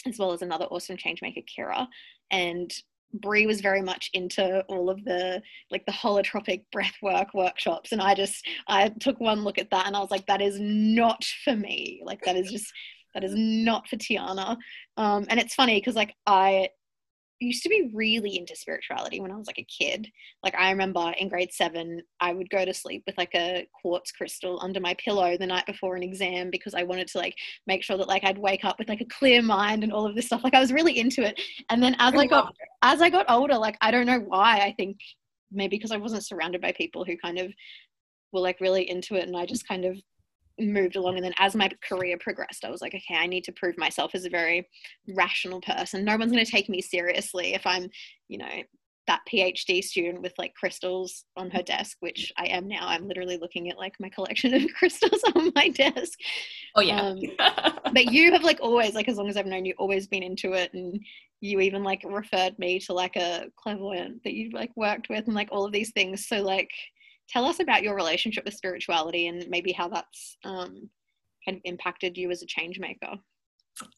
as 0.06 0.18
well 0.18 0.32
as 0.32 0.42
another 0.42 0.66
awesome 0.66 0.96
changemaker, 0.96 1.44
Kira. 1.46 1.86
And 2.30 2.72
Bree 3.12 3.46
was 3.46 3.60
very 3.60 3.82
much 3.82 4.10
into 4.14 4.62
all 4.68 4.90
of 4.90 5.04
the 5.04 5.42
like 5.70 5.84
the 5.86 5.92
holotropic 5.92 6.64
breath 6.72 6.94
work 7.02 7.34
workshops 7.34 7.92
and 7.92 8.00
I 8.00 8.14
just 8.14 8.46
I 8.68 8.90
took 9.00 9.20
one 9.20 9.42
look 9.42 9.58
at 9.58 9.70
that 9.70 9.86
and 9.86 9.96
I 9.96 10.00
was 10.00 10.10
like 10.10 10.26
that 10.26 10.40
is 10.40 10.58
not 10.60 11.24
for 11.44 11.56
me. 11.56 12.02
Like 12.04 12.22
that 12.24 12.36
is 12.36 12.50
just 12.50 12.72
that 13.14 13.24
is 13.24 13.34
not 13.34 13.88
for 13.88 13.96
Tiyana. 13.96 14.56
Um, 14.96 15.26
and 15.28 15.40
it's 15.40 15.54
funny 15.54 15.80
because 15.80 15.96
like 15.96 16.14
I 16.26 16.68
used 17.40 17.62
to 17.62 17.68
be 17.68 17.90
really 17.94 18.36
into 18.36 18.54
spirituality 18.54 19.20
when 19.20 19.32
I 19.32 19.36
was 19.36 19.46
like 19.46 19.58
a 19.58 19.64
kid. 19.64 20.06
Like 20.42 20.54
I 20.54 20.70
remember 20.70 21.12
in 21.18 21.28
grade 21.28 21.52
seven, 21.52 22.02
I 22.20 22.32
would 22.32 22.50
go 22.50 22.64
to 22.64 22.74
sleep 22.74 23.02
with 23.06 23.16
like 23.16 23.34
a 23.34 23.66
quartz 23.80 24.12
crystal 24.12 24.58
under 24.62 24.80
my 24.80 24.94
pillow 25.02 25.36
the 25.36 25.46
night 25.46 25.66
before 25.66 25.96
an 25.96 26.02
exam 26.02 26.50
because 26.50 26.74
I 26.74 26.82
wanted 26.82 27.08
to 27.08 27.18
like 27.18 27.34
make 27.66 27.82
sure 27.82 27.96
that 27.96 28.08
like 28.08 28.24
I'd 28.24 28.38
wake 28.38 28.64
up 28.64 28.78
with 28.78 28.88
like 28.88 29.00
a 29.00 29.06
clear 29.06 29.42
mind 29.42 29.82
and 29.82 29.92
all 29.92 30.06
of 30.06 30.14
this 30.14 30.26
stuff. 30.26 30.44
Like 30.44 30.54
I 30.54 30.60
was 30.60 30.72
really 30.72 30.98
into 30.98 31.22
it. 31.22 31.40
And 31.70 31.82
then 31.82 31.96
as 31.98 32.14
I 32.14 32.26
got 32.26 32.54
as 32.82 33.00
I 33.00 33.08
got 33.08 33.30
older, 33.30 33.56
like 33.56 33.76
I 33.80 33.90
don't 33.90 34.06
know 34.06 34.20
why. 34.20 34.58
I 34.58 34.74
think 34.76 34.98
maybe 35.50 35.76
because 35.76 35.92
I 35.92 35.96
wasn't 35.96 36.26
surrounded 36.26 36.60
by 36.60 36.72
people 36.72 37.04
who 37.04 37.16
kind 37.16 37.38
of 37.38 37.52
were 38.32 38.40
like 38.40 38.60
really 38.60 38.88
into 38.88 39.14
it 39.16 39.26
and 39.26 39.36
I 39.36 39.46
just 39.46 39.66
kind 39.66 39.84
of 39.84 39.96
moved 40.60 40.96
along 40.96 41.16
and 41.16 41.24
then 41.24 41.34
as 41.38 41.54
my 41.54 41.70
career 41.86 42.16
progressed 42.18 42.64
i 42.64 42.70
was 42.70 42.80
like 42.80 42.94
okay 42.94 43.16
i 43.16 43.26
need 43.26 43.44
to 43.44 43.52
prove 43.52 43.76
myself 43.78 44.14
as 44.14 44.24
a 44.24 44.30
very 44.30 44.68
rational 45.14 45.60
person 45.60 46.04
no 46.04 46.16
one's 46.16 46.32
going 46.32 46.44
to 46.44 46.50
take 46.50 46.68
me 46.68 46.80
seriously 46.80 47.54
if 47.54 47.66
i'm 47.66 47.88
you 48.28 48.38
know 48.38 48.62
that 49.10 49.22
PhD 49.28 49.82
student 49.82 50.22
with 50.22 50.32
like 50.38 50.54
crystals 50.54 51.24
on 51.36 51.50
her 51.50 51.62
desk, 51.62 51.96
which 51.98 52.32
I 52.38 52.46
am 52.46 52.68
now. 52.68 52.86
I'm 52.86 53.08
literally 53.08 53.38
looking 53.38 53.68
at 53.68 53.76
like 53.76 53.94
my 53.98 54.08
collection 54.08 54.54
of 54.62 54.72
crystals 54.72 55.20
on 55.34 55.50
my 55.56 55.68
desk. 55.68 56.16
Oh 56.76 56.80
yeah. 56.80 57.00
Um, 57.00 57.18
but 57.92 58.12
you 58.12 58.30
have 58.32 58.44
like 58.44 58.60
always, 58.62 58.94
like 58.94 59.08
as 59.08 59.16
long 59.16 59.28
as 59.28 59.36
I've 59.36 59.46
known 59.46 59.64
you, 59.64 59.74
always 59.78 60.06
been 60.06 60.22
into 60.22 60.52
it, 60.52 60.72
and 60.74 61.00
you 61.40 61.58
even 61.58 61.82
like 61.82 62.04
referred 62.08 62.56
me 62.60 62.78
to 62.80 62.92
like 62.92 63.16
a 63.16 63.46
clairvoyant 63.56 64.22
that 64.22 64.34
you 64.34 64.50
like 64.50 64.70
worked 64.76 65.08
with, 65.08 65.26
and 65.26 65.34
like 65.34 65.48
all 65.50 65.64
of 65.64 65.72
these 65.72 65.90
things. 65.90 66.28
So 66.28 66.42
like, 66.42 66.70
tell 67.30 67.44
us 67.44 67.60
about 67.60 67.82
your 67.82 67.94
relationship 67.94 68.44
with 68.44 68.54
spirituality 68.54 69.28
and 69.28 69.48
maybe 69.48 69.72
how 69.72 69.88
that's 69.88 70.36
um, 70.44 70.90
kind 71.44 71.56
of 71.56 71.60
impacted 71.64 72.16
you 72.16 72.30
as 72.30 72.42
a 72.42 72.46
change 72.46 72.78
maker 72.78 73.14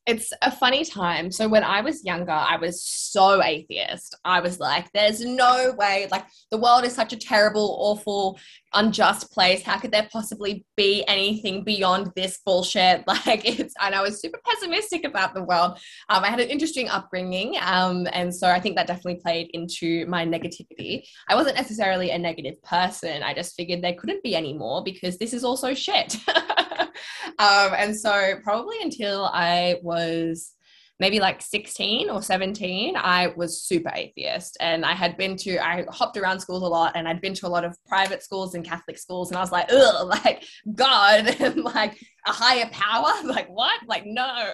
it's 0.06 0.32
a 0.42 0.50
funny 0.50 0.84
time. 0.84 1.30
So 1.30 1.48
when 1.48 1.62
I 1.62 1.80
was 1.80 2.04
younger, 2.04 2.32
I 2.32 2.56
was 2.56 2.84
so 2.84 3.42
atheist. 3.42 4.16
I 4.24 4.40
was 4.40 4.58
like, 4.58 4.90
there's 4.92 5.24
no 5.24 5.74
way, 5.78 6.08
like 6.10 6.26
the 6.50 6.58
world 6.58 6.84
is 6.84 6.94
such 6.94 7.12
a 7.12 7.16
terrible, 7.16 7.76
awful, 7.80 8.38
unjust 8.74 9.30
place. 9.30 9.62
How 9.62 9.78
could 9.78 9.92
there 9.92 10.08
possibly 10.12 10.64
be 10.76 11.04
anything 11.06 11.62
beyond 11.62 12.12
this 12.16 12.40
bullshit? 12.44 13.04
Like 13.26 13.44
it's, 13.44 13.74
and 13.80 13.94
I 13.94 14.02
was 14.02 14.20
super 14.20 14.40
pessimistic 14.44 15.04
about 15.04 15.34
the 15.34 15.44
world. 15.44 15.78
Um, 16.08 16.24
I 16.24 16.28
had 16.28 16.40
an 16.40 16.48
interesting 16.48 16.88
upbringing. 16.88 17.56
Um, 17.60 18.08
and 18.12 18.34
so 18.34 18.48
I 18.48 18.58
think 18.58 18.74
that 18.76 18.86
definitely 18.88 19.20
played 19.22 19.48
into 19.52 20.06
my 20.06 20.26
negativity. 20.26 21.04
I 21.28 21.36
wasn't 21.36 21.56
necessarily 21.56 22.10
a 22.10 22.18
negative 22.18 22.60
person. 22.62 23.22
I 23.22 23.32
just 23.34 23.54
figured 23.54 23.82
there 23.82 23.94
couldn't 23.94 24.24
be 24.24 24.34
any 24.34 24.54
more 24.54 24.82
because 24.82 25.18
this 25.18 25.32
is 25.32 25.44
also 25.44 25.72
shit. 25.74 26.16
um, 27.38 27.72
and 27.76 27.96
so 27.96 28.34
probably 28.42 28.76
until 28.82 29.24
I 29.26 29.76
was 29.82 30.54
maybe 31.02 31.18
like 31.18 31.42
16 31.42 32.10
or 32.10 32.22
17 32.22 32.94
i 32.96 33.32
was 33.34 33.60
super 33.60 33.90
atheist. 33.92 34.56
And 34.60 34.84
i 34.86 34.92
had 34.92 35.16
been 35.16 35.36
to 35.38 35.58
i 35.58 35.84
hopped 35.90 36.16
around 36.16 36.38
schools 36.38 36.62
a 36.62 36.66
lot 36.66 36.92
and 36.94 37.08
i'd 37.08 37.20
been 37.20 37.34
to 37.34 37.46
a 37.48 37.54
lot 37.56 37.64
of 37.64 37.76
private 37.86 38.22
schools 38.22 38.54
and 38.54 38.64
catholic 38.64 38.98
schools. 38.98 39.30
And 39.30 39.36
i 39.36 39.40
was 39.40 39.50
like 39.50 39.66
ugh 39.72 40.06
like 40.24 40.44
god 40.74 41.40
and 41.40 41.56
like 41.76 41.98
a 42.24 42.32
higher 42.32 42.68
power? 42.70 43.12
Like 43.24 43.48
what? 43.48 43.80
Like 43.88 44.04
no. 44.06 44.52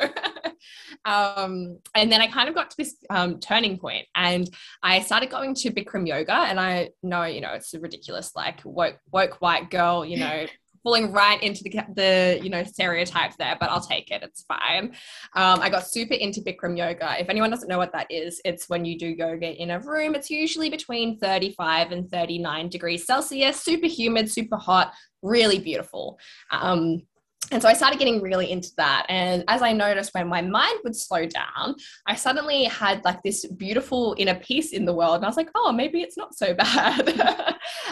Um, 1.04 1.78
and 1.94 2.10
then 2.10 2.22
i 2.22 2.28
kind 2.28 2.48
of 2.48 2.54
got 2.54 2.70
to 2.70 2.76
this 2.78 2.96
um, 3.10 3.40
turning 3.40 3.76
point 3.78 4.06
and 4.14 4.48
i 4.82 5.00
started 5.00 5.30
going 5.30 5.54
to 5.56 5.70
bikram 5.70 6.06
yoga. 6.06 6.32
And 6.32 6.58
i 6.58 6.90
know 7.02 7.24
you 7.24 7.42
know 7.42 7.52
it's 7.52 7.74
a 7.74 7.80
ridiculous 7.80 8.34
like 8.34 8.60
woke 8.64 8.98
woke 9.12 9.36
white 9.42 9.68
girl 9.70 10.04
you 10.04 10.18
know 10.18 10.46
falling 10.82 11.12
right 11.12 11.42
into 11.42 11.62
the, 11.62 11.70
the 11.94 12.40
you 12.42 12.50
know 12.50 12.64
stereotype 12.64 13.36
there 13.38 13.56
but 13.60 13.70
i'll 13.70 13.80
take 13.80 14.10
it. 14.10 14.22
It's 14.22 14.42
fine. 14.42 14.94
Um, 15.34 15.60
i 15.60 15.68
got 15.68 15.86
super 15.86 16.14
into 16.14 16.40
bikram 16.40 16.76
yoga. 16.76 17.20
If 17.20 17.28
anyone 17.28 17.50
doesn't 17.50 17.68
know 17.68 17.78
what 17.78 17.92
that 17.92 18.06
is 18.10 18.40
it's 18.44 18.68
when 18.68 18.84
you 18.84 18.98
do 18.98 19.06
yoga 19.06 19.50
in 19.60 19.70
a 19.70 19.80
room. 19.80 20.14
It's 20.14 20.30
usually 20.30 20.70
between 20.70 21.18
35 21.18 21.92
and 21.92 22.10
39 22.10 22.68
degrees 22.68 23.06
celsius 23.06 23.60
super 23.60 23.86
humid 23.86 24.30
super 24.30 24.56
hot 24.56 24.92
really 25.22 25.58
beautiful. 25.58 26.18
Um, 26.50 27.02
and 27.50 27.62
so 27.62 27.68
I 27.68 27.72
started 27.72 27.98
getting 27.98 28.20
really 28.20 28.50
into 28.50 28.70
that. 28.76 29.06
And 29.08 29.44
as 29.48 29.62
I 29.62 29.72
noticed 29.72 30.12
when 30.12 30.28
my 30.28 30.42
mind 30.42 30.80
would 30.84 30.94
slow 30.94 31.26
down, 31.26 31.76
I 32.06 32.14
suddenly 32.14 32.64
had 32.64 33.04
like 33.04 33.22
this 33.22 33.46
beautiful 33.46 34.14
inner 34.18 34.34
peace 34.34 34.72
in 34.72 34.84
the 34.84 34.92
world. 34.92 35.16
And 35.16 35.24
I 35.24 35.28
was 35.28 35.36
like, 35.36 35.50
oh, 35.54 35.72
maybe 35.72 36.02
it's 36.02 36.16
not 36.16 36.34
so 36.34 36.54
bad. 36.58 37.08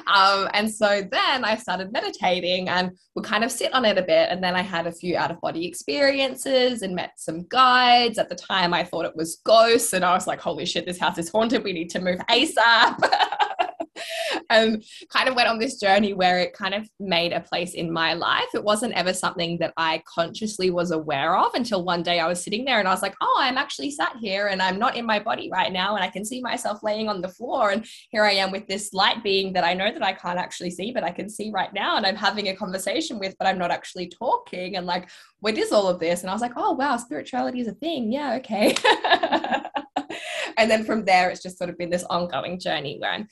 um, 0.07 0.49
and 0.53 0.71
so 0.71 1.03
then 1.11 1.45
I 1.45 1.57
started 1.57 1.93
meditating 1.93 2.69
and 2.69 2.91
would 3.15 3.25
kind 3.25 3.45
of 3.45 3.51
sit 3.51 3.73
on 3.73 3.85
it 3.85 3.97
a 3.97 4.03
bit. 4.03 4.29
And 4.31 4.43
then 4.43 4.55
I 4.55 4.63
had 4.63 4.87
a 4.87 4.93
few 4.93 5.17
out 5.17 5.31
of 5.31 5.41
body 5.41 5.67
experiences 5.67 6.83
and 6.83 6.95
met 6.95 7.13
some 7.17 7.47
guides. 7.49 8.19
At 8.19 8.29
the 8.29 8.35
time, 8.35 8.75
I 8.75 8.85
thought 8.85 9.07
it 9.07 9.17
was 9.17 9.41
ghosts. 9.45 9.95
And 9.95 10.05
I 10.05 10.13
was 10.13 10.27
like, 10.27 10.41
holy 10.41 10.67
shit, 10.67 10.87
this 10.87 10.99
house 10.99 11.19
is 11.19 11.31
haunted. 11.31 11.65
We 11.65 11.73
need 11.73 11.91
to 11.91 12.01
move 12.01 12.19
ASAP. 12.31 12.99
and 14.51 14.77
um, 14.77 14.83
kind 15.11 15.29
of 15.29 15.35
went 15.35 15.49
on 15.49 15.59
this 15.59 15.79
journey 15.79 16.13
where 16.13 16.39
it 16.39 16.53
kind 16.53 16.75
of 16.75 16.89
made 17.01 17.33
a 17.33 17.41
place 17.41 17.75
in 17.75 17.93
my 17.93 18.15
life. 18.15 18.47
It 18.55 18.65
wasn't 18.65 18.95
ever 18.95 19.13
something 19.13 19.59
that 19.59 19.73
I 19.77 20.03
consciously 20.13 20.71
was 20.71 20.91
aware 20.91 21.37
of 21.37 21.55
until 21.55 21.85
one 21.85 22.03
day 22.03 22.21
I 22.21 22.29
was 22.29 22.43
sitting 22.43 22.65
there 22.65 22.79
and 22.79 22.89
I 22.89 22.93
was 22.93 23.03
like, 23.03 23.15
oh, 23.21 23.37
I'm 23.41 23.59
actually 23.59 23.91
sat 23.91 24.17
here 24.21 24.49
and 24.49 24.63
I'm 24.63 24.79
not 24.79 24.97
in 24.97 25.07
my 25.07 25.19
body 25.19 25.51
right 25.53 25.73
now. 25.73 25.95
And 25.95 26.05
I 26.05 26.09
can 26.09 26.25
see 26.25 26.41
myself 26.41 26.83
laying 26.83 27.09
on 27.09 27.21
the 27.21 27.29
floor. 27.29 27.71
And 27.71 27.87
here 28.11 28.25
I 28.25 28.33
am 28.33 28.51
with 28.51 28.67
this 28.67 28.93
light 28.93 29.23
being 29.23 29.53
that 29.55 29.65
I 29.65 29.75
know 29.75 29.93
that 29.93 30.03
I 30.03 30.13
can't 30.13 30.39
actually 30.39 30.71
see, 30.71 30.93
but 30.93 31.05
I 31.05 31.11
can 31.11 31.29
see 31.29 31.51
right 31.51 31.73
now. 31.73 31.97
And 31.97 32.07
I'm 32.07 32.17
having 32.17 32.49
a 32.49 32.57
conversation 32.57 33.19
with, 33.19 33.35
but 33.39 33.47
I'm 33.47 33.59
not 33.59 33.71
actually 33.71 34.09
talking. 34.09 34.77
And 34.77 34.87
like, 34.87 35.09
what 35.41 35.59
is 35.59 35.73
all 35.73 35.89
of 35.89 36.01
this? 36.01 36.23
And 36.23 36.31
I 36.31 36.33
was 36.33 36.43
like, 36.43 36.53
oh, 36.57 36.73
wow, 36.73 36.97
spirituality 36.97 37.61
is 37.61 37.69
a 37.69 37.75
thing. 37.75 38.13
Yeah, 38.13 38.35
okay. 38.35 38.75
and 40.57 40.71
then 40.71 40.85
from 40.85 41.05
there, 41.05 41.31
it's 41.31 41.43
just 41.43 41.59
sort 41.59 41.71
of 41.71 41.79
been 41.79 41.91
this 41.91 42.05
ongoing 42.05 42.59
journey 42.59 42.99
where 42.99 43.13
I'm, 43.13 43.29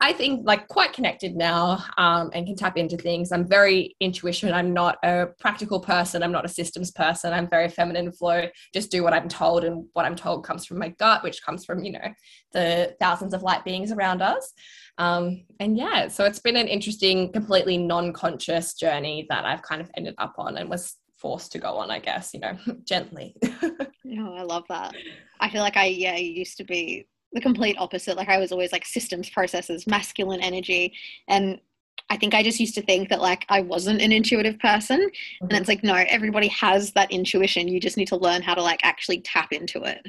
I 0.00 0.12
think, 0.12 0.46
like 0.46 0.68
quite 0.68 0.92
connected 0.92 1.36
now 1.36 1.84
um, 1.98 2.30
and 2.32 2.46
can 2.46 2.56
tap 2.56 2.76
into 2.76 2.96
things. 2.96 3.32
I'm 3.32 3.46
very 3.46 3.94
intuition. 4.00 4.52
I'm 4.52 4.72
not 4.72 4.96
a 5.02 5.26
practical 5.38 5.80
person. 5.80 6.22
I'm 6.22 6.32
not 6.32 6.44
a 6.44 6.48
systems 6.48 6.90
person. 6.90 7.32
I'm 7.32 7.48
very 7.48 7.68
feminine 7.68 8.12
flow. 8.12 8.48
Just 8.72 8.90
do 8.90 9.02
what 9.02 9.12
I'm 9.12 9.28
told, 9.28 9.64
and 9.64 9.86
what 9.92 10.04
I'm 10.04 10.16
told 10.16 10.44
comes 10.44 10.64
from 10.64 10.78
my 10.78 10.88
gut, 10.88 11.22
which 11.22 11.42
comes 11.42 11.64
from 11.64 11.84
you 11.84 11.92
know 11.92 12.08
the 12.52 12.96
thousands 13.00 13.34
of 13.34 13.42
light 13.42 13.64
beings 13.64 13.92
around 13.92 14.22
us. 14.22 14.52
Um, 14.98 15.44
and 15.60 15.76
yeah, 15.76 16.08
so 16.08 16.24
it's 16.24 16.38
been 16.38 16.56
an 16.56 16.68
interesting, 16.68 17.30
completely 17.32 17.76
non-conscious 17.76 18.74
journey 18.74 19.26
that 19.28 19.44
I've 19.44 19.62
kind 19.62 19.82
of 19.82 19.90
ended 19.96 20.14
up 20.16 20.34
on 20.38 20.56
and 20.56 20.70
was 20.70 20.96
forced 21.16 21.52
to 21.52 21.58
go 21.58 21.76
on, 21.76 21.90
I 21.90 21.98
guess, 21.98 22.32
you 22.34 22.40
know, 22.40 22.56
gently. 22.84 23.34
no, 24.04 24.34
I 24.34 24.42
love 24.42 24.64
that. 24.68 24.94
I 25.40 25.50
feel 25.50 25.62
like 25.62 25.76
I, 25.76 25.86
yeah, 25.86 26.16
used 26.16 26.56
to 26.58 26.64
be 26.64 27.06
the 27.32 27.40
complete 27.40 27.76
opposite. 27.78 28.16
Like 28.16 28.28
I 28.28 28.38
was 28.38 28.52
always 28.52 28.72
like 28.72 28.84
systems, 28.84 29.28
processes, 29.30 29.86
masculine 29.86 30.40
energy. 30.40 30.94
And 31.28 31.60
I 32.08 32.16
think 32.16 32.34
I 32.34 32.42
just 32.42 32.60
used 32.60 32.74
to 32.76 32.82
think 32.82 33.08
that 33.08 33.20
like 33.20 33.44
I 33.48 33.62
wasn't 33.62 34.00
an 34.00 34.12
intuitive 34.12 34.58
person. 34.58 35.00
Mm-hmm. 35.00 35.46
And 35.46 35.58
it's 35.58 35.68
like, 35.68 35.82
no, 35.82 35.94
everybody 35.94 36.48
has 36.48 36.92
that 36.92 37.10
intuition. 37.10 37.68
You 37.68 37.80
just 37.80 37.96
need 37.96 38.08
to 38.08 38.16
learn 38.16 38.42
how 38.42 38.54
to 38.54 38.62
like 38.62 38.80
actually 38.84 39.20
tap 39.20 39.52
into 39.52 39.82
it. 39.82 40.06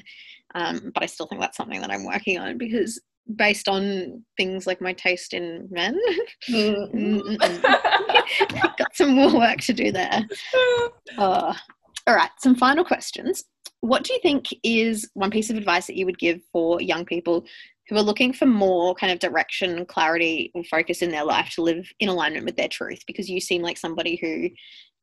Um, 0.56 0.92
but 0.94 1.04
I 1.04 1.08
still 1.08 1.28
think 1.28 1.42
that's 1.42 1.58
something 1.58 1.82
that 1.82 1.92
I'm 1.92 2.06
working 2.06 2.38
on 2.40 2.58
because 2.58 3.00
based 3.36 3.68
on 3.68 4.24
things 4.38 4.68
like 4.68 4.82
my 4.82 4.94
taste 4.94 5.34
in 5.34 5.68
men. 5.72 6.00
Mm-hmm. 6.50 7.36
Got 8.78 8.96
some 8.96 9.16
more 9.16 9.34
work 9.34 9.60
to 9.62 9.74
do 9.74 9.92
there. 9.92 10.22
Uh, 11.18 11.54
all 12.06 12.16
right, 12.16 12.30
some 12.40 12.56
final 12.56 12.86
questions. 12.86 13.44
What 13.82 14.04
do 14.04 14.14
you 14.14 14.20
think 14.22 14.48
is 14.64 15.10
one 15.14 15.32
piece 15.32 15.50
of 15.50 15.58
advice 15.58 15.88
that 15.88 15.96
you 15.96 16.06
would 16.06 16.20
give 16.20 16.42
for 16.52 16.82
young 16.82 17.06
people 17.06 17.46
who 17.90 17.96
are 17.96 18.04
looking 18.04 18.34
for 18.34 18.46
more 18.46 18.94
kind 18.96 19.12
of 19.12 19.20
direction, 19.20 19.86
clarity, 19.86 20.52
and 20.54 20.68
focus 20.68 21.02
in 21.02 21.10
their 21.10 21.24
life 21.24 21.52
to 21.56 21.62
live 21.62 21.90
in 22.00 22.10
alignment 22.10 22.46
with 22.46 22.56
their 22.56 22.68
truth? 22.68 23.00
Because 23.08 23.30
you 23.30 23.42
seem 23.42 23.62
like 23.62 23.78
somebody 23.78 24.16
who 24.16 24.50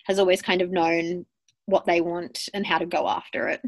has 0.06 0.18
always 0.18 0.40
kind 0.40 0.62
of 0.62 0.70
known 0.70 1.26
what 1.66 1.86
they 1.86 2.00
want 2.00 2.48
and 2.54 2.66
how 2.66 2.78
to 2.78 2.86
go 2.86 3.08
after 3.08 3.48
it. 3.48 3.60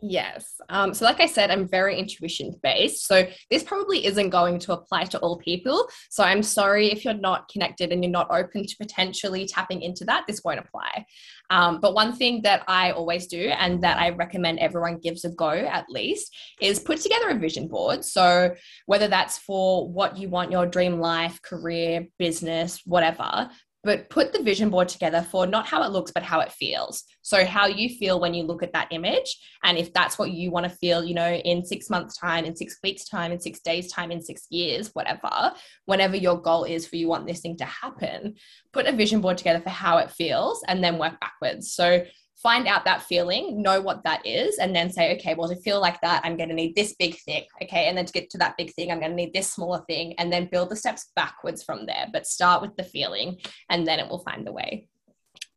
Yes. 0.00 0.60
Um, 0.68 0.94
so, 0.94 1.04
like 1.04 1.20
I 1.20 1.26
said, 1.26 1.50
I'm 1.50 1.66
very 1.66 1.98
intuition 1.98 2.54
based. 2.62 3.06
So, 3.06 3.26
this 3.50 3.64
probably 3.64 4.06
isn't 4.06 4.30
going 4.30 4.60
to 4.60 4.72
apply 4.72 5.04
to 5.04 5.18
all 5.18 5.38
people. 5.38 5.88
So, 6.08 6.22
I'm 6.22 6.42
sorry 6.42 6.92
if 6.92 7.04
you're 7.04 7.14
not 7.14 7.48
connected 7.48 7.90
and 7.90 8.04
you're 8.04 8.10
not 8.12 8.30
open 8.30 8.64
to 8.64 8.76
potentially 8.76 9.46
tapping 9.46 9.82
into 9.82 10.04
that, 10.04 10.24
this 10.28 10.42
won't 10.44 10.60
apply. 10.60 11.04
Um, 11.50 11.80
but 11.80 11.94
one 11.94 12.12
thing 12.12 12.42
that 12.42 12.62
I 12.68 12.92
always 12.92 13.26
do 13.26 13.48
and 13.48 13.82
that 13.82 13.98
I 13.98 14.10
recommend 14.10 14.60
everyone 14.60 14.98
gives 14.98 15.24
a 15.24 15.30
go 15.30 15.50
at 15.50 15.86
least 15.88 16.36
is 16.60 16.78
put 16.78 17.00
together 17.00 17.30
a 17.30 17.34
vision 17.34 17.66
board. 17.66 18.04
So, 18.04 18.54
whether 18.86 19.08
that's 19.08 19.38
for 19.38 19.88
what 19.88 20.16
you 20.16 20.28
want 20.28 20.52
your 20.52 20.66
dream 20.66 21.00
life, 21.00 21.42
career, 21.42 22.06
business, 22.18 22.82
whatever, 22.84 23.50
but 23.88 24.10
put 24.10 24.34
the 24.34 24.42
vision 24.42 24.68
board 24.68 24.86
together 24.86 25.26
for 25.30 25.46
not 25.46 25.66
how 25.66 25.82
it 25.82 25.90
looks 25.90 26.12
but 26.12 26.22
how 26.22 26.40
it 26.40 26.52
feels. 26.52 27.04
So 27.22 27.46
how 27.46 27.66
you 27.66 27.88
feel 27.88 28.20
when 28.20 28.34
you 28.34 28.42
look 28.42 28.62
at 28.62 28.74
that 28.74 28.88
image 28.90 29.34
and 29.64 29.78
if 29.78 29.94
that's 29.94 30.18
what 30.18 30.30
you 30.30 30.50
want 30.50 30.64
to 30.64 30.78
feel 30.82 31.02
you 31.02 31.14
know 31.14 31.32
in 31.32 31.64
six 31.64 31.88
months 31.88 32.18
time 32.18 32.44
in 32.44 32.54
six 32.54 32.76
weeks 32.82 33.08
time 33.08 33.32
in 33.32 33.40
six 33.40 33.60
days 33.60 33.90
time 33.90 34.10
in 34.10 34.20
six 34.20 34.46
years 34.50 34.90
whatever 34.92 35.54
whenever 35.86 36.16
your 36.16 36.36
goal 36.36 36.64
is 36.64 36.86
for 36.86 36.96
you 36.96 37.08
want 37.08 37.26
this 37.26 37.40
thing 37.40 37.56
to 37.56 37.64
happen 37.64 38.34
put 38.74 38.86
a 38.86 38.92
vision 38.92 39.22
board 39.22 39.38
together 39.38 39.60
for 39.60 39.70
how 39.70 39.96
it 39.96 40.10
feels 40.10 40.62
and 40.68 40.84
then 40.84 40.98
work 40.98 41.18
backwards. 41.20 41.72
So 41.72 42.04
find 42.42 42.68
out 42.68 42.84
that 42.84 43.02
feeling, 43.02 43.62
know 43.62 43.80
what 43.80 44.04
that 44.04 44.24
is, 44.24 44.58
and 44.58 44.74
then 44.74 44.90
say, 44.90 45.14
okay, 45.16 45.34
well, 45.34 45.48
to 45.48 45.56
feel 45.56 45.80
like 45.80 46.00
that, 46.02 46.22
I'm 46.24 46.36
going 46.36 46.48
to 46.48 46.54
need 46.54 46.76
this 46.76 46.94
big 46.98 47.16
thing. 47.20 47.44
Okay. 47.62 47.88
And 47.88 47.98
then 47.98 48.06
to 48.06 48.12
get 48.12 48.30
to 48.30 48.38
that 48.38 48.56
big 48.56 48.72
thing, 48.74 48.90
I'm 48.90 49.00
going 49.00 49.10
to 49.10 49.16
need 49.16 49.32
this 49.32 49.52
smaller 49.52 49.82
thing, 49.88 50.14
and 50.18 50.32
then 50.32 50.48
build 50.50 50.70
the 50.70 50.76
steps 50.76 51.10
backwards 51.16 51.62
from 51.62 51.86
there. 51.86 52.06
But 52.12 52.26
start 52.26 52.62
with 52.62 52.76
the 52.76 52.84
feeling, 52.84 53.38
and 53.68 53.86
then 53.86 53.98
it 53.98 54.08
will 54.08 54.20
find 54.20 54.46
the 54.46 54.52
way. 54.52 54.86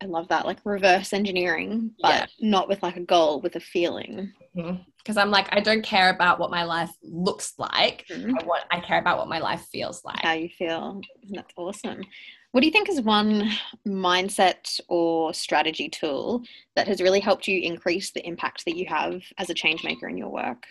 I 0.02 0.08
love 0.08 0.30
that, 0.30 0.48
like 0.48 0.58
reverse 0.64 1.14
engineering, 1.14 1.92
but 2.02 2.10
yeah. 2.10 2.26
not 2.40 2.68
with 2.68 2.82
like 2.82 2.98
a 2.98 3.02
goal, 3.02 3.40
with 3.42 3.56
a 3.56 3.60
feeling. 3.60 4.34
Because 4.56 4.76
mm-hmm. 4.76 5.20
I'm 5.20 5.30
like, 5.30 5.48
I 5.52 5.60
don't 5.60 5.84
care 5.84 6.10
about 6.10 6.40
what 6.40 6.50
my 6.50 6.64
life 6.64 6.92
looks 7.04 7.54
like. 7.60 8.06
Mm-hmm. 8.10 8.40
I 8.40 8.44
want, 8.44 8.64
I 8.72 8.80
care 8.80 8.98
about 8.98 9.20
what 9.20 9.28
my 9.28 9.38
life 9.38 9.68
feels 9.72 10.04
like. 10.04 10.22
How 10.22 10.34
you 10.34 10.50
feel. 10.50 11.02
That's 11.30 11.54
awesome. 11.56 12.02
What 12.52 12.62
do 12.62 12.68
you 12.68 12.74
think 12.74 12.90
is 12.90 13.02
one 13.02 13.50
mindset 13.88 14.80
or 14.90 15.34
strategy 15.34 15.88
tool 15.88 16.44
that 16.76 16.88
has 16.88 17.02
really 17.02 17.22
helped 17.22 17.48
you 17.48 17.62
increase 17.62 18.12
the 18.12 18.26
impact 18.28 18.66
that 18.66 18.76
you 18.76 18.86
have 18.88 19.22
as 19.38 19.50
a 19.50 19.54
change 19.54 19.86
maker 19.86 20.10
in 20.10 20.18
your 20.18 20.30
work? 20.30 20.68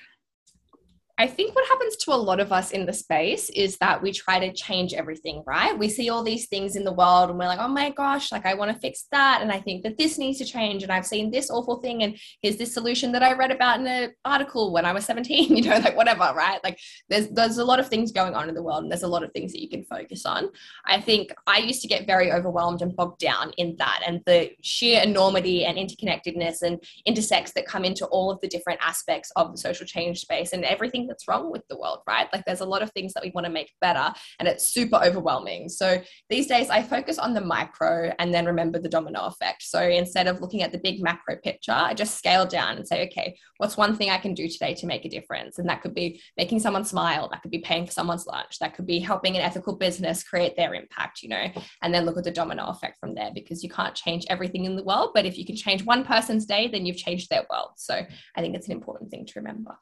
I 1.21 1.27
think 1.27 1.55
what 1.55 1.69
happens 1.69 1.97
to 1.97 2.13
a 2.13 2.15
lot 2.15 2.41
of 2.41 2.51
us 2.51 2.71
in 2.71 2.87
the 2.87 2.95
space 2.95 3.51
is 3.51 3.77
that 3.77 4.01
we 4.01 4.11
try 4.11 4.39
to 4.39 4.55
change 4.55 4.95
everything, 4.95 5.43
right? 5.47 5.79
We 5.79 5.91
see 5.91 6.09
all 6.09 6.23
these 6.23 6.47
things 6.49 6.77
in 6.77 6.83
the 6.83 6.95
world 6.95 7.29
and 7.29 7.39
we're 7.39 7.45
like, 7.45 7.59
oh 7.59 7.69
my 7.69 7.91
gosh, 7.91 8.33
like 8.33 8.47
I 8.47 8.55
want 8.55 8.73
to 8.73 8.81
fix 8.81 9.05
that. 9.13 9.43
And 9.43 9.53
I 9.53 9.61
think 9.61 9.83
that 9.83 9.99
this 9.99 10.17
needs 10.17 10.39
to 10.39 10.47
change. 10.47 10.83
And 10.83 10.91
I've 10.91 11.05
seen 11.05 11.31
this 11.31 11.51
awful 11.51 11.77
thing. 11.83 12.05
And 12.05 12.19
here's 12.41 12.57
this 12.57 12.73
solution 12.73 13.13
that 13.13 13.23
I 13.23 13.35
read 13.35 13.51
about 13.51 13.81
in 13.81 13.87
an 13.87 14.15
article 14.25 14.73
when 14.73 14.87
I 14.87 14.95
was 14.95 15.05
17, 15.11 15.55
you 15.55 15.63
know, 15.63 15.77
like 15.77 15.95
whatever, 15.95 16.33
right? 16.35 16.59
Like 16.65 16.79
there's 17.11 17.29
there's 17.29 17.59
a 17.59 17.65
lot 17.67 17.81
of 17.81 17.89
things 17.89 18.13
going 18.13 18.35
on 18.35 18.49
in 18.49 18.55
the 18.55 18.63
world 18.63 18.85
and 18.85 18.91
there's 18.91 19.03
a 19.03 19.09
lot 19.09 19.23
of 19.23 19.31
things 19.33 19.53
that 19.53 19.61
you 19.61 19.69
can 19.69 19.85
focus 19.85 20.25
on. 20.25 20.49
I 20.87 21.03
think 21.03 21.35
I 21.47 21.59
used 21.59 21.83
to 21.83 21.89
get 21.89 22.07
very 22.07 22.33
overwhelmed 22.33 22.81
and 22.81 22.97
bogged 22.97 23.19
down 23.19 23.53
in 23.59 23.77
that 23.77 24.01
and 24.07 24.23
the 24.25 24.53
sheer 24.63 25.03
enormity 25.03 25.67
and 25.67 25.77
interconnectedness 25.77 26.63
and 26.63 26.83
intersects 27.05 27.53
that 27.53 27.67
come 27.67 27.85
into 27.85 28.07
all 28.07 28.31
of 28.31 28.41
the 28.41 28.49
different 28.49 28.81
aspects 28.83 29.31
of 29.37 29.53
the 29.53 29.59
social 29.59 29.85
change 29.85 30.21
space 30.21 30.55
and 30.55 30.65
everything 30.65 31.10
that's 31.11 31.27
wrong 31.27 31.51
with 31.51 31.67
the 31.69 31.77
world, 31.77 31.99
right? 32.07 32.29
Like 32.33 32.45
there's 32.45 32.61
a 32.61 32.67
lot 32.67 32.83
of 32.83 32.91
things 32.93 33.13
that 33.13 33.23
we 33.23 33.33
want 33.35 33.45
to 33.47 33.53
make 33.53 33.71
better 33.81 34.15
and 34.39 34.49
it's 34.49 34.73
super 34.73 34.97
overwhelming. 34.97 35.69
So 35.69 36.01
these 36.31 36.47
days 36.47 36.71
I 36.71 36.83
focus 36.83 37.19
on 37.19 37.35
the 37.35 37.41
micro 37.41 38.13
and 38.19 38.33
then 38.33 38.47
remember 38.47 38.79
the 38.79 38.89
domino 38.89 39.27
effect. 39.27 39.63
So 39.65 39.83
instead 39.83 40.29
of 40.29 40.41
looking 40.41 40.63
at 40.63 40.73
the 40.73 40.79
big 40.79 41.03
macro 41.03 41.37
picture, 41.37 41.73
I 41.73 41.95
just 41.95 42.17
scale 42.17 42.47
down 42.47 42.77
and 42.77 42.87
say, 42.87 43.07
okay, 43.07 43.37
what's 43.59 43.77
one 43.77 43.97
thing 43.97 44.11
I 44.11 44.19
can 44.19 44.35
do 44.35 44.49
today 44.49 44.75
to 44.75 44.87
make 44.87 45.05
a 45.05 45.09
difference? 45.09 45.59
And 45.59 45.69
that 45.69 45.83
could 45.83 45.95
be 45.95 46.23
making 46.37 46.61
someone 46.61 46.85
smile, 46.85 47.29
that 47.31 47.43
could 47.43 47.51
be 47.51 47.59
paying 47.59 47.87
for 47.87 47.93
someone's 47.93 48.27
lunch, 48.27 48.59
that 48.61 48.75
could 48.75 48.87
be 48.87 49.01
helping 49.01 49.37
an 49.37 49.43
ethical 49.43 49.77
business 49.77 50.23
create 50.23 50.57
their 50.57 50.75
impact, 50.75 51.23
you 51.23 51.29
know, 51.29 51.47
and 51.83 51.93
then 51.93 52.05
look 52.05 52.17
at 52.17 52.25
the 52.25 52.31
domino 52.31 52.67
effect 52.67 52.99
from 53.01 53.15
there 53.15 53.31
because 53.35 53.65
you 53.65 53.69
can't 53.69 53.95
change 53.95 54.25
everything 54.31 54.65
in 54.65 54.77
the 54.77 54.85
world. 54.85 55.11
But 55.15 55.27
if 55.27 55.37
you 55.37 55.45
can 55.45 55.57
change 55.57 55.85
one 55.85 56.05
person's 56.05 56.47
day, 56.47 56.69
then 56.69 56.87
you've 56.87 56.97
changed 56.97 57.31
their 57.31 57.47
world. 57.51 57.73
So 57.77 57.95
I 58.37 58.41
think 58.41 58.55
it's 58.55 58.67
an 58.67 58.73
important 58.73 59.11
thing 59.11 59.27
to 59.27 59.33
remember. 59.37 59.77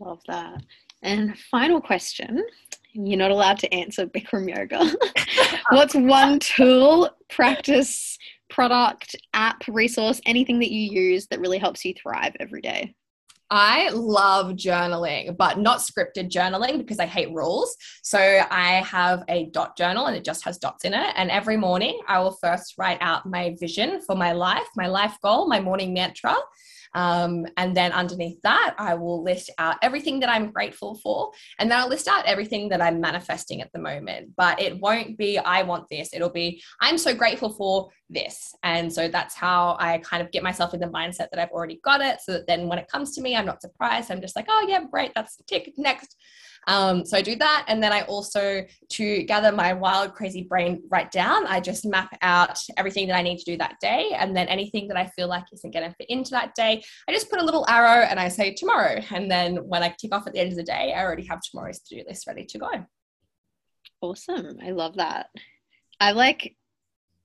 Love 0.00 0.20
that. 0.28 0.62
And 1.02 1.36
final 1.50 1.80
question. 1.80 2.44
You're 2.92 3.18
not 3.18 3.30
allowed 3.30 3.58
to 3.60 3.74
answer 3.74 4.06
Bikram 4.06 4.54
yoga. 4.54 4.94
What's 5.70 5.94
one 5.94 6.38
tool, 6.38 7.10
practice, 7.28 8.18
product, 8.50 9.16
app, 9.34 9.62
resource, 9.66 10.20
anything 10.26 10.58
that 10.60 10.70
you 10.70 10.92
use 10.92 11.26
that 11.28 11.40
really 11.40 11.58
helps 11.58 11.84
you 11.84 11.94
thrive 11.94 12.36
every 12.38 12.60
day? 12.60 12.94
I 13.54 13.90
love 13.90 14.52
journaling, 14.52 15.36
but 15.36 15.58
not 15.58 15.80
scripted 15.80 16.30
journaling 16.30 16.78
because 16.78 16.98
I 16.98 17.04
hate 17.04 17.30
rules. 17.34 17.76
So 18.02 18.18
I 18.18 18.76
have 18.76 19.24
a 19.28 19.50
dot 19.50 19.76
journal 19.76 20.06
and 20.06 20.16
it 20.16 20.24
just 20.24 20.42
has 20.44 20.56
dots 20.56 20.86
in 20.86 20.94
it. 20.94 21.12
And 21.16 21.30
every 21.30 21.58
morning 21.58 22.00
I 22.08 22.18
will 22.20 22.38
first 22.40 22.76
write 22.78 22.96
out 23.02 23.26
my 23.26 23.54
vision 23.60 24.00
for 24.06 24.16
my 24.16 24.32
life, 24.32 24.66
my 24.74 24.86
life 24.86 25.18
goal, 25.22 25.48
my 25.48 25.60
morning 25.60 25.92
mantra. 25.92 26.34
Um, 26.94 27.46
and 27.56 27.76
then 27.76 27.92
underneath 27.92 28.40
that, 28.42 28.74
I 28.78 28.94
will 28.94 29.22
list 29.22 29.50
out 29.58 29.76
everything 29.82 30.20
that 30.20 30.28
I'm 30.28 30.50
grateful 30.50 30.96
for. 30.96 31.30
And 31.58 31.70
then 31.70 31.78
I'll 31.78 31.88
list 31.88 32.08
out 32.08 32.26
everything 32.26 32.68
that 32.68 32.82
I'm 32.82 33.00
manifesting 33.00 33.62
at 33.62 33.72
the 33.72 33.78
moment. 33.78 34.30
But 34.36 34.60
it 34.60 34.78
won't 34.80 35.16
be, 35.16 35.38
I 35.38 35.62
want 35.62 35.88
this. 35.88 36.12
It'll 36.12 36.30
be, 36.30 36.62
I'm 36.80 36.98
so 36.98 37.14
grateful 37.14 37.50
for 37.50 37.88
this. 38.10 38.54
And 38.62 38.92
so 38.92 39.08
that's 39.08 39.34
how 39.34 39.76
I 39.80 39.98
kind 39.98 40.22
of 40.22 40.30
get 40.32 40.42
myself 40.42 40.74
in 40.74 40.80
the 40.80 40.86
mindset 40.86 41.28
that 41.30 41.38
I've 41.38 41.50
already 41.50 41.80
got 41.82 42.00
it. 42.00 42.20
So 42.20 42.32
that 42.32 42.46
then 42.46 42.68
when 42.68 42.78
it 42.78 42.88
comes 42.88 43.14
to 43.14 43.22
me, 43.22 43.36
I'm 43.42 43.46
not 43.46 43.60
surprised. 43.60 44.10
I'm 44.10 44.20
just 44.20 44.36
like, 44.36 44.46
oh, 44.48 44.66
yeah, 44.68 44.84
great. 44.90 45.12
That's 45.14 45.36
tick 45.48 45.72
next. 45.76 46.16
Um, 46.68 47.04
so 47.04 47.16
I 47.16 47.22
do 47.22 47.34
that. 47.36 47.64
And 47.66 47.82
then 47.82 47.92
I 47.92 48.02
also, 48.02 48.64
to 48.90 49.22
gather 49.24 49.50
my 49.50 49.72
wild, 49.72 50.14
crazy 50.14 50.42
brain 50.42 50.80
right 50.90 51.10
down, 51.10 51.44
I 51.48 51.58
just 51.58 51.84
map 51.84 52.16
out 52.22 52.56
everything 52.76 53.08
that 53.08 53.16
I 53.16 53.22
need 53.22 53.38
to 53.38 53.44
do 53.44 53.56
that 53.58 53.80
day. 53.80 54.12
And 54.16 54.36
then 54.36 54.46
anything 54.46 54.86
that 54.88 54.96
I 54.96 55.06
feel 55.08 55.26
like 55.26 55.44
isn't 55.52 55.74
going 55.74 55.88
to 55.88 55.94
fit 55.96 56.08
into 56.08 56.30
that 56.30 56.54
day, 56.54 56.80
I 57.08 57.12
just 57.12 57.30
put 57.30 57.40
a 57.40 57.44
little 57.44 57.66
arrow 57.68 58.04
and 58.04 58.20
I 58.20 58.28
say 58.28 58.54
tomorrow. 58.54 59.00
And 59.10 59.28
then 59.28 59.56
when 59.56 59.82
I 59.82 59.88
tick 59.98 60.14
off 60.14 60.28
at 60.28 60.34
the 60.34 60.38
end 60.38 60.52
of 60.52 60.56
the 60.56 60.62
day, 60.62 60.94
I 60.96 61.02
already 61.02 61.26
have 61.26 61.40
tomorrow's 61.40 61.80
to 61.80 61.96
do 61.96 62.04
list 62.08 62.28
ready 62.28 62.44
to 62.44 62.58
go. 62.58 62.70
Awesome. 64.00 64.58
I 64.64 64.70
love 64.70 64.96
that. 64.96 65.30
I 66.00 66.12
like, 66.12 66.54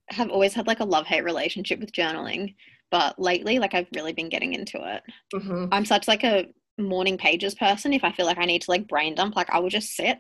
have 0.10 0.32
always 0.32 0.54
had 0.54 0.68
like 0.68 0.80
a 0.80 0.86
love 0.86 1.06
hate 1.06 1.24
relationship 1.24 1.80
with 1.80 1.92
journaling 1.92 2.56
but 2.92 3.18
lately 3.20 3.60
like 3.60 3.74
i've 3.74 3.88
really 3.96 4.14
been 4.14 4.30
getting 4.30 4.54
into 4.54 4.78
it. 4.78 5.04
Mm-hmm. 5.34 5.66
i'm 5.72 5.86
such 5.86 6.08
like 6.08 6.24
a 6.24 6.48
morning 6.78 7.18
pages 7.18 7.56
person 7.56 7.94
if 7.94 8.04
i 8.04 8.12
feel 8.12 8.26
like 8.26 8.38
i 8.38 8.46
need 8.46 8.62
to 8.62 8.72
like 8.72 8.88
brain 8.88 9.16
dump 9.16 9.36
like 9.36 9.50
i 9.50 9.60
will 9.60 9.70
just 9.70 9.96
sit 9.96 10.20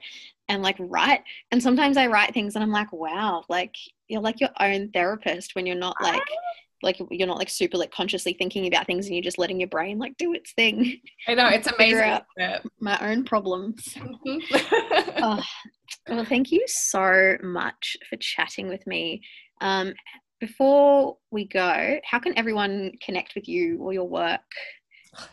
and 0.49 0.63
like 0.63 0.77
write. 0.79 1.21
And 1.51 1.61
sometimes 1.61 1.97
i 1.97 2.07
write 2.07 2.33
things 2.33 2.55
and 2.55 2.63
i'm 2.63 2.71
like 2.71 2.91
wow 2.91 3.43
like 3.49 3.75
you're 4.07 4.21
like 4.21 4.39
your 4.39 4.49
own 4.59 4.89
therapist 4.91 5.55
when 5.55 5.65
you're 5.65 5.75
not 5.75 5.95
like 6.01 6.21
like 6.83 7.01
you're 7.09 7.27
not 7.27 7.37
like 7.37 7.49
super 7.49 7.77
like 7.77 7.91
consciously 7.91 8.33
thinking 8.33 8.67
about 8.67 8.85
things 8.85 9.07
and 9.07 9.15
you're 9.15 9.23
just 9.23 9.39
letting 9.39 9.59
your 9.59 9.69
brain 9.69 9.97
like 9.97 10.15
do 10.17 10.33
its 10.33 10.53
thing. 10.53 10.99
I 11.27 11.33
know 11.33 11.47
it's 11.47 11.67
amazing 11.77 12.19
my 12.79 12.97
own 13.01 13.23
problems. 13.23 13.95
Oh, 15.19 15.43
well 16.07 16.25
thank 16.25 16.51
you 16.51 16.63
so 16.67 17.37
much 17.41 17.97
for 18.09 18.17
chatting 18.17 18.67
with 18.67 18.85
me. 18.85 19.21
Um, 19.61 19.93
before 20.39 21.17
we 21.31 21.47
go 21.47 21.99
how 22.03 22.19
can 22.19 22.37
everyone 22.37 22.91
connect 23.03 23.35
with 23.35 23.47
you 23.47 23.77
or 23.79 23.93
your 23.93 24.07
work 24.07 24.41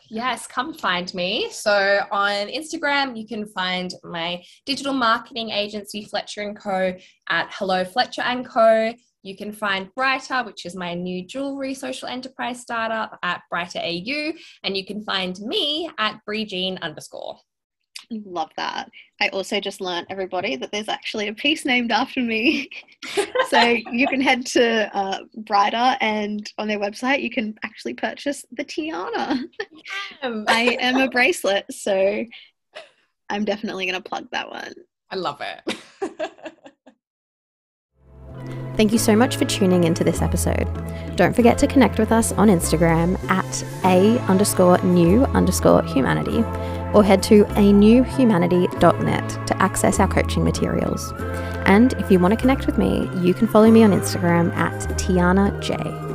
Yes, 0.09 0.47
come 0.47 0.73
find 0.75 1.13
me. 1.15 1.49
So 1.51 2.01
on 2.11 2.49
Instagram, 2.49 3.19
you 3.19 3.27
can 3.27 3.47
find 3.47 3.93
my 4.03 4.43
digital 4.65 4.93
marketing 4.93 5.51
agency, 5.51 6.05
Fletcher 6.05 6.43
and 6.43 6.57
Co. 6.57 6.95
at 7.29 7.53
Hello 7.53 7.85
Fletcher 7.85 8.23
and 8.23 8.47
Co. 8.47 8.95
You 9.23 9.37
can 9.37 9.53
find 9.53 9.89
Brighter, 9.95 10.43
which 10.45 10.67
is 10.67 10.77
my 10.77 10.95
new 10.95 11.27
jewelry 11.27 11.75
social 11.75 12.09
enterprise 12.09 12.61
startup 12.61 13.19
at 13.23 13.43
Brighter 13.51 13.81
AU, 13.81 14.33
and 14.63 14.77
you 14.77 14.85
can 14.85 15.03
find 15.03 15.39
me 15.41 15.91
at 15.99 16.21
Breejean 16.29 16.81
underscore. 16.83 17.39
Love 18.11 18.51
that. 18.57 18.91
I 19.21 19.29
also 19.29 19.61
just 19.61 19.81
learned, 19.81 20.07
everybody, 20.11 20.57
that 20.57 20.73
there's 20.73 20.89
actually 20.89 21.29
a 21.29 21.35
piece 21.35 21.65
named 21.65 21.93
after 21.93 22.21
me. 22.21 22.69
so 23.49 23.61
you 23.61 24.07
can 24.09 24.21
head 24.21 24.47
to 24.47 24.95
uh, 24.97 25.21
Brighter 25.39 25.97
and 26.01 26.51
on 26.59 26.69
their 26.69 26.79
website, 26.79 27.23
you 27.23 27.31
can 27.31 27.55
actually 27.63 27.95
purchase 27.95 28.45
the 28.53 28.65
Tiyana. 28.65 29.45
I 30.23 30.77
am 30.81 30.97
a 30.97 31.09
bracelet. 31.09 31.67
So 31.71 32.25
I'm 33.31 33.45
definitely 33.45 33.87
going 33.87 34.03
to 34.03 34.09
plug 34.09 34.29
that 34.33 34.51
one. 34.51 34.75
I 35.11 35.17
love 35.17 35.41
it. 35.41 35.77
Thank 38.77 38.93
you 38.93 38.99
so 38.99 39.15
much 39.15 39.37
for 39.37 39.45
tuning 39.45 39.85
into 39.85 40.03
this 40.03 40.21
episode. 40.21 40.69
Don't 41.17 41.35
forget 41.35 41.59
to 41.59 41.69
connect 41.69 41.99
with 41.99 42.11
us 42.11 42.33
on 42.33 42.49
Instagram 42.49 43.23
at 43.31 43.65
a 43.85 44.19
underscore 44.23 44.79
new 44.79 45.25
underscore 45.27 45.85
humanity 45.85 46.43
or 46.95 47.05
head 47.05 47.23
to 47.25 47.43
a 47.43 47.73
newhumanity.net 47.73 49.47
to 49.47 49.63
access 49.63 50.01
our 50.01 50.09
coaching 50.09 50.45
materials. 50.45 51.13
And 51.67 51.93
if 51.95 52.11
you 52.11 52.19
want 52.19 52.33
to 52.33 52.41
connect 52.41 52.67
with 52.67 52.79
me, 52.79 53.11
you 53.17 53.35
can 53.35 53.47
follow 53.49 53.71
me 53.71 53.83
on 53.83 53.91
Instagram 53.91 54.55
at 54.55 54.81
Tiyana 54.99 55.61
J. 55.61 56.14